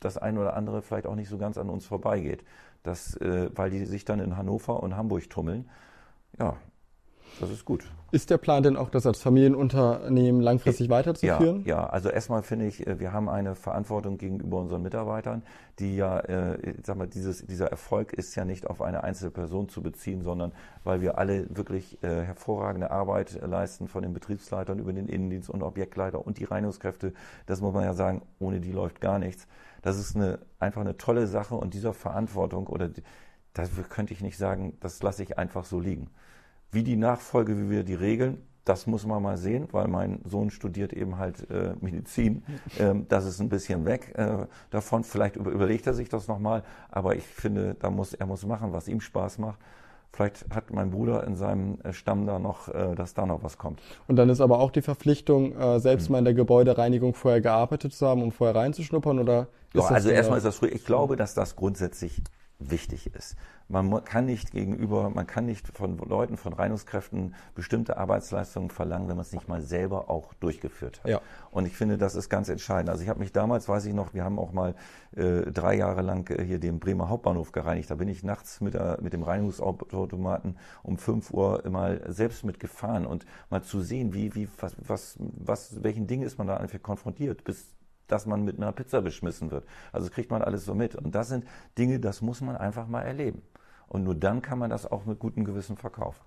das 0.00 0.18
eine 0.18 0.40
oder 0.40 0.54
andere 0.54 0.82
vielleicht 0.82 1.06
auch 1.06 1.14
nicht 1.14 1.28
so 1.28 1.38
ganz 1.38 1.56
an 1.56 1.70
uns 1.70 1.86
vorbeigeht. 1.86 2.44
Das, 2.82 3.16
äh, 3.16 3.50
weil 3.54 3.70
die 3.70 3.84
sich 3.84 4.04
dann 4.04 4.18
in 4.18 4.36
Hannover 4.36 4.82
und 4.82 4.96
Hamburg 4.96 5.30
tummeln. 5.30 5.68
Ja, 6.38 6.56
das 7.40 7.50
ist 7.50 7.64
gut. 7.64 7.84
Ist 8.10 8.30
der 8.30 8.38
Plan 8.38 8.62
denn 8.62 8.76
auch, 8.76 8.88
das 8.88 9.06
als 9.06 9.20
Familienunternehmen 9.20 10.40
langfristig 10.40 10.88
weiterzuführen? 10.88 11.62
Ja, 11.64 11.82
ja. 11.82 11.86
also 11.86 12.08
erstmal 12.08 12.42
finde 12.42 12.66
ich, 12.66 12.86
äh, 12.86 12.98
wir 12.98 13.12
haben 13.12 13.28
eine 13.28 13.54
Verantwortung 13.54 14.16
gegenüber 14.16 14.58
unseren 14.58 14.82
Mitarbeitern, 14.82 15.42
die 15.78 15.96
ja, 15.96 16.18
äh, 16.20 16.74
sag 16.82 16.96
mal, 16.96 17.06
dieses, 17.06 17.44
dieser 17.46 17.66
Erfolg 17.66 18.14
ist 18.14 18.34
ja 18.34 18.44
nicht 18.46 18.66
auf 18.66 18.80
eine 18.80 19.04
einzelne 19.04 19.30
Person 19.30 19.68
zu 19.68 19.82
beziehen, 19.82 20.22
sondern 20.22 20.52
weil 20.84 21.02
wir 21.02 21.18
alle 21.18 21.54
wirklich 21.54 22.02
äh, 22.02 22.22
hervorragende 22.22 22.90
Arbeit 22.90 23.38
leisten, 23.42 23.88
von 23.88 24.02
den 24.02 24.14
Betriebsleitern 24.14 24.78
über 24.78 24.94
den 24.94 25.06
Innendienst 25.06 25.50
und 25.50 25.62
Objektleiter 25.62 26.26
und 26.26 26.38
die 26.38 26.44
Reinigungskräfte. 26.44 27.12
Das 27.44 27.60
muss 27.60 27.74
man 27.74 27.84
ja 27.84 27.92
sagen, 27.92 28.22
ohne 28.38 28.60
die 28.60 28.72
läuft 28.72 29.00
gar 29.02 29.18
nichts. 29.18 29.46
Das 29.82 29.98
ist 29.98 30.16
eine, 30.16 30.38
einfach 30.58 30.80
eine 30.80 30.96
tolle 30.96 31.26
Sache 31.26 31.54
und 31.54 31.74
dieser 31.74 31.92
Verantwortung 31.92 32.66
oder 32.68 32.90
das 33.52 33.70
könnte 33.90 34.14
ich 34.14 34.22
nicht 34.22 34.38
sagen, 34.38 34.76
das 34.80 35.02
lasse 35.02 35.22
ich 35.22 35.38
einfach 35.38 35.64
so 35.64 35.80
liegen. 35.80 36.10
Wie 36.70 36.82
die 36.82 36.96
Nachfolge, 36.96 37.56
wie 37.58 37.70
wir 37.70 37.84
die 37.84 37.94
regeln, 37.94 38.42
das 38.68 38.86
muss 38.86 39.06
man 39.06 39.22
mal 39.22 39.38
sehen, 39.38 39.68
weil 39.72 39.88
mein 39.88 40.20
Sohn 40.24 40.50
studiert 40.50 40.92
eben 40.92 41.18
halt 41.18 41.50
äh, 41.50 41.74
Medizin. 41.80 42.42
Ähm, 42.78 43.06
das 43.08 43.24
ist 43.24 43.40
ein 43.40 43.48
bisschen 43.48 43.86
weg 43.86 44.12
äh, 44.16 44.46
davon. 44.70 45.02
Vielleicht 45.02 45.36
über, 45.36 45.50
überlegt 45.50 45.86
er 45.86 45.94
sich 45.94 46.08
das 46.08 46.28
nochmal, 46.28 46.62
aber 46.90 47.16
ich 47.16 47.24
finde, 47.24 47.74
da 47.80 47.90
muss, 47.90 48.12
er 48.12 48.26
muss 48.26 48.44
machen, 48.44 48.72
was 48.72 48.88
ihm 48.88 49.00
Spaß 49.00 49.38
macht. 49.38 49.58
Vielleicht 50.12 50.46
hat 50.54 50.70
mein 50.70 50.90
Bruder 50.90 51.24
in 51.24 51.34
seinem 51.34 51.80
äh, 51.82 51.92
Stamm 51.92 52.26
da 52.26 52.38
noch, 52.38 52.68
äh, 52.68 52.94
dass 52.94 53.14
da 53.14 53.26
noch 53.26 53.42
was 53.42 53.58
kommt. 53.58 53.80
Und 54.06 54.16
dann 54.16 54.28
ist 54.28 54.40
aber 54.40 54.60
auch 54.60 54.70
die 54.70 54.82
Verpflichtung, 54.82 55.56
äh, 55.56 55.80
selbst 55.80 56.08
mhm. 56.08 56.12
mal 56.12 56.18
in 56.18 56.24
der 56.26 56.34
Gebäudereinigung 56.34 57.14
vorher 57.14 57.40
gearbeitet 57.40 57.94
zu 57.94 58.06
haben, 58.06 58.22
um 58.22 58.32
vorher 58.32 58.54
reinzuschnuppern, 58.54 59.18
oder? 59.18 59.48
Ja, 59.74 59.82
also 59.82 60.10
erstmal 60.10 60.38
ist 60.38 60.44
das 60.44 60.56
früh. 60.56 60.68
Ich 60.68 60.84
glaube, 60.84 61.16
dass 61.16 61.34
das 61.34 61.56
grundsätzlich 61.56 62.22
wichtig 62.58 63.14
ist. 63.14 63.36
Man 63.68 64.02
kann 64.04 64.24
nicht 64.24 64.52
gegenüber, 64.52 65.10
man 65.10 65.26
kann 65.26 65.44
nicht 65.44 65.68
von 65.68 65.98
Leuten, 65.98 66.38
von 66.38 66.54
Reinigungskräften 66.54 67.34
bestimmte 67.54 67.98
Arbeitsleistungen 67.98 68.70
verlangen, 68.70 69.08
wenn 69.08 69.16
man 69.16 69.26
es 69.26 69.32
nicht 69.32 69.46
mal 69.46 69.60
selber 69.60 70.08
auch 70.08 70.32
durchgeführt 70.34 71.00
hat. 71.04 71.10
Ja. 71.10 71.20
Und 71.50 71.66
ich 71.66 71.76
finde, 71.76 71.98
das 71.98 72.14
ist 72.14 72.30
ganz 72.30 72.48
entscheidend. 72.48 72.88
Also 72.88 73.02
ich 73.02 73.10
habe 73.10 73.20
mich 73.20 73.32
damals, 73.32 73.68
weiß 73.68 73.84
ich 73.84 73.92
noch, 73.92 74.14
wir 74.14 74.24
haben 74.24 74.38
auch 74.38 74.52
mal 74.52 74.74
äh, 75.14 75.42
drei 75.52 75.76
Jahre 75.76 76.00
lang 76.00 76.28
äh, 76.30 76.42
hier 76.42 76.58
den 76.58 76.80
Bremer 76.80 77.10
Hauptbahnhof 77.10 77.52
gereinigt. 77.52 77.90
Da 77.90 77.94
bin 77.94 78.08
ich 78.08 78.24
nachts 78.24 78.62
mit, 78.62 78.72
der, 78.72 78.98
mit 79.02 79.12
dem 79.12 79.22
Reinigungsautomaten 79.22 80.56
um 80.82 80.96
5 80.96 81.30
Uhr 81.30 81.62
mal 81.68 82.02
selbst 82.08 82.44
mitgefahren 82.44 83.04
und 83.04 83.26
mal 83.50 83.62
zu 83.62 83.82
sehen, 83.82 84.14
wie, 84.14 84.34
wie, 84.34 84.48
was, 84.58 84.76
was, 84.78 85.16
was, 85.18 85.82
welchen 85.84 86.06
Dingen 86.06 86.22
ist 86.22 86.38
man 86.38 86.46
da 86.46 86.56
einfach 86.56 86.80
konfrontiert, 86.80 87.44
bis 87.44 87.77
dass 88.08 88.26
man 88.26 88.44
mit 88.44 88.56
einer 88.56 88.72
Pizza 88.72 89.00
beschmissen 89.00 89.50
wird. 89.50 89.64
Also 89.92 90.10
kriegt 90.10 90.30
man 90.30 90.42
alles 90.42 90.64
so 90.64 90.74
mit. 90.74 90.94
Und 90.94 91.14
das 91.14 91.28
sind 91.28 91.44
Dinge, 91.76 92.00
das 92.00 92.22
muss 92.22 92.40
man 92.40 92.56
einfach 92.56 92.88
mal 92.88 93.02
erleben. 93.02 93.42
Und 93.86 94.04
nur 94.04 94.14
dann 94.14 94.42
kann 94.42 94.58
man 94.58 94.70
das 94.70 94.90
auch 94.90 95.06
mit 95.06 95.18
gutem 95.18 95.44
Gewissen 95.44 95.76
verkaufen. 95.76 96.20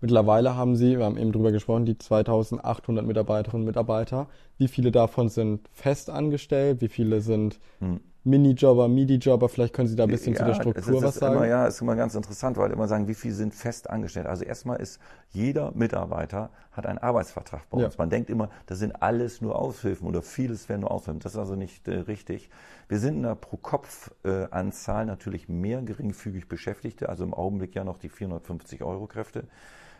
Mittlerweile 0.00 0.56
haben 0.56 0.76
Sie, 0.76 0.98
wir 0.98 1.06
haben 1.06 1.16
eben 1.16 1.32
drüber 1.32 1.52
gesprochen, 1.52 1.86
die 1.86 1.96
2800 1.96 3.06
Mitarbeiterinnen 3.06 3.62
und 3.62 3.66
Mitarbeiter. 3.66 4.28
Wie 4.58 4.68
viele 4.68 4.90
davon 4.90 5.30
sind 5.30 5.66
fest 5.72 6.10
angestellt? 6.10 6.82
Wie 6.82 6.88
viele 6.88 7.22
sind 7.22 7.58
hm. 7.78 8.00
Minijobber, 8.26 8.88
Midi-Jobber, 8.88 9.48
vielleicht 9.48 9.72
können 9.72 9.86
Sie 9.86 9.94
da 9.94 10.02
ein 10.02 10.10
bisschen 10.10 10.32
ja, 10.34 10.40
zu 10.40 10.44
der 10.44 10.54
Struktur 10.54 11.02
was 11.02 11.14
sagen. 11.14 11.36
Immer, 11.36 11.46
ja, 11.46 11.66
ist 11.66 11.80
immer 11.80 11.94
ganz 11.94 12.14
interessant, 12.14 12.56
weil 12.56 12.72
immer 12.72 12.88
sagen, 12.88 13.06
wie 13.06 13.14
viele 13.14 13.34
sind 13.34 13.54
fest 13.54 13.88
angestellt. 13.88 14.26
Also 14.26 14.44
erstmal 14.44 14.80
ist 14.80 15.00
jeder 15.30 15.70
Mitarbeiter 15.74 16.50
hat 16.72 16.86
einen 16.86 16.98
Arbeitsvertrag 16.98 17.70
bei 17.70 17.84
uns. 17.84 17.94
Ja. 17.94 17.98
Man 17.98 18.10
denkt 18.10 18.28
immer, 18.28 18.50
das 18.66 18.80
sind 18.80 19.00
alles 19.00 19.40
nur 19.40 19.56
Aushilfen 19.56 20.06
oder 20.08 20.22
vieles 20.22 20.68
wären 20.68 20.80
nur 20.80 20.90
Aushilfen. 20.90 21.20
Das 21.20 21.32
ist 21.32 21.38
also 21.38 21.54
nicht 21.54 21.86
äh, 21.88 21.94
richtig. 22.00 22.50
Wir 22.88 22.98
sind 22.98 23.16
in 23.16 23.22
der 23.22 23.36
Pro-Kopf-Anzahl 23.36 25.04
äh, 25.04 25.06
natürlich 25.06 25.48
mehr 25.48 25.82
geringfügig 25.82 26.48
Beschäftigte, 26.48 27.08
also 27.08 27.24
im 27.24 27.32
Augenblick 27.32 27.74
ja 27.74 27.84
noch 27.84 27.98
die 27.98 28.08
450 28.08 28.82
Euro 28.82 29.06
Kräfte. 29.06 29.44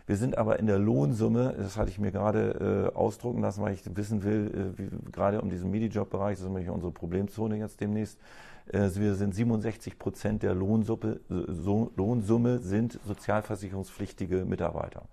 Wir 0.07 0.15
sind 0.15 0.37
aber 0.37 0.57
in 0.57 0.67
der 0.67 0.79
Lohnsumme, 0.79 1.53
das 1.57 1.75
hatte 1.75 1.89
ich 1.89 1.99
mir 1.99 2.11
gerade 2.11 2.91
äh, 2.93 2.97
ausdrucken 2.97 3.41
lassen, 3.41 3.61
weil 3.61 3.73
ich 3.73 3.81
wissen 3.93 4.23
will, 4.23 4.73
äh, 4.77 4.79
wie, 4.79 5.11
gerade 5.11 5.41
um 5.41 5.49
diesen 5.49 5.69
Minijob-Bereich, 5.69 6.37
das 6.37 6.45
ist 6.45 6.47
nämlich 6.47 6.69
unsere 6.69 6.93
Problemzone 6.93 7.57
jetzt 7.57 7.81
demnächst, 7.81 8.17
äh, 8.71 8.89
wir 8.95 9.15
sind 9.15 9.35
67 9.35 9.99
Prozent 9.99 10.43
der 10.43 10.55
Lohnsuppe, 10.55 11.19
so, 11.27 11.91
Lohnsumme 11.97 12.59
sind 12.59 12.99
sozialversicherungspflichtige 13.05 14.45
Mitarbeiter. 14.45 15.03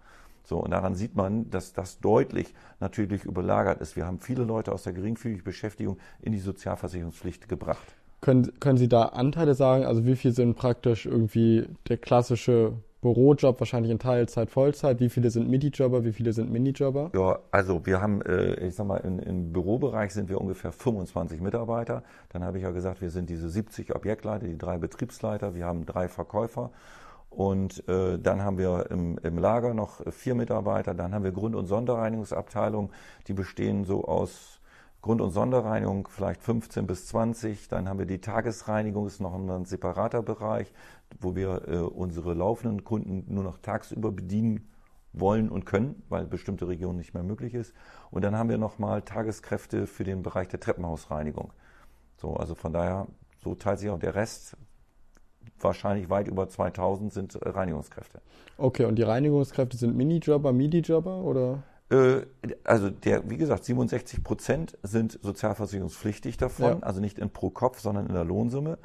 So, 0.44 0.58
und 0.58 0.70
daran 0.70 0.94
sieht 0.94 1.16
man, 1.16 1.50
dass 1.50 1.72
das 1.72 1.98
deutlich 1.98 2.54
natürlich 2.78 3.24
überlagert 3.24 3.80
ist. 3.80 3.96
Wir 3.96 4.06
haben 4.06 4.20
viele 4.20 4.44
Leute 4.44 4.70
aus 4.72 4.84
der 4.84 4.92
geringfügigen 4.92 5.42
Beschäftigung 5.42 5.98
in 6.22 6.32
die 6.32 6.38
Sozialversicherungspflicht 6.38 7.48
gebracht. 7.48 7.96
Können, 8.20 8.52
können 8.60 8.78
Sie 8.78 8.88
da 8.88 9.06
Anteile 9.06 9.54
sagen? 9.54 9.84
Also 9.84 10.06
wie 10.06 10.14
viel 10.14 10.32
sind 10.32 10.54
praktisch 10.54 11.06
irgendwie 11.06 11.66
der 11.88 11.96
klassische 11.96 12.74
Bürojob, 13.04 13.60
wahrscheinlich 13.60 13.92
in 13.92 13.98
Teilzeit, 13.98 14.50
Vollzeit? 14.50 14.98
Wie 14.98 15.10
viele 15.10 15.28
sind 15.30 15.50
Midijobber, 15.50 16.06
wie 16.06 16.12
viele 16.12 16.32
sind 16.32 16.50
Minijobber? 16.50 17.10
Ja, 17.14 17.38
also 17.50 17.84
wir 17.84 18.00
haben, 18.00 18.22
äh, 18.22 18.54
ich 18.66 18.76
sag 18.76 18.86
mal, 18.86 18.96
in, 18.96 19.18
im 19.18 19.52
Bürobereich 19.52 20.14
sind 20.14 20.30
wir 20.30 20.40
ungefähr 20.40 20.72
25 20.72 21.42
Mitarbeiter. 21.42 22.02
Dann 22.30 22.42
habe 22.42 22.56
ich 22.56 22.64
ja 22.64 22.70
gesagt, 22.70 23.02
wir 23.02 23.10
sind 23.10 23.28
diese 23.28 23.50
70 23.50 23.94
Objektleiter, 23.94 24.46
die 24.46 24.56
drei 24.56 24.78
Betriebsleiter, 24.78 25.54
wir 25.54 25.66
haben 25.66 25.84
drei 25.84 26.08
Verkäufer 26.08 26.70
und 27.28 27.86
äh, 27.90 28.18
dann 28.18 28.42
haben 28.42 28.56
wir 28.56 28.86
im, 28.90 29.18
im 29.22 29.36
Lager 29.36 29.74
noch 29.74 30.00
vier 30.10 30.34
Mitarbeiter. 30.34 30.94
Dann 30.94 31.12
haben 31.12 31.24
wir 31.24 31.32
Grund- 31.32 31.56
und 31.56 31.66
Sonderreinigungsabteilung. 31.66 32.90
Die 33.28 33.34
bestehen 33.34 33.84
so 33.84 34.06
aus 34.06 34.60
Grund- 35.04 35.20
und 35.20 35.32
Sonderreinigung 35.32 36.08
vielleicht 36.08 36.42
15 36.42 36.86
bis 36.86 37.06
20. 37.08 37.68
Dann 37.68 37.90
haben 37.90 37.98
wir 37.98 38.06
die 38.06 38.22
Tagesreinigung, 38.22 39.06
ist 39.06 39.20
noch 39.20 39.34
ein 39.34 39.66
separater 39.66 40.22
Bereich, 40.22 40.72
wo 41.20 41.34
wir 41.36 41.68
äh, 41.68 41.78
unsere 41.78 42.34
laufenden 42.34 42.84
Kunden 42.84 43.24
nur 43.32 43.44
noch 43.44 43.58
tagsüber 43.58 44.12
bedienen 44.12 44.68
wollen 45.12 45.48
und 45.48 45.64
können, 45.64 46.02
weil 46.08 46.26
bestimmte 46.26 46.66
Regionen 46.66 46.98
nicht 46.98 47.14
mehr 47.14 47.22
möglich 47.22 47.54
ist. 47.54 47.72
Und 48.10 48.22
dann 48.22 48.36
haben 48.36 48.48
wir 48.48 48.58
nochmal 48.58 49.02
Tageskräfte 49.02 49.86
für 49.86 50.04
den 50.04 50.22
Bereich 50.22 50.48
der 50.48 50.60
Treppenhausreinigung. 50.60 51.52
So, 52.16 52.34
also 52.34 52.54
von 52.54 52.72
daher, 52.72 53.06
so 53.42 53.54
teilt 53.54 53.78
sich 53.78 53.90
auch 53.90 53.98
der 53.98 54.14
Rest 54.14 54.56
wahrscheinlich 55.60 56.10
weit 56.10 56.28
über 56.28 56.48
2000 56.48 57.12
sind 57.12 57.34
äh, 57.34 57.48
Reinigungskräfte. 57.48 58.20
Okay, 58.56 58.84
und 58.84 58.96
die 58.96 59.02
Reinigungskräfte 59.02 59.76
sind 59.76 59.96
Minijobber, 59.96 60.52
Midijobber 60.52 61.18
oder? 61.18 61.62
Äh, 61.90 62.22
also 62.64 62.90
der, 62.90 63.28
wie 63.28 63.36
gesagt, 63.36 63.64
67 63.64 64.22
Prozent 64.22 64.78
sind 64.82 65.18
sozialversicherungspflichtig 65.22 66.36
davon, 66.36 66.66
ja. 66.66 66.78
also 66.80 67.00
nicht 67.00 67.18
in 67.18 67.30
pro 67.30 67.50
Kopf, 67.50 67.80
sondern 67.80 68.06
in 68.06 68.14
der 68.14 68.24
Lohnsumme. 68.24 68.78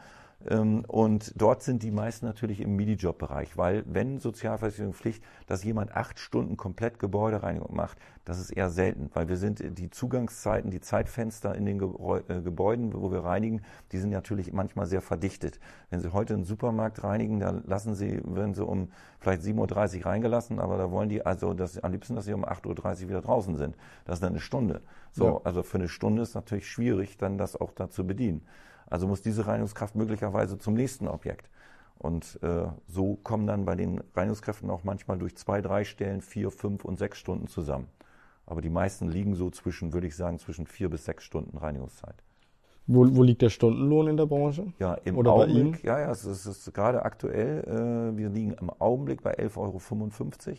Ähm, 0.47 0.86
und 0.88 1.34
dort 1.36 1.63
sind 1.63 1.84
die 1.84 1.91
meisten 1.91 2.25
natürlich 2.25 2.62
im 2.62 2.75
Minijob-Bereich, 2.75 3.58
weil 3.58 3.84
wenn 3.88 4.19
Sozialversicherungspflicht, 4.19 5.23
dass 5.47 5.63
jemand 5.63 5.95
acht 5.95 6.19
Stunden 6.19 6.56
komplett 6.56 6.99
Gebäudereinigung 6.99 7.75
macht, 7.75 7.97
das 8.23 8.39
ist 8.39 8.52
eher 8.52 8.69
selten, 8.69 9.10
weil 9.13 9.28
wir 9.28 9.38
sind 9.38 9.78
die 9.78 9.89
Zugangszeiten, 9.89 10.71
die 10.71 10.80
Zeitfenster 10.80 11.56
in 11.56 11.65
den 11.65 11.82
äh, 11.82 12.41
Gebäuden, 12.41 12.93
wo 12.93 13.12
wir 13.12 13.23
reinigen, 13.23 13.63
die 13.91 13.97
sind 13.97 14.12
natürlich 14.12 14.54
manchmal 14.54 14.86
sehr 14.86 15.02
verdichtet. 15.02 15.60
Wenn 15.89 15.99
Sie 15.99 16.13
heute 16.13 16.36
einen 16.36 16.45
Supermarkt 16.45 17.04
reinigen, 17.04 17.39
dann 17.39 17.63
lassen 17.65 17.95
Sie, 17.95 18.21
werden 18.23 18.54
Sie 18.54 18.63
um 18.63 18.91
vielleicht 19.19 19.41
7.30 19.41 19.99
Uhr 19.99 20.06
reingelassen, 20.06 20.60
aber 20.60 20.78
da 20.78 20.91
wollen 20.91 21.10
die 21.10 21.25
also 21.25 21.54
dass, 21.54 21.80
am 21.80 21.91
liebsten, 21.91 22.15
dass 22.15 22.25
Sie 22.25 22.34
um 22.34 22.45
8.30 22.45 23.04
Uhr 23.04 23.10
wieder 23.10 23.21
draußen 23.21 23.56
sind. 23.58 23.75
Das 24.06 24.17
ist 24.17 24.23
dann 24.23 24.34
eine 24.34 24.39
Stunde. 24.39 24.82
So, 25.12 25.25
ja. 25.25 25.41
also 25.43 25.63
für 25.63 25.80
eine 25.80 25.89
Stunde 25.89 26.21
ist 26.21 26.36
natürlich 26.36 26.69
schwierig, 26.69 27.17
dann 27.17 27.38
das 27.38 27.60
auch 27.60 27.71
da 27.71 27.89
zu 27.89 28.06
bedienen. 28.06 28.41
Also 28.89 29.08
muss 29.08 29.21
diese 29.21 29.47
Reinigungskraft 29.47 29.95
möglicherweise 29.95 30.58
zum 30.58 30.73
nächsten 30.73 31.08
Objekt. 31.08 31.49
Und 31.97 32.39
äh, 32.41 32.67
so 32.88 33.15
kommen 33.23 33.45
dann 33.45 33.65
bei 33.65 33.75
den 33.75 34.02
Reinigungskräften 34.15 34.69
auch 34.69 34.84
manchmal 34.84 35.17
durch 35.17 35.36
zwei, 35.36 35.62
drei 35.62 35.84
Stellen 35.84 36.21
vier, 36.21 36.49
fünf 36.49 36.86
und 36.86 36.97
sechs 36.97 37.17
Stunden 37.17 37.47
zusammen. 37.47 37.88
Aber 38.45 38.62
die 38.62 38.69
meisten 38.69 39.10
liegen 39.10 39.36
so 39.36 39.52
zwischen, 39.52 39.93
würde 39.93 40.08
ich 40.08 40.15
sagen, 40.15 40.39
zwischen 40.39 40.65
vier 40.65 40.89
bis 40.89 41.06
sechs 41.06 41.23
Stunden 41.23 41.58
Reinigungszeit. 41.58 42.15
Wo, 42.88 43.06
wo 43.15 43.21
liegt 43.21 43.43
der 43.43 43.52
Stundenlohn 43.52 44.08
in 44.08 44.17
der 44.17 44.25
Branche? 44.25 44.73
Ja, 44.80 44.95
im 44.95 45.17
Oder 45.17 45.34
Augenblick, 45.34 45.84
ja, 45.84 45.99
ja, 45.99 46.10
es 46.10 46.25
ist, 46.25 46.47
es 46.47 46.67
ist 46.67 46.73
gerade 46.73 47.04
aktuell, 47.04 47.63
äh, 47.65 48.17
wir 48.17 48.30
liegen 48.30 48.54
im 48.54 48.71
Augenblick 48.80 49.21
bei 49.21 49.38
11,55 49.38 50.47
Euro. 50.47 50.58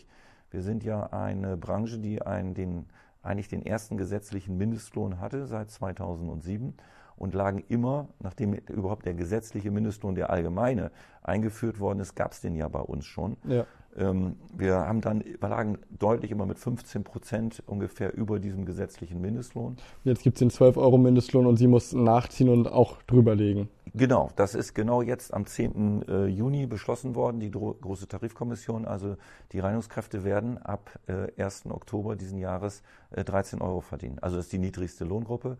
Wir 0.51 0.61
sind 0.61 0.85
ja 0.85 1.07
eine 1.07 1.57
Branche, 1.57 1.97
die 1.97 2.21
einen, 2.21 2.53
den, 2.53 2.85
eigentlich 3.21 3.49
den 3.49 3.65
ersten 3.65 3.97
gesetzlichen 3.97 4.57
Mindestlohn 4.57 5.19
hatte 5.19 5.45
seit 5.45 5.71
2007 5.71 6.75
und 7.15 7.33
lagen 7.33 7.63
immer, 7.69 8.09
nachdem 8.19 8.53
überhaupt 8.53 9.05
der 9.05 9.13
gesetzliche 9.13 9.71
Mindestlohn, 9.71 10.15
der 10.15 10.29
allgemeine, 10.29 10.91
eingeführt 11.23 11.79
worden 11.79 11.99
ist, 11.99 12.15
gab 12.15 12.31
es 12.31 12.41
den 12.41 12.55
ja 12.55 12.67
bei 12.67 12.79
uns 12.79 13.05
schon. 13.05 13.37
Ja. 13.47 13.65
Ähm, 13.97 14.37
wir 14.55 14.75
haben 14.75 15.01
dann, 15.01 15.23
wir 15.23 15.49
lagen 15.49 15.77
deutlich 15.89 16.31
immer 16.31 16.45
mit 16.45 16.57
15 16.57 17.03
Prozent 17.03 17.61
ungefähr 17.65 18.13
über 18.15 18.39
diesem 18.39 18.65
gesetzlichen 18.65 19.19
Mindestlohn. 19.19 19.77
Jetzt 20.03 20.23
gibt 20.23 20.37
es 20.37 20.39
den 20.39 20.49
12 20.49 20.77
Euro 20.77 20.97
Mindestlohn 20.97 21.45
und 21.45 21.57
Sie 21.57 21.67
mussten 21.67 22.03
nachziehen 22.03 22.49
und 22.49 22.67
auch 22.67 23.01
drüberlegen. 23.03 23.69
Genau, 23.93 24.29
das 24.37 24.55
ist 24.55 24.73
genau 24.73 25.01
jetzt 25.01 25.33
am 25.33 25.45
10. 25.45 26.07
Äh, 26.07 26.25
Juni 26.27 26.65
beschlossen 26.65 27.15
worden, 27.15 27.41
die 27.41 27.51
große 27.51 28.07
Tarifkommission. 28.07 28.85
Also 28.85 29.17
die 29.51 29.59
Reinigungskräfte 29.59 30.23
werden 30.23 30.57
ab 30.57 30.97
1. 31.37 31.65
Äh, 31.65 31.69
Oktober 31.69 32.15
diesen 32.15 32.37
Jahres 32.37 32.83
13 33.11 33.59
äh, 33.59 33.63
Euro 33.63 33.81
verdienen. 33.81 34.19
Also 34.21 34.37
das 34.37 34.45
ist 34.45 34.53
die 34.53 34.59
niedrigste 34.59 35.03
Lohngruppe. 35.03 35.57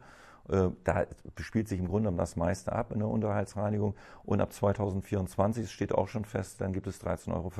Äh, 0.49 0.69
da 0.83 1.05
spielt 1.39 1.67
sich 1.67 1.79
im 1.79 1.87
Grunde 1.87 2.03
genommen 2.03 2.17
das 2.17 2.35
meiste 2.35 2.71
ab 2.71 2.91
in 2.91 2.99
der 2.99 3.07
Unterhaltsreinigung. 3.07 3.95
Und 4.23 4.41
ab 4.41 4.53
2024 4.53 5.71
steht 5.71 5.93
auch 5.93 6.07
schon 6.07 6.25
fest, 6.25 6.61
dann 6.61 6.73
gibt 6.73 6.87
es 6.87 7.01
13,50 7.01 7.33
Euro. 7.33 7.51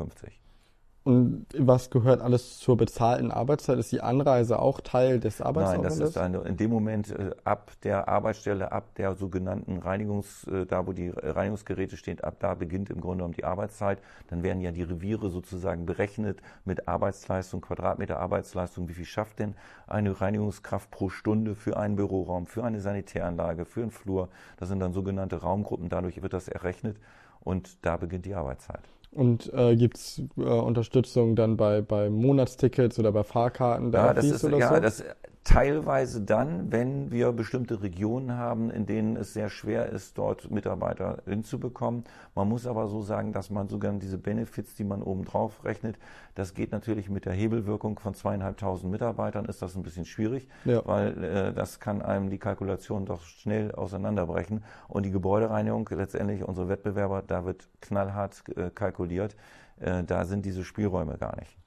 Und 1.04 1.48
was 1.58 1.90
gehört 1.90 2.22
alles 2.22 2.60
zur 2.60 2.78
bezahlten 2.78 3.32
Arbeitszeit? 3.32 3.80
Ist 3.80 3.92
die 3.92 4.02
Anreise 4.02 4.60
auch 4.60 4.82
Teil 4.82 5.20
des 5.20 5.42
Arbeitsaufwandes? 5.42 5.94
Nein, 5.94 6.00
das 6.00 6.10
ist 6.10 6.18
eine, 6.18 6.42
in 6.42 6.58
dem 6.58 6.70
Moment 6.70 7.10
äh, 7.10 7.32
ab 7.44 7.72
der 7.84 8.08
Arbeitsstelle, 8.08 8.72
ab 8.72 8.94
der 8.98 9.16
sogenannten 9.16 9.80
Reinigungs, 9.80 10.46
äh, 10.46 10.68
da 10.68 10.86
wo 10.86 10.94
die 10.94 11.10
Reinigungsgeräte 11.10 11.98
stehen, 11.98 12.20
ab 12.22 12.36
da 12.40 12.54
beginnt 12.54 12.92
im 12.92 13.02
Grunde 13.02 13.18
genommen 13.18 13.34
die 13.34 13.46
Arbeitszeit. 13.46 14.00
Dann 14.28 14.44
werden 14.44 14.62
ja 14.62 14.72
die 14.72 14.84
Reviere 14.84 15.32
sozusagen 15.32 15.88
berechnet 15.88 16.40
mit 16.66 16.88
Arbeitsleistung, 16.88 17.62
Quadratmeter 17.62 18.20
Arbeitsleistung. 18.20 18.88
Wie 18.88 18.94
viel 18.94 19.06
schafft 19.06 19.40
denn 19.40 19.56
eine 19.88 20.22
Reinigungskraft 20.22 20.92
pro 20.92 21.10
Stunde 21.10 21.56
für 21.56 21.78
einen 21.78 21.96
Büroraum, 21.96 22.46
für 22.46 22.64
eine 22.64 22.80
Sanitäranlage, 22.80 23.66
für 23.66 23.82
einen 23.82 23.90
Flur? 23.90 24.30
Das 24.58 24.70
sind 24.70 24.80
dann 24.80 24.94
sogenannte 24.94 25.38
Raumgruppen. 25.38 25.90
Dadurch 25.90 26.22
wird 26.22 26.34
das 26.34 26.48
errechnet 26.48 26.98
und 27.40 27.84
da 27.84 27.98
beginnt 27.98 28.28
die 28.28 28.36
Arbeitszeit. 28.36 28.88
Und 29.12 29.52
äh, 29.54 29.76
gibt 29.76 29.97
es 29.97 30.21
äh, 30.38 30.41
Unterstützung 30.41 31.36
dann 31.36 31.58
bei, 31.58 31.82
bei 31.82 32.10
Monatstickets 32.10 32.97
oder 32.97 33.12
bei 33.12 33.24
Fahrkarten? 33.24 33.91
Ja, 33.91 34.13
das 34.13 34.26
ist, 34.26 34.43
ja, 34.43 34.74
so? 34.74 34.80
das 34.80 35.04
teilweise 35.43 36.21
dann, 36.21 36.71
wenn 36.71 37.12
wir 37.12 37.32
bestimmte 37.32 37.82
Regionen 37.82 38.38
haben, 38.38 38.69
in 38.69 38.86
denen 38.86 39.15
es 39.15 39.34
sehr 39.34 39.49
schwer 39.49 39.88
ist, 39.88 40.17
dort 40.17 40.51
Mitarbeiter 40.51 41.23
hinzubekommen. 41.25 42.04
Man 42.36 42.47
muss 42.47 42.67
aber 42.67 42.88
so 42.88 43.01
sagen, 43.01 43.34
dass 43.34 43.49
man 43.49 43.67
sogar 43.67 43.91
diese 43.93 44.19
Benefits, 44.19 44.75
die 44.75 44.84
man 44.84 45.01
oben 45.01 45.25
drauf 45.25 45.65
rechnet, 45.65 45.97
das 46.36 46.54
geht 46.54 46.71
natürlich 46.71 47.10
mit 47.10 47.25
der 47.25 47.34
Hebelwirkung 47.34 47.97
von 47.97 48.13
zweieinhalbtausend 48.13 48.91
Mitarbeitern, 48.91 49.45
ist 49.45 49.62
das 49.62 49.75
ein 49.75 49.82
bisschen 49.84 50.06
schwierig, 50.06 50.47
ja. 50.65 50.82
weil 50.86 51.23
äh, 51.23 51.54
das 51.54 51.80
kann 51.80 52.04
einem 52.04 52.30
die 52.30 52.38
Kalkulation 52.38 53.06
doch 53.06 53.23
schnell 53.23 53.71
auseinanderbrechen. 53.71 54.63
Und 54.88 55.06
die 55.06 55.12
Gebäudereinigung, 55.12 55.89
letztendlich 55.91 56.43
unsere 56.43 56.69
Wettbewerber, 56.69 57.23
da 57.25 57.45
wird 57.45 57.67
knallhart 57.82 58.43
äh, 58.56 58.69
kalkuliert. 58.69 59.36
Äh, 59.80 60.04
da 60.04 60.25
sind 60.25 60.45
diese 60.45 60.63
Spielräume 60.63 61.17
gar 61.17 61.36
nicht. 61.38 61.58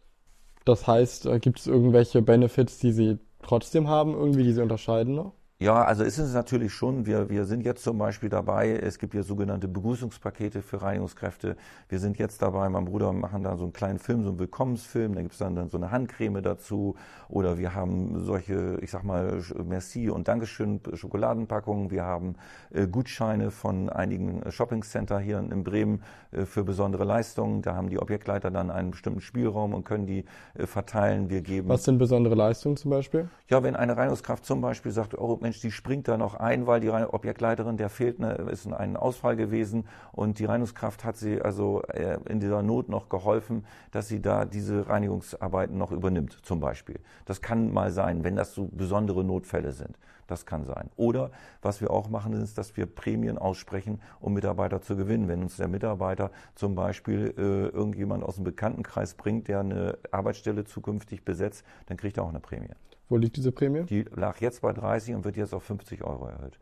Das 0.64 0.86
heißt, 0.86 1.26
äh, 1.26 1.40
gibt 1.40 1.58
es 1.58 1.66
irgendwelche 1.66 2.22
Benefits, 2.22 2.78
die 2.78 2.92
Sie 2.92 3.18
trotzdem 3.44 3.88
haben, 3.88 4.14
irgendwie, 4.14 4.44
die 4.44 4.52
sie 4.52 4.62
unterscheiden 4.62 5.14
noch? 5.14 5.34
Ja, 5.60 5.84
also 5.84 6.02
ist 6.02 6.18
es 6.18 6.34
natürlich 6.34 6.74
schon. 6.74 7.06
Wir, 7.06 7.30
wir 7.30 7.44
sind 7.44 7.64
jetzt 7.64 7.84
zum 7.84 7.96
Beispiel 7.96 8.28
dabei, 8.28 8.70
es 8.70 8.98
gibt 8.98 9.14
ja 9.14 9.22
sogenannte 9.22 9.68
Begrüßungspakete 9.68 10.62
für 10.62 10.82
Reinigungskräfte. 10.82 11.56
Wir 11.88 12.00
sind 12.00 12.18
jetzt 12.18 12.42
dabei, 12.42 12.68
mein 12.68 12.86
Bruder 12.86 13.12
machen 13.12 13.44
da 13.44 13.56
so 13.56 13.62
einen 13.62 13.72
kleinen 13.72 14.00
Film, 14.00 14.24
so 14.24 14.30
einen 14.30 14.40
Willkommensfilm, 14.40 15.14
da 15.14 15.22
gibt 15.22 15.34
es 15.34 15.38
dann, 15.38 15.54
dann 15.54 15.68
so 15.68 15.76
eine 15.76 15.92
Handcreme 15.92 16.42
dazu. 16.42 16.96
Oder 17.28 17.56
wir 17.56 17.72
haben 17.72 18.18
solche, 18.18 18.78
ich 18.80 18.90
sag 18.90 19.04
mal, 19.04 19.40
Merci 19.64 20.10
und 20.10 20.26
Dankeschön 20.26 20.80
Schokoladenpackungen. 20.92 21.92
Wir 21.92 22.02
haben 22.02 22.34
äh, 22.72 22.88
Gutscheine 22.88 23.52
von 23.52 23.88
einigen 23.90 24.50
Shoppingcenter 24.50 25.20
hier 25.20 25.38
in 25.38 25.62
Bremen 25.62 26.02
äh, 26.32 26.46
für 26.46 26.64
besondere 26.64 27.04
Leistungen. 27.04 27.62
Da 27.62 27.76
haben 27.76 27.90
die 27.90 28.00
Objektleiter 28.00 28.50
dann 28.50 28.72
einen 28.72 28.90
bestimmten 28.90 29.20
Spielraum 29.20 29.72
und 29.72 29.84
können 29.84 30.06
die 30.06 30.24
äh, 30.54 30.66
verteilen. 30.66 31.30
Wir 31.30 31.42
geben. 31.42 31.68
Was 31.68 31.84
sind 31.84 31.98
besondere 31.98 32.34
Leistungen 32.34 32.76
zum 32.76 32.90
Beispiel? 32.90 33.28
Ja, 33.48 33.62
wenn 33.62 33.76
eine 33.76 33.96
Reinigungskraft 33.96 34.44
zum 34.44 34.60
Beispiel 34.60 34.90
sagt, 34.90 35.16
oh, 35.16 35.38
Mensch, 35.44 35.60
die 35.60 35.70
springt 35.70 36.08
da 36.08 36.16
noch 36.16 36.34
ein, 36.36 36.66
weil 36.66 36.80
die 36.80 36.88
Objektleiterin, 36.88 37.76
der 37.76 37.90
fehlt, 37.90 38.18
ne, 38.18 38.32
ist 38.50 38.66
ein 38.66 38.96
Ausfall 38.96 39.36
gewesen 39.36 39.86
und 40.12 40.38
die 40.38 40.46
Reinigungskraft 40.46 41.04
hat 41.04 41.18
sie 41.18 41.40
also 41.42 41.82
äh, 41.82 42.18
in 42.28 42.40
dieser 42.40 42.62
Not 42.62 42.88
noch 42.88 43.10
geholfen, 43.10 43.66
dass 43.90 44.08
sie 44.08 44.22
da 44.22 44.46
diese 44.46 44.88
Reinigungsarbeiten 44.88 45.76
noch 45.76 45.92
übernimmt, 45.92 46.32
zum 46.42 46.60
Beispiel. 46.60 46.98
Das 47.26 47.42
kann 47.42 47.72
mal 47.74 47.92
sein, 47.92 48.24
wenn 48.24 48.36
das 48.36 48.54
so 48.54 48.68
besondere 48.72 49.22
Notfälle 49.22 49.72
sind. 49.72 49.98
Das 50.26 50.46
kann 50.46 50.64
sein. 50.64 50.88
Oder 50.96 51.30
was 51.60 51.82
wir 51.82 51.90
auch 51.90 52.08
machen, 52.08 52.32
ist, 52.32 52.56
dass 52.56 52.74
wir 52.78 52.86
Prämien 52.86 53.36
aussprechen, 53.36 54.00
um 54.20 54.32
Mitarbeiter 54.32 54.80
zu 54.80 54.96
gewinnen. 54.96 55.28
Wenn 55.28 55.42
uns 55.42 55.58
der 55.58 55.68
Mitarbeiter 55.68 56.30
zum 56.54 56.74
Beispiel 56.74 57.34
äh, 57.36 57.68
irgendjemand 57.68 58.24
aus 58.24 58.36
dem 58.36 58.44
Bekanntenkreis 58.44 59.12
bringt, 59.12 59.48
der 59.48 59.60
eine 59.60 59.98
Arbeitsstelle 60.10 60.64
zukünftig 60.64 61.22
besetzt, 61.26 61.66
dann 61.84 61.98
kriegt 61.98 62.16
er 62.16 62.24
auch 62.24 62.30
eine 62.30 62.40
Prämie. 62.40 62.70
Wo 63.14 63.18
liegt 63.18 63.36
diese 63.36 63.52
Prämie? 63.52 63.84
Die 63.84 64.04
lag 64.16 64.40
jetzt 64.40 64.62
bei 64.62 64.72
30 64.72 65.14
und 65.14 65.24
wird 65.24 65.36
jetzt 65.36 65.54
auf 65.54 65.62
50 65.62 66.02
Euro 66.02 66.26
erhöht. 66.26 66.58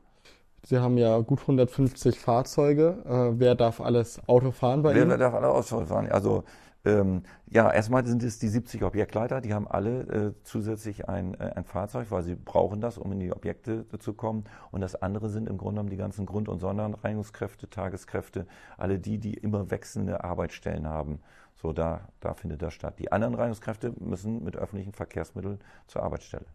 Sie 0.62 0.76
haben 0.76 0.98
ja 0.98 1.18
gut 1.20 1.40
150 1.40 2.18
Fahrzeuge. 2.18 2.98
Äh, 3.06 3.40
wer 3.40 3.54
darf 3.54 3.80
alles 3.80 4.20
Auto 4.28 4.50
fahren 4.50 4.82
bei 4.82 4.94
wer, 4.94 5.00
Ihnen? 5.00 5.10
Wer 5.12 5.16
darf 5.16 5.32
alle 5.32 5.48
Auto 5.48 5.86
fahren? 5.86 6.12
Also 6.12 6.44
ähm, 6.84 7.22
ja, 7.48 7.72
erstmal 7.72 8.04
sind 8.04 8.22
es 8.22 8.38
die 8.38 8.48
70 8.48 8.82
Objektleiter, 8.82 9.40
die 9.40 9.54
haben 9.54 9.66
alle 9.66 10.00
äh, 10.02 10.32
zusätzlich 10.42 11.08
ein, 11.08 11.32
äh, 11.40 11.52
ein 11.54 11.64
Fahrzeug, 11.64 12.10
weil 12.10 12.22
sie 12.22 12.34
brauchen 12.34 12.82
das, 12.82 12.98
um 12.98 13.12
in 13.12 13.20
die 13.20 13.32
Objekte 13.32 13.86
zu 14.00 14.12
kommen. 14.12 14.44
Und 14.72 14.82
das 14.82 14.96
andere 14.96 15.30
sind 15.30 15.48
im 15.48 15.56
Grunde 15.56 15.76
genommen 15.76 15.90
die 15.90 15.96
ganzen 15.96 16.26
Grund- 16.26 16.50
und 16.50 16.58
Sonderreinigungskräfte, 16.58 17.70
Tageskräfte, 17.70 18.46
alle 18.76 18.98
die, 18.98 19.16
die 19.16 19.34
immer 19.34 19.70
wechselnde 19.70 20.22
Arbeitsstellen 20.22 20.86
haben. 20.86 21.20
So, 21.62 21.72
da, 21.72 22.00
da 22.20 22.34
findet 22.34 22.60
das 22.60 22.74
statt. 22.74 22.94
Die 22.98 23.12
anderen 23.12 23.34
Reinigungskräfte 23.34 23.92
müssen 24.00 24.42
mit 24.42 24.56
öffentlichen 24.56 24.92
Verkehrsmitteln 24.92 25.60
zur 25.86 26.02
Arbeitsstelle. 26.02 26.46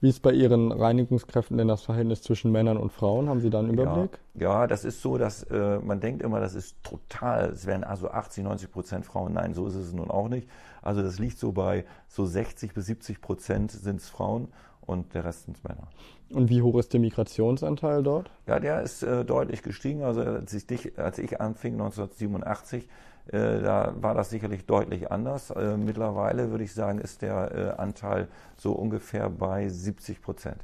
Wie 0.00 0.08
ist 0.08 0.20
bei 0.20 0.32
Ihren 0.32 0.72
Reinigungskräften 0.72 1.56
denn 1.56 1.68
das 1.68 1.82
Verhältnis 1.82 2.22
zwischen 2.22 2.50
Männern 2.50 2.76
und 2.76 2.90
Frauen? 2.90 3.28
Haben 3.28 3.40
Sie 3.40 3.50
da 3.50 3.60
einen 3.60 3.74
Überblick? 3.74 4.18
Ja, 4.34 4.60
ja 4.62 4.66
das 4.66 4.84
ist 4.84 5.00
so, 5.00 5.18
dass 5.18 5.44
äh, 5.44 5.78
man 5.78 6.00
denkt 6.00 6.22
immer, 6.22 6.40
das 6.40 6.54
ist 6.54 6.76
total, 6.82 7.50
es 7.50 7.66
wären 7.66 7.84
also 7.84 8.10
80, 8.10 8.44
90 8.44 8.70
Prozent 8.70 9.06
Frauen. 9.06 9.34
Nein, 9.34 9.54
so 9.54 9.66
ist 9.66 9.76
es 9.76 9.92
nun 9.92 10.10
auch 10.10 10.28
nicht. 10.28 10.48
Also 10.82 11.02
das 11.02 11.18
liegt 11.18 11.38
so 11.38 11.52
bei 11.52 11.84
so 12.08 12.26
60 12.26 12.74
bis 12.74 12.86
70 12.86 13.20
Prozent 13.20 13.70
sind 13.70 14.00
es 14.00 14.08
Frauen 14.08 14.48
und 14.82 15.14
der 15.14 15.24
Rest 15.24 15.44
sind 15.44 15.62
Männer. 15.64 15.88
Und 16.30 16.50
wie 16.50 16.62
hoch 16.62 16.78
ist 16.78 16.92
der 16.92 17.00
Migrationsanteil 17.00 18.02
dort? 18.02 18.30
Ja, 18.46 18.60
der 18.60 18.82
ist 18.82 19.02
äh, 19.02 19.24
deutlich 19.24 19.62
gestiegen. 19.62 20.02
Also 20.02 20.20
als 20.20 20.52
ich, 20.52 20.98
als 20.98 21.18
ich 21.18 21.40
anfing 21.40 21.74
1987, 21.74 22.84
äh, 22.84 22.88
da 23.32 23.94
war 24.00 24.14
das 24.14 24.30
sicherlich 24.30 24.66
deutlich 24.66 25.10
anders. 25.10 25.50
Äh, 25.50 25.76
mittlerweile 25.76 26.50
würde 26.50 26.64
ich 26.64 26.74
sagen, 26.74 26.98
ist 26.98 27.22
der 27.22 27.76
äh, 27.76 27.80
Anteil 27.80 28.28
so 28.56 28.72
ungefähr 28.72 29.30
bei 29.30 29.68
70 29.68 30.20
Prozent. 30.20 30.58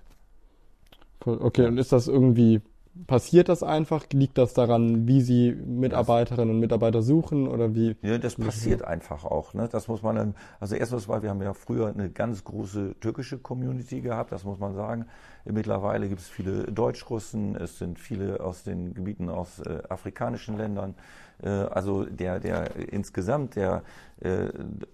Okay, 1.24 1.66
und 1.66 1.78
ist 1.78 1.92
das 1.92 2.08
irgendwie 2.08 2.62
passiert 3.06 3.48
das 3.48 3.62
einfach? 3.62 4.04
Liegt 4.12 4.38
das 4.38 4.54
daran, 4.54 5.06
wie 5.06 5.20
Sie 5.20 5.52
Mitarbeiterinnen 5.52 6.54
und 6.54 6.60
Mitarbeiter 6.60 7.02
suchen 7.02 7.48
oder 7.48 7.74
wie? 7.74 7.96
Ja, 8.02 8.18
das 8.18 8.36
passiert 8.36 8.82
einfach 8.82 9.24
auch. 9.24 9.54
Ne? 9.54 9.68
Das 9.70 9.88
muss 9.88 10.02
man 10.02 10.16
dann, 10.16 10.34
also 10.58 10.74
erstens 10.74 11.08
mal, 11.08 11.22
wir 11.22 11.30
haben 11.30 11.42
ja 11.42 11.54
früher 11.54 11.88
eine 11.88 12.10
ganz 12.10 12.44
große 12.44 12.96
türkische 13.00 13.38
Community 13.38 14.00
gehabt, 14.00 14.32
das 14.32 14.44
muss 14.44 14.58
man 14.58 14.74
sagen. 14.74 15.06
Mittlerweile 15.44 16.08
gibt 16.08 16.20
es 16.20 16.28
viele 16.28 16.64
Deutschrussen, 16.64 17.56
es 17.56 17.78
sind 17.78 17.98
viele 17.98 18.40
aus 18.40 18.62
den 18.62 18.94
Gebieten 18.94 19.30
aus 19.30 19.60
äh, 19.60 19.82
afrikanischen 19.88 20.56
Ländern. 20.58 20.94
Äh, 21.42 21.48
also 21.48 22.04
der, 22.04 22.40
der 22.40 22.76
insgesamt, 22.76 23.56
der 23.56 23.82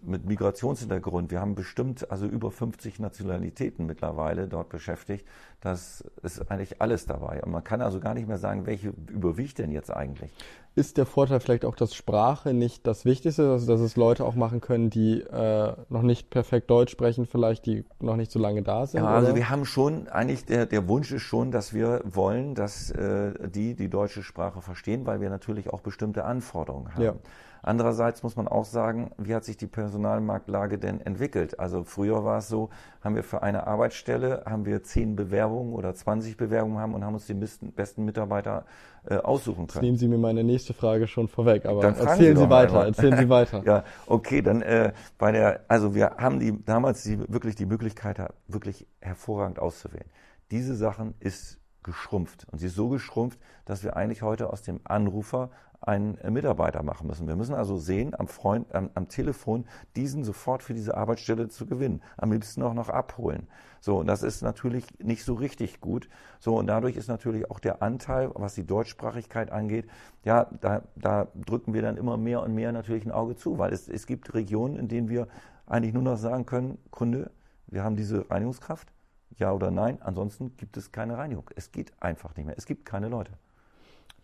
mit 0.03 0.25
Migrationshintergrund, 0.25 1.31
wir 1.33 1.41
haben 1.41 1.57
bestimmt 1.57 2.11
also 2.11 2.27
über 2.27 2.51
50 2.53 3.01
Nationalitäten 3.01 3.85
mittlerweile 3.85 4.47
dort 4.47 4.69
beschäftigt. 4.69 5.27
Das 5.61 6.05
ist 6.23 6.51
eigentlich 6.51 6.81
alles 6.81 7.07
dabei. 7.07 7.43
Und 7.43 7.51
man 7.51 7.65
kann 7.65 7.81
also 7.81 7.99
gar 7.99 8.15
nicht 8.15 8.29
mehr 8.29 8.39
sagen, 8.39 8.67
welche 8.67 8.93
überwiegt 9.09 9.59
denn 9.59 9.73
jetzt 9.73 9.91
eigentlich. 9.91 10.31
Ist 10.77 10.99
der 10.99 11.07
Vorteil 11.07 11.41
vielleicht 11.41 11.65
auch, 11.65 11.75
dass 11.75 11.95
Sprache 11.95 12.53
nicht 12.53 12.87
das 12.87 13.07
Wichtigste, 13.07 13.51
also 13.51 13.67
dass 13.67 13.81
es 13.81 13.97
Leute 13.97 14.27
auch 14.27 14.35
machen 14.35 14.61
können, 14.61 14.91
die 14.91 15.23
äh, 15.23 15.73
noch 15.89 16.03
nicht 16.03 16.29
perfekt 16.29 16.71
Deutsch 16.71 16.93
sprechen, 16.93 17.25
vielleicht 17.25 17.65
die 17.65 17.85
noch 17.99 18.17
nicht 18.17 18.31
so 18.31 18.39
lange 18.39 18.63
da 18.63 18.87
sind? 18.87 19.03
Ja, 19.03 19.09
also 19.09 19.35
wir 19.35 19.49
haben 19.49 19.65
schon, 19.65 20.07
eigentlich 20.09 20.45
der, 20.45 20.67
der 20.67 20.87
Wunsch 20.87 21.11
ist 21.13 21.23
schon, 21.23 21.51
dass 21.51 21.73
wir 21.73 22.03
wollen, 22.05 22.55
dass 22.55 22.91
äh, 22.91 23.49
die 23.49 23.75
die 23.75 23.89
deutsche 23.89 24.23
Sprache 24.23 24.61
verstehen, 24.61 25.07
weil 25.07 25.23
wir 25.23 25.31
natürlich 25.31 25.71
auch 25.73 25.81
bestimmte 25.81 26.25
Anforderungen 26.25 26.95
haben. 26.95 27.03
Ja. 27.03 27.15
Andererseits 27.63 28.23
muss 28.23 28.37
man 28.37 28.49
auch 28.49 28.65
sagen, 28.65 29.11
wie 29.19 29.35
hat 29.35 29.45
sich 29.45 29.57
die 29.57 29.67
Personalmarktlage 29.67 30.79
denn 30.79 31.01
entwickelt? 31.01 31.59
Also 31.59 31.85
früher 31.85 32.25
war 32.25 32.39
es 32.39 32.49
so, 32.49 32.71
haben 33.03 33.15
wir 33.15 33.23
für 33.23 33.43
eine 33.43 33.67
Arbeitsstelle, 33.67 34.43
haben 34.47 34.67
wir 34.67 34.83
zehn 34.83 35.17
Bewerbungen 35.17 35.73
oder 35.73 35.95
20 35.95 36.37
Bewerbungen 36.37 36.79
haben 36.79 36.95
und 36.95 37.05
haben 37.05 37.15
uns 37.15 37.27
die 37.27 37.35
besten 37.35 38.05
Mitarbeiter 38.05 38.65
äh, 39.09 39.17
aussuchen 39.17 39.67
können. 39.67 39.69
Jetzt 39.69 39.83
nehmen 39.83 39.97
Sie 39.97 40.09
mir 40.09 40.19
meine 40.19 40.45
nächste 40.45 40.75
Frage 40.75 41.07
schon 41.07 41.29
vorweg, 41.29 41.67
aber 41.67 41.85
erzählen 41.85 42.37
Sie, 42.37 42.43
Sie 42.43 42.51
weiter, 42.51 42.85
erzählen 42.85 43.17
Sie 43.17 43.29
weiter. 43.29 43.63
ja, 43.67 43.85
okay, 44.07 44.43
dann 44.43 44.63
äh, 44.63 44.93
bei 45.19 45.33
der, 45.33 45.61
also 45.69 45.95
wir 45.95 46.17
haben 46.19 46.41
die 46.41 46.65
damals 46.65 47.03
die, 47.03 47.19
wirklich 47.33 47.55
die 47.55 47.67
Möglichkeit, 47.67 48.19
wirklich 48.49 48.87
hervorragend 49.01 49.59
auszuwählen. 49.59 50.11
Diese 50.51 50.75
Sachen 50.75 51.15
ist 51.21 51.59
geschrumpft. 51.87 52.47
Und 52.51 52.59
sie 52.59 52.67
ist 52.67 52.75
so 52.75 52.89
geschrumpft, 52.89 53.39
dass 53.65 53.83
wir 53.83 53.97
eigentlich 53.97 54.21
heute 54.21 54.53
aus 54.53 54.61
dem 54.63 54.81
Anrufer 54.85 55.51
einen 55.81 56.19
Mitarbeiter 56.31 56.83
machen 56.83 57.07
müssen. 57.07 57.29
Wir 57.29 57.37
müssen 57.37 57.55
also 57.55 57.77
sehen, 57.77 58.15
am, 58.19 58.29
Freund, 58.29 58.75
am, 58.75 58.91
am, 58.95 59.09
Telefon 59.09 59.67
diesen 59.95 60.25
sofort 60.25 60.63
für 60.63 60.75
diese 60.75 60.97
Arbeitsstelle 60.97 61.49
zu 61.49 61.67
gewinnen. 61.67 62.03
Am 62.17 62.33
liebsten 62.33 62.63
auch 62.63 62.75
noch 62.75 62.89
abholen. 62.89 63.47
So, 63.81 63.99
und 63.99 64.07
das 64.07 64.23
ist 64.23 64.43
natürlich 64.43 64.87
nicht 64.99 65.25
so 65.25 65.35
richtig 65.35 65.81
gut. 65.81 66.09
So, 66.41 66.57
und 66.57 66.67
dadurch 66.67 66.97
ist 66.97 67.09
natürlich 67.09 67.51
auch 67.51 67.61
der 67.61 67.83
Anteil, 67.83 68.31
was 68.35 68.55
die 68.55 68.67
Deutschsprachigkeit 68.67 69.51
angeht, 69.53 69.87
ja, 70.25 70.47
da, 70.61 70.83
da 70.97 71.29
drücken 71.35 71.75
wir 71.75 71.83
dann 71.83 71.97
immer 71.97 72.17
mehr 72.17 72.43
und 72.43 72.55
mehr 72.55 72.73
natürlich 72.73 73.05
ein 73.05 73.13
Auge 73.13 73.37
zu, 73.37 73.59
weil 73.59 73.73
es, 73.73 73.89
es 73.89 74.07
gibt 74.07 74.35
Regionen, 74.35 74.77
in 74.77 74.89
denen 74.89 75.09
wir 75.09 75.29
eigentlich 75.67 75.95
nur 75.95 76.03
noch 76.03 76.17
sagen 76.17 76.47
können, 76.47 76.79
Kunde, 76.91 77.31
wir 77.67 77.85
haben 77.85 77.97
diese 77.97 78.31
Reinigungskraft, 78.31 78.93
ja 79.37 79.53
oder 79.53 79.71
nein, 79.71 80.01
ansonsten 80.01 80.57
gibt 80.57 80.77
es 80.77 80.93
keine 80.93 81.19
Reinigung. 81.19 81.51
Es 81.55 81.73
geht 81.73 81.93
einfach 82.01 82.35
nicht 82.37 82.47
mehr. 82.47 82.57
Es 82.57 82.67
gibt 82.67 82.85
keine 82.85 83.09
Leute. 83.09 83.33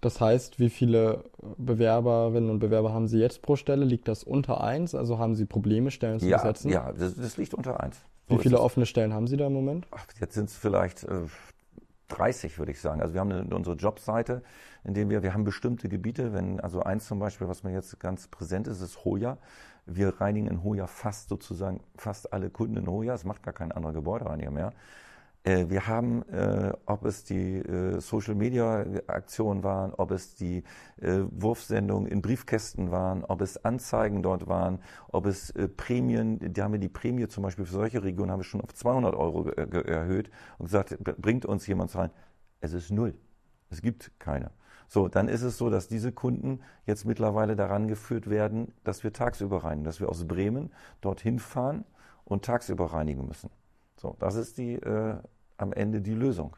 Das 0.03 0.21
heißt, 0.21 0.59
wie 0.59 0.69
viele 0.69 1.25
Bewerberinnen 1.59 2.51
und 2.51 2.59
Bewerber 2.59 2.93
haben 2.93 3.07
Sie 3.07 3.21
jetzt 3.21 3.41
pro 3.41 3.55
Stelle? 3.55 3.85
Liegt 3.85 4.09
das 4.09 4.25
unter 4.25 4.61
eins? 4.61 4.97
Also 4.97 5.21
haben 5.21 5.37
Sie 5.37 5.47
Probleme, 5.47 5.93
Stellen 5.93 6.19
zu 6.19 6.27
ja, 6.27 6.39
besetzen? 6.39 6.73
Ja, 6.73 6.93
das, 6.93 7.15
das 7.15 7.37
liegt 7.37 7.55
unter 7.55 7.81
eins. 7.81 8.01
So 8.29 8.37
wie 8.37 8.43
viele 8.43 8.61
offene 8.61 8.85
Stellen 8.85 9.15
haben 9.15 9.29
Sie 9.29 9.37
da 9.37 9.47
im 9.47 9.53
Moment? 9.53 9.87
Ach, 9.93 10.05
jetzt 10.21 10.35
sind 10.35 10.49
es 10.49 10.57
vielleicht 10.57 11.05
äh, 11.05 11.21
30, 12.09 12.59
würde 12.59 12.73
ich 12.73 12.81
sagen. 12.81 13.01
Also 13.01 13.15
wir 13.15 13.21
haben 13.21 13.31
eine, 13.31 13.55
unsere 13.55 13.77
Jobseite, 13.77 14.43
in 14.83 14.95
der 14.95 15.09
wir, 15.09 15.23
wir 15.23 15.35
haben 15.35 15.45
bestimmte 15.45 15.89
Gebiete. 15.89 16.33
Wenn, 16.33 16.59
also 16.59 16.83
eins 16.83 17.07
zum 17.07 17.21
Beispiel, 17.21 17.47
was 17.47 17.63
mir 17.63 17.73
jetzt 17.73 18.01
ganz 18.01 18.27
präsent 18.27 18.67
ist, 18.67 18.81
ist 18.81 19.05
Hoja. 19.05 19.39
Wir 19.87 20.21
reinigen 20.21 20.49
in 20.49 20.65
Hoja 20.65 20.89
fast 20.89 21.29
sozusagen, 21.29 21.79
fast 21.95 22.33
alle 22.33 22.51
Kunden 22.51 22.77
in 22.77 22.89
Hoja. 22.89 23.15
Es 23.15 23.25
macht 23.25 23.45
gar 23.45 23.55
kein 23.55 23.71
anderer 23.71 23.93
Gebäudereiniger 23.93 24.51
mehr. 24.51 24.73
Äh, 25.45 25.69
wir 25.69 25.87
haben, 25.89 26.23
äh, 26.29 26.73
ob 26.87 27.05
es 27.05 27.25
die 27.25 27.57
äh, 27.59 28.01
Social-Media-Aktionen 28.01 29.65
waren, 29.65 29.93
ob 29.95 30.13
es 30.13 30.35
die 30.37 30.63
äh, 31.01 31.21
Wurfsendungen 31.31 32.07
in 32.07 32.23
Briefkästen 32.23 32.91
waren, 32.93 33.25
ob 33.25 33.41
es 33.41 33.65
Anzeigen 33.65 34.23
dort 34.23 34.47
waren, 34.47 34.79
ob 35.09 35.27
es 35.27 35.51
äh, 35.51 35.69
Prämien, 35.69 36.39
die 36.53 36.63
haben 36.63 36.73
wir 36.73 36.79
die 36.79 36.89
Prämie 36.89 37.27
zum 37.27 37.43
Beispiel 37.43 37.65
für 37.65 37.73
solche 37.73 38.03
Regionen 38.05 38.31
haben 38.31 38.41
wir 38.41 38.45
schon 38.45 38.61
auf 38.61 38.73
200 38.73 39.15
Euro 39.15 39.49
erhöht 39.49 40.31
und 40.59 40.67
gesagt, 40.67 40.97
bringt 41.01 41.45
uns 41.45 41.67
jemand 41.67 41.95
rein. 41.97 42.11
Es 42.61 42.73
ist 42.73 42.91
null. 42.93 43.15
Es 43.71 43.83
gibt 43.83 44.13
keine. 44.21 44.53
So, 44.87 45.09
dann 45.09 45.29
ist 45.29 45.43
es 45.43 45.57
so, 45.59 45.71
dass 45.71 45.89
diese 45.89 46.13
Kunden 46.13 46.61
jetzt 46.87 47.05
mittlerweile 47.07 47.57
daran 47.57 47.89
geführt 47.89 48.29
werden, 48.29 48.73
dass 48.85 49.03
wir 49.03 49.13
tagsüber 49.13 49.65
reinigen, 49.65 49.85
dass 49.85 50.01
wir 50.01 50.09
aus 50.09 50.27
Bremen 50.29 50.71
dorthin 51.01 51.39
fahren 51.39 51.85
und 52.25 52.45
tagsüber 52.45 52.93
reinigen 52.93 53.27
müssen. 53.27 53.51
So, 54.03 54.17
das 54.19 54.35
ist 54.35 54.59
die 54.59 54.75
äh, 54.75 55.15
am 55.59 55.73
Ende 55.73 56.01
die 56.01 56.15
Lösung, 56.15 56.57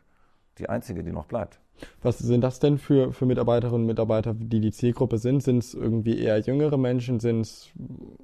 die 0.56 0.70
einzige, 0.70 1.04
die 1.04 1.12
noch 1.12 1.26
bleibt. 1.26 1.60
Was 2.02 2.18
sind 2.18 2.40
das 2.40 2.58
denn 2.58 2.78
für, 2.78 3.12
für 3.12 3.26
Mitarbeiterinnen 3.26 3.82
und 3.82 3.86
Mitarbeiter, 3.86 4.32
die 4.32 4.60
die 4.60 4.72
Zielgruppe 4.72 5.18
sind? 5.18 5.42
Sind 5.42 5.58
es 5.58 5.74
irgendwie 5.74 6.18
eher 6.18 6.38
jüngere 6.38 6.78
Menschen? 6.78 7.20
Sind 7.20 7.42
es 7.42 7.68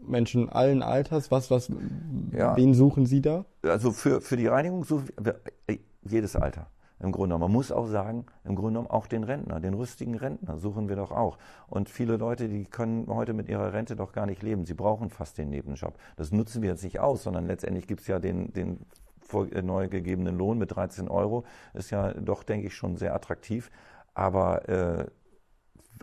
Menschen 0.01 0.49
allen 0.49 0.83
Alters? 0.83 1.31
Was, 1.31 1.51
was, 1.51 1.71
ja. 2.33 2.57
wen 2.57 2.73
suchen 2.73 3.05
Sie 3.05 3.21
da? 3.21 3.45
Also 3.62 3.91
für, 3.91 4.23
für 4.23 4.39
die 4.39 4.47
Reinigung 4.47 4.85
suchen 4.85 5.11
wir 5.21 5.41
jedes 6.03 6.35
Alter 6.35 6.68
im 7.01 7.12
Grunde 7.12 7.35
genommen. 7.35 7.43
Man 7.43 7.53
muss 7.53 7.73
auch 7.73 7.89
sagen, 7.89 8.25
im 8.45 8.55
Grunde 8.55 8.79
genommen 8.79 8.91
auch 8.91 9.07
den 9.07 9.25
Rentner, 9.25 9.61
den 9.61 9.75
rüstigen 9.75 10.14
Rentner 10.14 10.57
suchen 10.59 10.89
wir 10.89 10.97
doch 10.97 11.11
auch. 11.11 11.37
Und 11.68 11.91
viele 11.91 12.16
Leute, 12.16 12.49
die 12.49 12.64
können 12.64 13.07
heute 13.09 13.35
mit 13.35 13.49
ihrer 13.51 13.75
Rente 13.75 13.97
doch 13.97 14.12
gar 14.12 14.25
nicht 14.25 14.43
leben. 14.43 14.64
Sie 14.64 14.75
brauchen 14.75 15.11
fast 15.11 15.37
den 15.37 15.51
Nebenjob. 15.51 15.95
Das 16.16 16.33
nutzen 16.33 16.62
wir 16.62 16.71
jetzt 16.71 16.85
nicht 16.85 17.01
aus, 17.01 17.23
sondern 17.25 17.47
letztendlich 17.47 17.87
gibt 17.87 18.03
es 18.03 18.07
ja 18.07 18.18
den, 18.18 18.53
den 18.53 18.79
äh, 19.35 19.62
neu 19.62 19.89
gegebenen 19.89 20.37
Lohn 20.37 20.59
mit 20.59 20.74
13 20.74 21.09
Euro. 21.09 21.45
Ist 21.74 21.91
ja 21.91 22.12
doch, 22.14 22.43
denke 22.43 22.68
ich, 22.68 22.74
schon 22.74 22.97
sehr 22.97 23.14
attraktiv. 23.14 23.70
Aber 24.14 24.68
äh, 24.68 25.07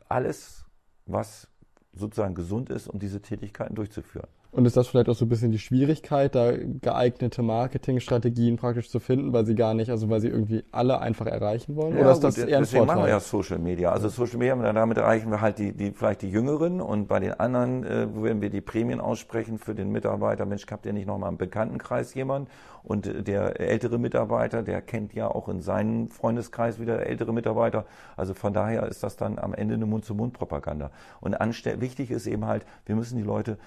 alles, 0.10 0.66
was 1.06 1.50
sozusagen 1.94 2.36
gesund 2.36 2.70
ist, 2.70 2.88
um 2.88 3.00
diese 3.00 3.22
Tätigkeiten 3.22 3.76
durchzuführen. 3.76 4.30
Und 4.52 4.66
ist 4.66 4.78
das 4.78 4.88
vielleicht 4.88 5.10
auch 5.10 5.16
so 5.16 5.26
ein 5.26 5.30
bisschen 5.30 5.52
die 5.52 5.60
Schwierigkeit, 5.60 6.34
da 6.34 6.54
geeignete 6.82 7.42
Marketingstrategien 7.44 8.56
praktisch 8.58 8.90
zu 8.90 9.00
finden, 9.00 9.34
weil 9.34 9.46
sie 9.46 9.56
gar 9.56 9.74
nicht, 9.74 9.92
also 9.92 10.10
weil 10.10 10.22
sie 10.22 10.30
irgendwie 10.30 10.64
alle 10.72 11.00
einfach 11.00 11.26
erreichen 11.26 11.76
wollen? 11.76 11.96
Ja, 11.96 12.02
Oder 12.02 12.12
ist 12.14 12.24
das 12.24 12.36
gut, 12.36 12.48
eher 12.48 12.58
ein 12.58 12.64
deswegen 12.64 12.86
Vorteil? 12.86 12.96
machen 12.96 13.06
wir 13.08 13.12
ja 13.12 13.20
Social 13.20 13.60
Media. 13.60 13.92
Also 13.92 14.10
Social 14.10 14.38
Media, 14.38 14.56
damit 14.74 14.98
erreichen 14.98 15.30
wir 15.30 15.42
halt 15.42 15.60
die, 15.60 15.74
die 15.74 15.92
vielleicht 15.92 16.22
die 16.22 16.30
Jüngeren 16.30 16.82
und 16.82 17.08
bei 17.08 17.20
den 17.20 17.34
anderen 17.34 17.84
äh, 17.84 18.08
werden 18.24 18.42
wir 18.42 18.50
die 18.50 18.62
Prämien 18.62 19.02
aussprechen 19.02 19.60
für 19.60 19.76
den 19.76 19.92
Mitarbeiter. 19.92 20.46
Mensch, 20.46 20.66
habt 20.72 20.86
ihr 20.86 20.94
nicht 20.94 21.08
nochmal 21.08 21.30
im 21.30 21.38
Bekanntenkreis 21.38 22.14
jemand? 22.14 22.50
Und 22.84 23.28
der 23.28 23.60
ältere 23.60 24.00
Mitarbeiter, 24.00 24.64
der 24.64 24.82
kennt 24.82 25.14
ja 25.14 25.28
auch 25.28 25.50
in 25.50 25.62
seinem 25.62 26.08
Freundeskreis 26.08 26.80
wieder 26.80 27.06
ältere 27.06 27.34
Mitarbeiter. 27.34 27.86
Also 28.16 28.34
von 28.34 28.54
daher 28.54 28.88
ist 28.88 29.04
das 29.04 29.18
dann 29.18 29.40
am 29.40 29.54
Ende 29.54 29.74
eine 29.76 29.86
Mund-zu-Mund-Propaganda. 29.86 30.92
Und 31.20 31.36
wichtig 31.38 32.12
ist 32.12 32.28
eben 32.28 32.46
halt, 32.46 32.66
wir 32.86 32.96
müssen 32.96 33.18
die 33.18 33.24
Leute 33.24 33.58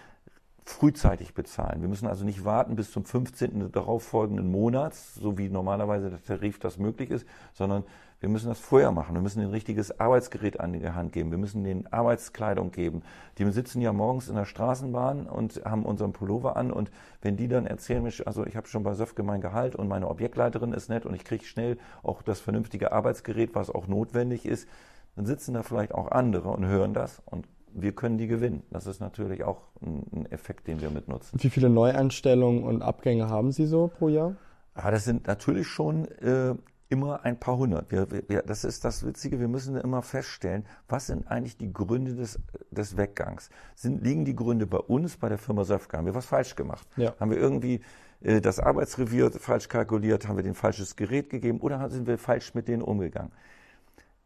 frühzeitig 0.65 1.35
bezahlen. 1.35 1.81
Wir 1.81 1.89
müssen 1.89 2.07
also 2.07 2.25
nicht 2.25 2.45
warten 2.45 2.77
bis 2.77 2.91
zum 2.91 3.05
15. 3.05 3.73
darauffolgenden 3.73 4.51
Monats, 4.51 5.15
so 5.15 5.39
wie 5.39 5.49
normalerweise 5.49 6.11
der 6.11 6.23
Tarif 6.23 6.59
das 6.59 6.79
möglich 6.79 7.11
ist, 7.11 7.27
sondern 7.53 7.85
wir 8.21 8.29
müssen 8.29 8.49
das 8.49 8.61
vorher 8.61 8.93
machen. 8.93 9.15
Wir 9.15 9.23
müssen 9.23 9.41
ein 9.41 9.49
richtiges 9.49 9.99
Arbeitsgerät 9.99 10.61
an 10.61 10.75
die 10.75 10.87
Hand 10.87 11.13
geben. 11.13 11.31
Wir 11.31 11.39
müssen 11.39 11.65
denen 11.65 11.87
Arbeitskleidung 11.91 12.71
geben. 12.71 13.03
Die 13.39 13.51
sitzen 13.51 13.81
ja 13.81 13.95
morgens 13.95 14.29
in 14.29 14.37
der 14.37 14.45
Straßenbahn 14.45 15.27
und 15.27 15.63
haben 15.65 15.87
unseren 15.87 16.13
Pullover 16.13 16.57
an 16.57 16.71
und 16.71 16.91
wenn 17.23 17.39
die 17.39 17.49
dann 17.49 17.67
erzählen, 17.67 18.03
mich, 18.03 18.27
also 18.27 18.45
ich 18.45 18.57
habe 18.57 18.69
schon 18.69 18.83
bei 18.83 18.93
Söfke 18.93 19.23
mein 19.23 19.41
Gehalt 19.41 19.75
und 19.75 19.89
meine 19.89 20.09
Objektleiterin 20.09 20.75
ist 20.75 20.91
nett 20.91 21.07
und 21.07 21.15
ich 21.15 21.25
kriege 21.25 21.45
schnell 21.45 21.79
auch 22.03 22.21
das 22.21 22.41
vernünftige 22.41 22.93
Arbeitsgerät, 22.93 23.55
was 23.55 23.71
auch 23.71 23.87
notwendig 23.87 24.45
ist, 24.45 24.69
dann 25.17 25.25
sitzen 25.25 25.55
da 25.55 25.63
vielleicht 25.63 25.95
auch 25.95 26.11
andere 26.11 26.51
und 26.51 26.67
hören 26.67 26.93
das 26.93 27.23
und 27.25 27.49
wir 27.75 27.93
können 27.93 28.19
die 28.19 28.27
gewinnen. 28.27 28.63
Das 28.71 28.87
ist 28.87 29.01
natürlich 29.01 29.45
auch 29.45 29.63
ein 29.83 30.27
Effekt, 30.31 30.69
den 30.69 30.81
wir 30.81 30.91
mitnutzen. 30.91 31.39
Wie 31.43 31.51
viele 31.51 31.71
Neueinstellungen 31.71 32.65
und 32.65 32.83
Abgänge 32.83 33.29
haben 33.29 33.53
Sie 33.53 33.67
so 33.67 33.89
pro 33.89 34.09
Jahr? 34.09 34.37
Ja, 34.77 34.91
das 34.91 35.05
sind 35.05 35.27
natürlich 35.27 35.67
schon 35.67 36.07
äh, 36.07 36.55
immer 36.89 37.25
ein 37.25 37.39
paar 37.39 37.57
hundert. 37.57 37.91
Wir, 37.91 38.07
wir, 38.29 38.43
das 38.43 38.65
ist 38.65 38.85
das 38.85 39.07
Witzige, 39.07 39.41
wir 39.41 39.49
müssen 39.49 39.77
immer 39.77 40.03
feststellen, 40.03 40.65
was 40.89 41.07
sind 41.07 41.29
eigentlich 41.29 41.57
die 41.57 41.73
Gründe 41.73 42.15
des, 42.15 42.41
des 42.71 42.97
Weggangs? 42.97 43.51
Sind, 43.75 44.03
liegen 44.03 44.25
die 44.25 44.35
Gründe 44.35 44.67
bei 44.67 44.79
uns, 44.79 45.17
bei 45.17 45.29
der 45.29 45.39
Firma 45.39 45.65
Söfke? 45.65 45.97
Haben 45.97 46.07
wir 46.07 46.15
was 46.15 46.27
falsch 46.27 46.57
gemacht? 46.57 46.87
Ja. 46.97 47.15
Haben 47.21 47.31
wir 47.31 47.39
irgendwie 47.39 47.81
äh, 48.21 48.41
das 48.41 48.59
Arbeitsrevier 48.59 49.31
falsch 49.31 49.69
kalkuliert? 49.69 50.27
Haben 50.29 50.37
wir 50.37 50.43
den 50.43 50.55
falsches 50.55 50.97
Gerät 50.97 51.31
gegeben? 51.31 51.61
Oder 51.61 51.89
sind 51.91 52.07
wir 52.07 52.19
falsch 52.19 52.55
mit 52.55 52.69
denen 52.69 52.83
umgegangen? 52.83 53.31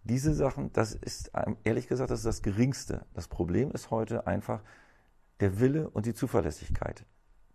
Diese 0.04 0.34
Sachen, 0.34 0.70
das 0.74 0.94
ist 0.94 1.32
ehrlich 1.64 1.88
gesagt, 1.88 2.10
das 2.10 2.20
ist 2.20 2.26
das 2.26 2.42
Geringste. 2.42 3.06
Das 3.14 3.26
Problem 3.26 3.70
ist 3.70 3.90
heute 3.90 4.26
einfach 4.26 4.60
der 5.40 5.60
Wille 5.60 5.88
und 5.88 6.04
die 6.04 6.12
Zuverlässigkeit. 6.12 7.06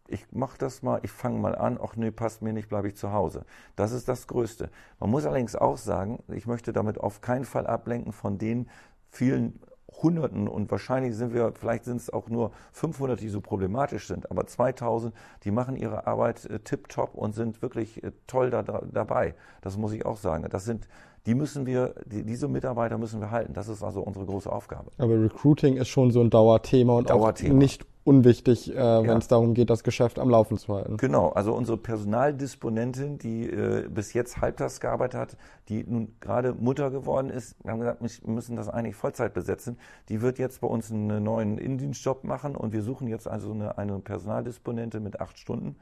Ich 0.07 0.31
mache 0.31 0.57
das 0.57 0.81
mal, 0.81 0.99
ich 1.03 1.11
fange 1.11 1.37
mal 1.37 1.53
an, 1.55 1.79
ach 1.79 1.95
nee, 1.95 2.09
passt 2.09 2.41
mir 2.41 2.51
nicht, 2.51 2.67
bleibe 2.67 2.87
ich 2.87 2.95
zu 2.95 3.13
Hause. 3.13 3.45
Das 3.75 3.91
ist 3.91 4.07
das 4.07 4.25
Größte. 4.25 4.71
Man 4.99 5.11
muss 5.11 5.25
allerdings 5.25 5.55
auch 5.55 5.77
sagen, 5.77 6.23
ich 6.27 6.47
möchte 6.47 6.73
damit 6.73 6.99
auf 6.99 7.21
keinen 7.21 7.45
Fall 7.45 7.67
ablenken 7.67 8.11
von 8.13 8.39
den 8.39 8.67
vielen 9.11 9.61
Hunderten 10.01 10.47
und 10.47 10.71
wahrscheinlich 10.71 11.15
sind 11.15 11.33
wir, 11.33 11.53
vielleicht 11.53 11.83
sind 11.83 11.97
es 11.97 12.09
auch 12.09 12.29
nur 12.29 12.51
500, 12.71 13.19
die 13.19 13.29
so 13.29 13.41
problematisch 13.41 14.07
sind, 14.07 14.31
aber 14.31 14.47
2000, 14.47 15.13
die 15.43 15.51
machen 15.51 15.75
ihre 15.75 16.07
Arbeit 16.07 16.45
äh, 16.45 16.59
tipptopp 16.59 17.13
und 17.15 17.33
sind 17.33 17.61
wirklich 17.61 18.03
äh, 18.03 18.11
toll 18.25 18.49
da, 18.49 18.63
da, 18.63 18.81
dabei. 18.91 19.35
Das 19.61 19.77
muss 19.77 19.91
ich 19.91 20.05
auch 20.05 20.17
sagen. 20.17 20.47
Das 20.49 20.65
sind 20.65 20.87
die 21.25 21.35
müssen 21.35 21.65
wir, 21.65 21.95
die, 22.05 22.23
diese 22.23 22.47
Mitarbeiter 22.47 22.97
müssen 22.97 23.19
wir 23.19 23.31
halten. 23.31 23.53
Das 23.53 23.67
ist 23.67 23.83
also 23.83 24.01
unsere 24.01 24.25
große 24.25 24.51
Aufgabe. 24.51 24.91
Aber 24.97 25.21
Recruiting 25.21 25.77
ist 25.77 25.89
schon 25.89 26.11
so 26.11 26.21
ein 26.21 26.29
Dauerthema 26.29 26.93
und 26.93 27.09
Dauerthema. 27.09 27.53
auch 27.53 27.57
nicht 27.57 27.85
unwichtig, 28.03 28.71
äh, 28.71 28.75
wenn 28.75 29.05
ja. 29.05 29.17
es 29.17 29.27
darum 29.27 29.53
geht, 29.53 29.69
das 29.69 29.83
Geschäft 29.83 30.17
am 30.17 30.29
Laufen 30.29 30.57
zu 30.57 30.73
halten. 30.73 30.97
Genau, 30.97 31.29
also 31.29 31.53
unsere 31.53 31.77
Personaldisponentin, 31.77 33.19
die 33.19 33.47
äh, 33.47 33.87
bis 33.87 34.13
jetzt 34.13 34.41
halbtags 34.41 34.79
gearbeitet 34.79 35.19
hat, 35.19 35.37
die 35.67 35.83
nun 35.83 36.15
gerade 36.19 36.53
Mutter 36.53 36.89
geworden 36.89 37.29
ist, 37.29 37.55
wir 37.63 37.71
haben 37.71 37.79
gesagt, 37.79 38.01
wir 38.01 38.33
müssen 38.33 38.55
das 38.55 38.67
eigentlich 38.67 38.95
Vollzeit 38.95 39.33
besetzen. 39.33 39.77
Die 40.07 40.21
wird 40.21 40.39
jetzt 40.39 40.61
bei 40.61 40.67
uns 40.67 40.91
einen 40.91 41.23
neuen 41.23 41.57
Indienstjob 41.59 42.23
machen 42.23 42.55
und 42.55 42.73
wir 42.73 42.81
suchen 42.81 43.07
jetzt 43.07 43.27
also 43.27 43.51
eine, 43.51 43.77
eine 43.77 43.99
Personaldisponente 43.99 44.99
mit 44.99 45.19
acht 45.21 45.37
Stunden. 45.37 45.75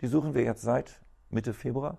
Die 0.00 0.06
suchen 0.06 0.34
wir 0.34 0.44
jetzt 0.44 0.62
seit 0.62 1.00
Mitte 1.30 1.52
Februar. 1.54 1.98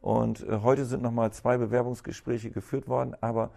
Und 0.00 0.46
äh, 0.46 0.60
heute 0.62 0.84
sind 0.84 1.02
nochmal 1.02 1.32
zwei 1.32 1.56
Bewerbungsgespräche 1.56 2.50
geführt 2.50 2.88
worden, 2.88 3.14
aber 3.20 3.50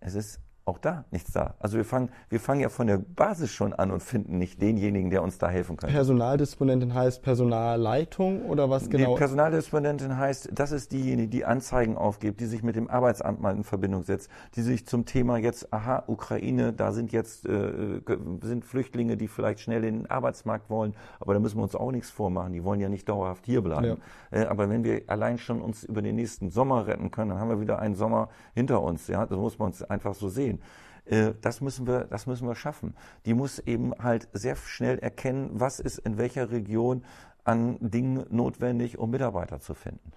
es 0.00 0.14
ist 0.14 0.40
auch 0.68 0.78
da 0.78 1.04
nichts 1.10 1.32
da. 1.32 1.54
Also 1.58 1.76
wir 1.76 1.84
fangen, 1.84 2.10
wir 2.28 2.40
fangen 2.40 2.60
ja 2.60 2.68
von 2.68 2.86
der 2.86 2.98
Basis 2.98 3.50
schon 3.50 3.72
an 3.72 3.90
und 3.90 4.02
finden 4.02 4.38
nicht 4.38 4.60
denjenigen, 4.60 5.10
der 5.10 5.22
uns 5.22 5.38
da 5.38 5.48
helfen 5.48 5.76
kann. 5.76 5.90
Personaldisponentin 5.90 6.94
heißt 6.94 7.22
Personalleitung 7.22 8.42
oder 8.42 8.70
was 8.70 8.90
genau? 8.90 9.14
Die 9.14 9.18
Personaldisponentin 9.18 10.16
heißt, 10.16 10.50
das 10.52 10.72
ist 10.72 10.92
diejenige, 10.92 11.28
die 11.28 11.44
Anzeigen 11.44 11.96
aufgibt, 11.96 12.40
die 12.40 12.46
sich 12.46 12.62
mit 12.62 12.76
dem 12.76 12.88
Arbeitsamt 12.88 13.40
mal 13.40 13.56
in 13.56 13.64
Verbindung 13.64 14.02
setzt, 14.02 14.30
die 14.54 14.62
sich 14.62 14.86
zum 14.86 15.06
Thema 15.06 15.38
jetzt, 15.38 15.72
aha, 15.72 16.04
Ukraine, 16.06 16.72
da 16.72 16.92
sind 16.92 17.12
jetzt 17.12 17.46
äh, 17.46 18.00
sind 18.42 18.64
Flüchtlinge, 18.64 19.16
die 19.16 19.28
vielleicht 19.28 19.60
schnell 19.60 19.84
in 19.84 20.00
den 20.00 20.10
Arbeitsmarkt 20.10 20.70
wollen, 20.70 20.94
aber 21.20 21.34
da 21.34 21.40
müssen 21.40 21.56
wir 21.56 21.62
uns 21.62 21.74
auch 21.74 21.90
nichts 21.90 22.10
vormachen. 22.10 22.52
Die 22.52 22.62
wollen 22.62 22.80
ja 22.80 22.88
nicht 22.88 23.08
dauerhaft 23.08 23.46
hier 23.46 23.62
bleiben. 23.62 24.00
Ja. 24.30 24.42
Äh, 24.42 24.46
aber 24.46 24.68
wenn 24.68 24.84
wir 24.84 25.02
allein 25.06 25.38
schon 25.38 25.60
uns 25.60 25.84
über 25.84 26.02
den 26.02 26.16
nächsten 26.16 26.50
Sommer 26.50 26.86
retten 26.86 27.10
können, 27.10 27.30
dann 27.30 27.40
haben 27.40 27.48
wir 27.48 27.60
wieder 27.60 27.78
einen 27.78 27.94
Sommer 27.94 28.28
hinter 28.54 28.82
uns. 28.82 29.08
Ja, 29.08 29.24
das 29.24 29.38
muss 29.38 29.58
man 29.58 29.68
uns 29.68 29.82
einfach 29.82 30.14
so 30.14 30.28
sehen. 30.28 30.57
Äh, 31.04 31.32
das 31.40 31.60
müssen 31.60 31.86
wir, 31.86 32.04
das 32.04 32.26
müssen 32.26 32.46
wir 32.46 32.54
schaffen. 32.54 32.94
Die 33.26 33.34
muss 33.34 33.58
eben 33.58 33.92
halt 33.98 34.28
sehr 34.32 34.56
schnell 34.56 34.98
erkennen, 34.98 35.50
was 35.52 35.80
ist 35.80 35.98
in 35.98 36.18
welcher 36.18 36.50
Region 36.50 37.02
an 37.48 37.78
Dingen 37.80 38.26
notwendig, 38.28 38.98
um 38.98 39.10
Mitarbeiter 39.10 39.58
zu 39.58 39.72
finden. 39.72 40.12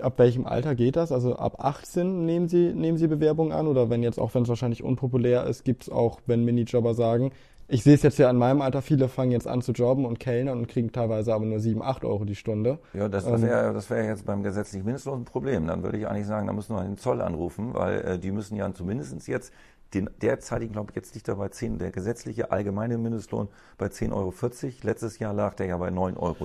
Ab 0.00 0.18
welchem 0.18 0.46
Alter 0.46 0.76
geht 0.76 0.94
das? 0.94 1.10
Also 1.10 1.34
ab 1.34 1.56
18 1.58 2.24
nehmen 2.24 2.48
Sie, 2.48 2.72
nehmen 2.72 2.98
Sie 2.98 3.08
Bewerbungen 3.08 3.50
an 3.52 3.66
oder 3.66 3.90
wenn 3.90 4.04
jetzt, 4.04 4.20
auch 4.20 4.32
wenn 4.34 4.44
es 4.44 4.48
wahrscheinlich 4.48 4.84
unpopulär 4.84 5.44
ist, 5.46 5.64
gibt 5.64 5.82
es 5.82 5.88
auch, 5.88 6.20
wenn 6.26 6.44
Minijobber 6.44 6.94
sagen, 6.94 7.32
ich 7.70 7.82
sehe 7.82 7.94
es 7.94 8.02
jetzt 8.02 8.18
ja 8.18 8.28
an 8.28 8.36
meinem 8.36 8.60
Alter, 8.60 8.82
viele 8.82 9.08
fangen 9.08 9.30
jetzt 9.30 9.46
an 9.46 9.62
zu 9.62 9.72
jobben 9.72 10.04
und 10.04 10.18
kellnern 10.18 10.58
und 10.58 10.66
kriegen 10.66 10.92
teilweise 10.92 11.32
aber 11.32 11.44
nur 11.44 11.60
7, 11.60 11.82
8 11.82 12.04
Euro 12.04 12.24
die 12.24 12.34
Stunde. 12.34 12.78
Ja, 12.92 13.08
das, 13.08 13.24
das 13.24 13.42
wäre 13.42 13.68
ähm, 13.68 13.74
das 13.74 13.90
wär 13.90 14.04
jetzt 14.04 14.26
beim 14.26 14.42
gesetzlichen 14.42 14.84
Mindestlohn 14.84 15.20
ein 15.20 15.24
Problem. 15.24 15.66
Dann 15.66 15.82
würde 15.82 15.98
ich 15.98 16.06
eigentlich 16.06 16.26
sagen, 16.26 16.46
da 16.46 16.52
müssen 16.52 16.74
wir 16.74 16.82
den 16.82 16.98
Zoll 16.98 17.20
anrufen, 17.20 17.74
weil 17.74 18.00
äh, 18.00 18.18
die 18.18 18.32
müssen 18.32 18.56
ja 18.56 18.72
zumindest 18.72 19.26
jetzt 19.28 19.52
den 19.94 20.08
derzeitigen, 20.22 20.72
glaube 20.72 20.90
ich, 20.90 20.96
jetzt 20.96 21.14
liegt 21.14 21.28
er 21.28 21.36
bei 21.36 21.48
10, 21.48 21.78
der 21.78 21.90
gesetzliche 21.90 22.52
allgemeine 22.52 22.96
Mindestlohn 22.98 23.48
bei 23.76 23.86
10,40 23.86 24.12
Euro. 24.12 24.32
Letztes 24.82 25.18
Jahr 25.18 25.34
lag 25.34 25.54
der 25.54 25.66
ja 25.66 25.76
bei 25.78 25.88
9,60 25.88 26.16
Euro. 26.18 26.36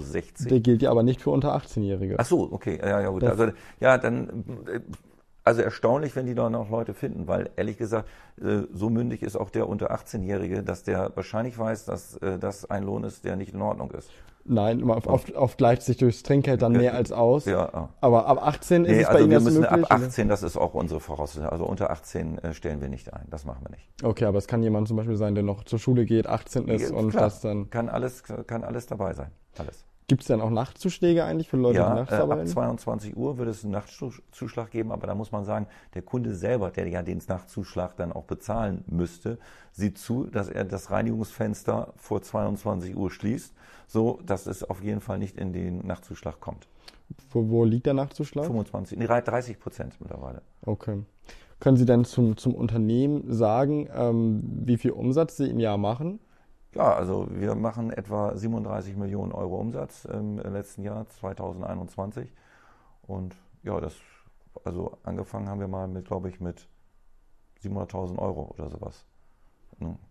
Der 0.50 0.60
gilt 0.60 0.82
ja 0.82 0.92
aber 0.92 1.04
nicht 1.04 1.22
für 1.22 1.30
unter 1.30 1.56
18-Jährige. 1.56 2.16
Ach 2.18 2.26
so, 2.26 2.52
okay, 2.52 2.80
ja, 2.82 3.02
ja, 3.02 3.10
gut. 3.10 3.24
also, 3.24 3.50
ja, 3.80 3.98
dann, 3.98 4.30
äh, 4.68 4.80
also 5.46 5.62
erstaunlich, 5.62 6.16
wenn 6.16 6.26
die 6.26 6.36
da 6.36 6.50
noch 6.50 6.70
Leute 6.70 6.94
finden, 6.94 7.28
weil 7.28 7.52
ehrlich 7.56 7.78
gesagt, 7.78 8.10
äh, 8.42 8.64
so 8.74 8.90
mündig 8.90 9.22
ist 9.22 9.36
auch 9.36 9.52
der 9.52 9.70
unter 9.70 9.92
18-Jährige, 9.92 10.64
dass 10.64 10.84
der 10.84 11.12
wahrscheinlich 11.16 11.58
weiß, 11.58 11.86
dass 11.86 12.18
äh, 12.18 12.40
das 12.40 12.70
ein 12.70 12.84
Lohn 12.84 13.04
ist, 13.04 13.24
der 13.24 13.36
nicht 13.36 13.54
in 13.54 13.62
Ordnung 13.62 13.92
ist. 13.92 14.10
Nein, 14.48 14.84
oft, 14.84 15.34
oft 15.36 15.58
gleicht 15.58 15.82
sich 15.82 15.98
durchs 15.98 16.22
Trinkgeld 16.22 16.62
dann 16.62 16.74
mehr 16.74 16.94
als 16.94 17.12
aus. 17.12 17.46
Ja. 17.46 17.90
Aber 18.00 18.28
ab 18.28 18.46
18 18.46 18.84
nee, 18.84 18.90
ist 18.90 18.98
es 18.98 19.06
also 19.06 19.18
bei 19.18 19.22
Ihnen 19.24 19.32
wir 19.32 19.40
müssen 19.40 19.62
möglich, 19.62 19.86
ab 19.92 19.92
18, 19.92 20.30
das 20.30 20.44
ist 20.44 20.56
auch 20.56 20.76
unsere 20.76 21.00
Voraussetzung. 21.00 21.50
Also 21.50 21.66
unter 21.66 21.90
18 21.90 22.38
äh, 22.38 22.54
stellen 22.54 22.80
wir 22.80 22.90
nicht 22.90 23.12
ein. 23.12 23.26
Das 23.32 23.46
machen 23.46 23.64
wir 23.64 23.72
nicht. 23.72 23.88
Okay, 24.04 24.26
aber 24.26 24.38
es 24.38 24.48
kann 24.48 24.62
jemand 24.62 24.88
zum 24.88 24.98
Beispiel 24.98 25.16
sein, 25.16 25.34
der 25.34 25.44
noch 25.44 25.64
zur 25.64 25.80
Schule 25.80 26.06
geht, 26.06 26.28
18 26.28 26.68
ist 26.68 26.92
ja, 26.92 26.96
und 26.96 27.10
klar. 27.10 27.24
das 27.24 27.42
dann. 27.42 27.72
Kann 27.72 27.90
alles, 27.90 28.22
kann 28.46 28.64
alles 28.64 28.86
dabei 28.86 29.14
sein. 29.14 29.32
Alles. 29.58 29.84
Gibt 30.08 30.22
es 30.22 30.28
dann 30.28 30.40
auch 30.40 30.52
Nachtzuschläge 30.52 31.24
eigentlich 31.24 31.50
für 31.50 31.58
Leute, 31.58 31.80
ja, 31.80 31.90
die 31.90 31.96
nachts 31.96 32.14
äh, 32.14 32.18
arbeiten? 32.18 32.42
ab 32.42 32.48
22 32.48 33.18
Uhr 33.18 33.38
würde 33.40 33.52
es 33.52 33.64
einen 33.64 33.74
Nachtzuschlag 33.74 34.70
geben, 34.70 34.92
aber 34.92 35.08
da 35.08 35.16
muss 35.16 35.32
man 35.32 35.46
sagen, 35.46 35.66
der 35.96 36.04
Kunde 36.04 36.36
selber, 36.36 36.70
der 36.70 36.88
ja 36.88 37.02
den 37.02 37.22
Nachtzuschlag 37.28 37.96
dann 37.96 38.12
auch 38.12 38.26
bezahlen 38.26 38.84
müsste, 38.88 39.40
sieht 39.72 39.98
zu, 39.98 40.26
dass 40.26 40.48
er 40.48 40.64
das 40.64 40.92
Reinigungsfenster 40.92 41.94
vor 41.98 42.22
22 42.22 42.96
Uhr 42.96 43.10
schließt, 43.10 43.56
so 43.88 44.20
dass 44.24 44.46
es 44.46 44.64
auf 44.64 44.84
jeden 44.84 45.02
Fall 45.02 45.18
nicht 45.18 45.38
in 45.38 45.54
den 45.54 45.80
Nachtzuschlag 45.88 46.40
kommt. 46.40 46.68
Wo, 47.32 47.50
wo 47.50 47.64
liegt 47.64 47.88
der 47.88 47.96
Nachtzuschlag? 47.96 48.46
25, 48.46 49.00
nee, 49.00 49.08
30 49.08 49.60
Prozent 49.60 49.96
mittlerweile. 50.00 50.44
Okay. 50.66 51.02
Können 51.60 51.78
Sie 51.78 51.86
denn 51.86 52.06
zum, 52.06 52.38
zum 52.38 52.54
Unternehmen 52.54 53.32
sagen, 53.32 53.88
ähm, 53.96 54.44
wie 54.66 54.78
viel 54.78 54.92
Umsatz 54.92 55.38
Sie 55.38 55.50
im 55.50 55.60
Jahr 55.60 55.78
machen? 55.78 56.20
Ja, 56.76 56.94
also 56.94 57.28
wir 57.32 57.56
machen 57.56 57.92
etwa 57.92 58.36
37 58.36 58.98
Millionen 58.98 59.32
Euro 59.32 59.58
Umsatz 59.58 60.06
im 60.06 60.38
letzten 60.38 60.84
Jahr 60.84 61.08
2021 61.08 62.30
und 63.08 63.36
ja, 63.64 63.80
das 63.80 63.96
also 64.64 64.98
angefangen 65.04 65.48
haben 65.48 65.60
wir 65.60 65.68
mal 65.68 65.88
mit, 65.88 66.06
glaube 66.06 66.30
ich, 66.30 66.40
mit 66.40 66.68
700.000 67.64 68.20
Euro 68.20 68.54
oder 68.58 68.70
sowas. 68.70 69.06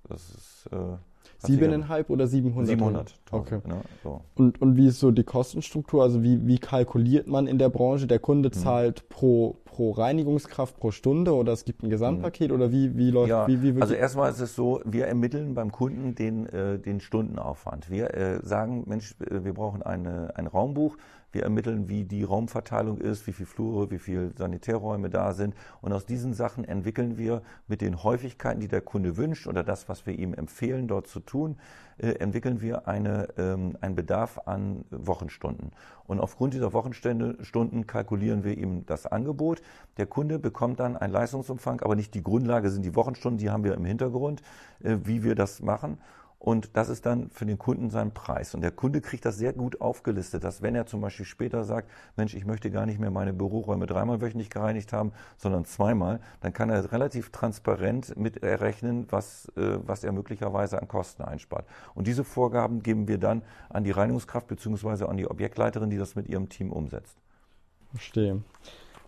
Das 0.08 0.28
ist 0.30 0.68
äh, 0.72 0.96
Siebeneinhalb 1.38 2.10
oder 2.10 2.26
700? 2.26 2.68
700. 2.68 3.14
Okay. 3.30 3.60
Ne, 3.66 3.80
so. 4.02 4.20
und, 4.34 4.60
und 4.60 4.76
wie 4.76 4.88
ist 4.88 5.00
so 5.00 5.10
die 5.10 5.24
Kostenstruktur? 5.24 6.02
Also 6.02 6.22
wie, 6.22 6.46
wie 6.46 6.58
kalkuliert 6.58 7.26
man 7.26 7.46
in 7.46 7.58
der 7.58 7.70
Branche? 7.70 8.06
Der 8.06 8.18
Kunde 8.18 8.50
mhm. 8.50 8.52
zahlt 8.52 9.02
mhm. 9.02 9.08
pro, 9.08 9.56
pro 9.75 9.91
Reinigungskraft 9.91 10.77
pro 10.77 10.93
Stunde 10.93 11.35
oder 11.35 11.53
es 11.53 11.64
gibt 11.64 11.83
ein 11.83 11.91
Gesamtpaket 11.91 12.51
mhm. 12.51 12.55
oder 12.55 12.70
wie, 12.70 12.97
wie 12.97 13.11
läuft 13.11 13.29
ja, 13.29 13.49
wie, 13.49 13.61
wie 13.75 13.83
Also 13.83 13.95
erstmal 13.95 14.31
ist 14.31 14.39
es 14.39 14.55
so, 14.55 14.81
wir 14.85 15.09
ermitteln 15.09 15.55
beim 15.55 15.72
Kunden 15.72 16.14
den, 16.14 16.47
äh, 16.47 16.79
den 16.79 17.01
Stundenaufwand. 17.01 17.91
Wir 17.91 18.14
äh, 18.14 18.39
sagen, 18.47 18.85
Mensch, 18.87 19.16
äh, 19.18 19.43
wir 19.43 19.53
brauchen 19.53 19.83
eine, 19.83 20.31
ein 20.37 20.47
Raumbuch, 20.47 20.97
wir 21.33 21.43
ermitteln, 21.43 21.89
wie 21.89 22.05
die 22.05 22.22
Raumverteilung 22.22 22.99
ist, 22.99 23.27
wie 23.27 23.33
viele 23.33 23.49
Flure, 23.49 23.91
wie 23.91 23.99
viele 23.99 24.31
Sanitärräume 24.39 25.11
da 25.11 25.33
sind. 25.33 25.57
Und 25.81 25.93
aus 25.93 26.07
diesen 26.07 26.35
Sachen 26.35 26.64
entwickeln 26.64 27.18
wir 27.18 27.43
mit 27.66 27.81
den 27.81 28.05
Häufigkeiten, 28.05 28.61
die 28.61 28.68
der 28.68 28.81
Kunde 28.81 29.16
wünscht 29.16 29.49
oder 29.49 29.64
das, 29.64 29.89
was 29.89 30.07
wir 30.07 30.16
ihm 30.16 30.35
empfehlen, 30.35 30.87
dort 30.87 31.09
zu 31.09 31.18
tun, 31.18 31.57
entwickeln 31.99 32.61
wir 32.61 32.88
eine, 32.88 33.28
ähm, 33.38 33.76
einen 33.80 33.95
Bedarf 33.95 34.40
an 34.47 34.84
Wochenstunden. 34.90 35.72
Und 36.07 36.20
aufgrund 36.20 36.55
dieser 36.55 36.72
Wochenstunden 36.72 37.86
kalkulieren 37.86 38.45
wir 38.45 38.57
ihm 38.59 38.84
das 38.86 39.07
Angebot. 39.07 39.62
Der 39.97 40.07
Kunde 40.07 40.38
bekommt 40.38 40.80
dann 40.80 40.97
einen 40.97 41.12
Leistungsumfang, 41.12 41.80
aber 41.80 41.97
nicht 41.97 42.14
die 42.14 42.22
Grundlage 42.22 42.70
sind 42.70 42.84
die 42.84 42.95
Wochenstunden, 42.95 43.38
die 43.38 43.51
haben 43.51 43.64
wir 43.64 43.74
im 43.74 43.84
Hintergrund, 43.84 44.42
äh, 44.82 44.97
wie 45.05 45.22
wir 45.22 45.34
das 45.34 45.62
machen. 45.62 45.99
Und 46.45 46.76
das 46.76 46.90
ist 46.90 47.07
dann 47.07 47.30
für 47.30 47.47
den 47.47 47.57
Kunden 47.57 47.88
sein 47.88 48.12
Preis. 48.12 48.55
Und 48.55 48.61
der 48.61 48.70
Kunde 48.70 49.01
kriegt 49.01 49.24
das 49.24 49.38
sehr 49.38 49.55
gut 49.55 49.80
aufgelistet, 49.80 50.45
dass 50.45 50.61
wenn 50.61 50.74
er 50.74 50.84
zum 50.84 51.01
Beispiel 51.01 51.24
später 51.24 51.64
sagt, 51.64 51.90
Mensch, 52.18 52.34
ich 52.34 52.45
möchte 52.45 52.70
gar 52.70 52.84
nicht 52.84 53.01
mehr 53.01 53.11
meine 53.11 53.32
Büroräume 53.32 53.86
dreimal 53.86 54.20
wöchentlich 54.20 54.51
gereinigt 54.51 54.92
haben, 54.92 55.12
sondern 55.38 55.64
zweimal, 55.64 56.20
dann 56.42 56.53
kann 56.53 56.68
er 56.68 56.92
relativ 56.92 57.30
transparent 57.30 58.18
mit 58.18 58.42
errechnen, 58.42 59.07
was, 59.09 59.51
äh, 59.57 59.78
was 59.86 60.05
er 60.05 60.12
möglicherweise 60.12 60.78
an 60.78 60.86
Kosten 60.86 61.22
einspart. 61.22 61.64
Und 61.95 62.07
diese 62.07 62.24
Vorgaben 62.24 62.82
geben 62.82 63.09
wir 63.09 63.16
dann 63.16 63.40
an 63.70 63.82
die 63.84 63.92
Reinigungskraft 63.92 64.47
bzw. 64.47 65.07
an 65.07 65.16
die 65.16 65.26
Objektleiterin, 65.26 65.88
die 65.88 65.97
das 65.97 66.14
mit 66.14 66.28
ihrem 66.28 66.51
Team 66.51 66.72
umsetzt. 66.72 67.16
Verstehe. 67.92 68.42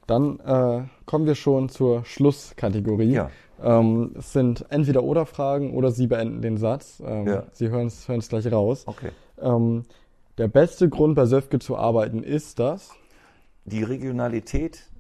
Dann 0.06 0.40
äh, 0.40 0.84
kommen 1.04 1.26
wir 1.26 1.34
schon 1.34 1.68
zur 1.68 2.02
Schlusskategorie. 2.06 3.12
Ja. 3.12 3.30
Ähm, 3.62 4.14
es 4.18 4.32
sind 4.32 4.66
entweder 4.70 5.02
oder 5.02 5.26
Fragen 5.26 5.74
oder 5.74 5.90
Sie 5.90 6.06
beenden 6.06 6.42
den 6.42 6.56
Satz. 6.56 7.02
Ähm, 7.04 7.26
ja. 7.26 7.44
Sie 7.52 7.68
hören 7.68 7.86
es 7.86 8.28
gleich 8.28 8.50
raus. 8.50 8.84
Okay. 8.86 9.10
Ähm, 9.40 9.84
der 10.38 10.48
beste 10.48 10.88
Grund 10.88 11.14
bei 11.14 11.24
Söfke 11.24 11.58
zu 11.58 11.76
arbeiten 11.76 12.22
ist 12.22 12.58
das? 12.58 12.90
Die 13.64 13.82
Regionalität, 13.82 14.90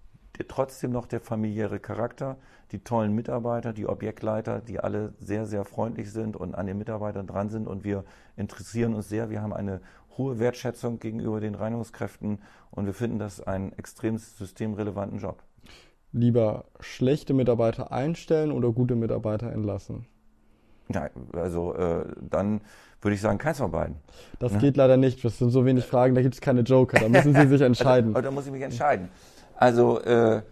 trotzdem 0.48 0.92
noch 0.92 1.06
der 1.06 1.20
familiäre 1.20 1.78
Charakter, 1.78 2.36
die 2.72 2.80
tollen 2.80 3.14
Mitarbeiter, 3.14 3.72
die 3.72 3.86
Objektleiter, 3.86 4.60
die 4.60 4.80
alle 4.80 5.14
sehr, 5.20 5.46
sehr 5.46 5.64
freundlich 5.64 6.10
sind 6.10 6.36
und 6.36 6.54
an 6.54 6.66
den 6.66 6.78
Mitarbeitern 6.78 7.26
dran 7.26 7.48
sind 7.48 7.68
und 7.68 7.84
wir 7.84 8.04
interessieren 8.36 8.94
uns 8.94 9.08
sehr. 9.08 9.30
Wir 9.30 9.42
haben 9.42 9.52
eine 9.52 9.80
hohe 10.16 10.38
Wertschätzung 10.38 10.98
gegenüber 10.98 11.40
den 11.40 11.54
Reinigungskräften 11.54 12.40
und 12.70 12.86
wir 12.86 12.94
finden 12.94 13.18
das 13.18 13.40
einen 13.40 13.72
extrem 13.72 14.18
systemrelevanten 14.18 15.18
Job 15.18 15.42
lieber 16.16 16.64
schlechte 16.80 17.34
Mitarbeiter 17.34 17.92
einstellen 17.92 18.50
oder 18.50 18.72
gute 18.72 18.96
Mitarbeiter 18.96 19.52
entlassen? 19.52 20.06
Nein, 20.88 21.10
also 21.32 21.74
äh, 21.74 22.04
dann 22.30 22.60
würde 23.02 23.14
ich 23.14 23.20
sagen, 23.20 23.38
keins 23.38 23.58
von 23.58 23.70
beiden. 23.70 23.96
Das 24.38 24.52
ne? 24.52 24.58
geht 24.58 24.76
leider 24.76 24.96
nicht. 24.96 25.24
Das 25.24 25.38
sind 25.38 25.50
so 25.50 25.64
wenig 25.64 25.84
Fragen, 25.84 26.14
da 26.14 26.22
gibt 26.22 26.34
es 26.34 26.40
keine 26.40 26.62
Joker. 26.62 26.98
Da 26.98 27.08
müssen 27.08 27.34
Sie 27.34 27.46
sich 27.46 27.60
entscheiden. 27.62 28.16
also, 28.16 28.28
da 28.28 28.30
muss 28.30 28.46
ich 28.46 28.52
mich 28.52 28.62
entscheiden. 28.62 29.08
Also, 29.56 30.00
äh, 30.00 30.42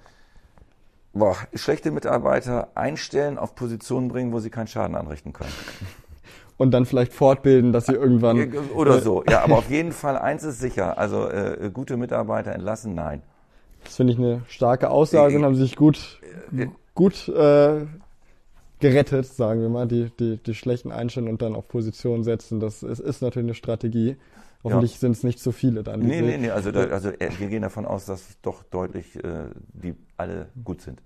boah, 1.12 1.36
schlechte 1.54 1.90
Mitarbeiter 1.90 2.68
einstellen, 2.74 3.38
auf 3.38 3.54
Positionen 3.54 4.08
bringen, 4.08 4.32
wo 4.32 4.40
sie 4.40 4.50
keinen 4.50 4.66
Schaden 4.66 4.96
anrichten 4.96 5.32
können. 5.32 5.52
Und 6.56 6.70
dann 6.70 6.86
vielleicht 6.86 7.12
fortbilden, 7.12 7.72
dass 7.72 7.86
sie 7.86 7.94
irgendwann. 7.94 8.52
Oder 8.74 9.00
so, 9.00 9.24
ja, 9.28 9.42
aber 9.42 9.58
auf 9.58 9.70
jeden 9.70 9.90
Fall 9.90 10.16
eins 10.16 10.44
ist 10.44 10.60
sicher. 10.60 10.98
Also 10.98 11.28
äh, 11.28 11.70
gute 11.72 11.96
Mitarbeiter 11.96 12.52
entlassen, 12.52 12.94
nein. 12.94 13.22
Das 13.84 13.96
finde 13.96 14.12
ich 14.12 14.18
eine 14.18 14.42
starke 14.48 14.90
Aussage 14.90 15.36
und 15.36 15.44
haben 15.44 15.54
sich 15.54 15.76
gut, 15.76 16.20
gut 16.94 17.28
äh, 17.28 17.86
gerettet, 18.80 19.26
sagen 19.26 19.60
wir 19.62 19.68
mal, 19.68 19.86
die, 19.86 20.10
die, 20.18 20.38
die 20.38 20.54
schlechten 20.54 20.92
einstellen 20.92 21.28
und 21.28 21.42
dann 21.42 21.54
auf 21.54 21.68
Position 21.68 22.24
setzen. 22.24 22.60
Das 22.60 22.82
ist, 22.82 22.98
ist 22.98 23.22
natürlich 23.22 23.46
eine 23.46 23.54
Strategie. 23.54 24.16
Hoffentlich 24.62 24.92
ja. 24.94 24.98
sind 24.98 25.12
es 25.12 25.22
nicht 25.22 25.40
so 25.40 25.52
viele 25.52 25.82
dann. 25.82 26.00
Nee, 26.00 26.22
nee, 26.22 26.38
nee, 26.38 26.50
also, 26.50 26.72
da, 26.72 26.84
also 26.84 27.10
äh, 27.10 27.30
wir 27.38 27.48
gehen 27.48 27.62
davon 27.62 27.84
aus, 27.84 28.06
dass 28.06 28.40
doch 28.40 28.62
deutlich 28.62 29.22
äh, 29.22 29.50
die 29.74 29.94
alle 30.16 30.48
gut 30.64 30.80
sind. 30.80 31.02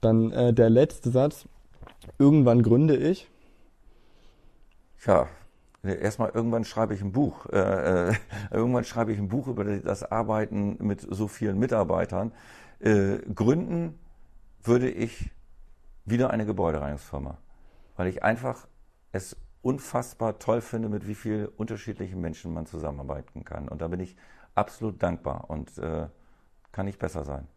Dann 0.00 0.32
äh, 0.32 0.54
der 0.54 0.70
letzte 0.70 1.10
Satz. 1.10 1.46
Irgendwann 2.18 2.62
gründe 2.62 2.96
ich. 2.96 3.28
Ja, 5.06 5.28
Erstmal 5.88 6.30
irgendwann 6.30 6.64
schreibe 6.64 6.94
ich 6.94 7.02
ein 7.02 7.12
Buch. 7.12 7.46
Äh, 7.46 8.10
äh, 8.10 8.14
irgendwann 8.50 8.84
schreibe 8.84 9.12
ich 9.12 9.18
ein 9.18 9.28
Buch 9.28 9.48
über 9.48 9.64
das 9.64 10.02
Arbeiten 10.02 10.76
mit 10.80 11.06
so 11.08 11.28
vielen 11.28 11.58
Mitarbeitern. 11.58 12.32
Äh, 12.80 13.18
gründen 13.34 13.98
würde 14.62 14.90
ich 14.90 15.30
wieder 16.04 16.30
eine 16.30 16.46
Gebäudereinigungsfirma, 16.46 17.38
weil 17.96 18.08
ich 18.08 18.22
einfach 18.22 18.66
es 19.12 19.36
unfassbar 19.62 20.38
toll 20.38 20.60
finde, 20.60 20.88
mit 20.88 21.08
wie 21.08 21.14
vielen 21.14 21.46
unterschiedlichen 21.46 22.20
Menschen 22.20 22.54
man 22.54 22.66
zusammenarbeiten 22.66 23.44
kann. 23.44 23.68
Und 23.68 23.82
da 23.82 23.88
bin 23.88 24.00
ich 24.00 24.16
absolut 24.54 25.02
dankbar 25.02 25.46
und 25.48 25.76
äh, 25.78 26.06
kann 26.72 26.86
nicht 26.86 26.98
besser 26.98 27.24
sein. 27.24 27.48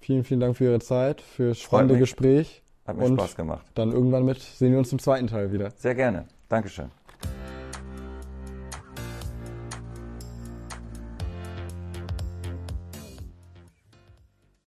Vielen, 0.00 0.24
vielen 0.24 0.40
Dank 0.40 0.56
für 0.56 0.64
Ihre 0.64 0.80
Zeit, 0.80 1.22
fürs 1.22 1.58
spannende 1.58 1.98
Gespräch. 1.98 2.62
Hat 2.86 2.98
mir 2.98 3.04
und 3.04 3.18
Spaß 3.18 3.36
gemacht. 3.36 3.64
Dann 3.74 3.92
irgendwann 3.92 4.26
mit 4.26 4.40
sehen 4.40 4.72
wir 4.72 4.78
uns 4.78 4.92
im 4.92 4.98
zweiten 4.98 5.26
Teil 5.26 5.52
wieder. 5.52 5.70
Sehr 5.76 5.94
gerne. 5.94 6.26
Dankeschön. 6.50 6.90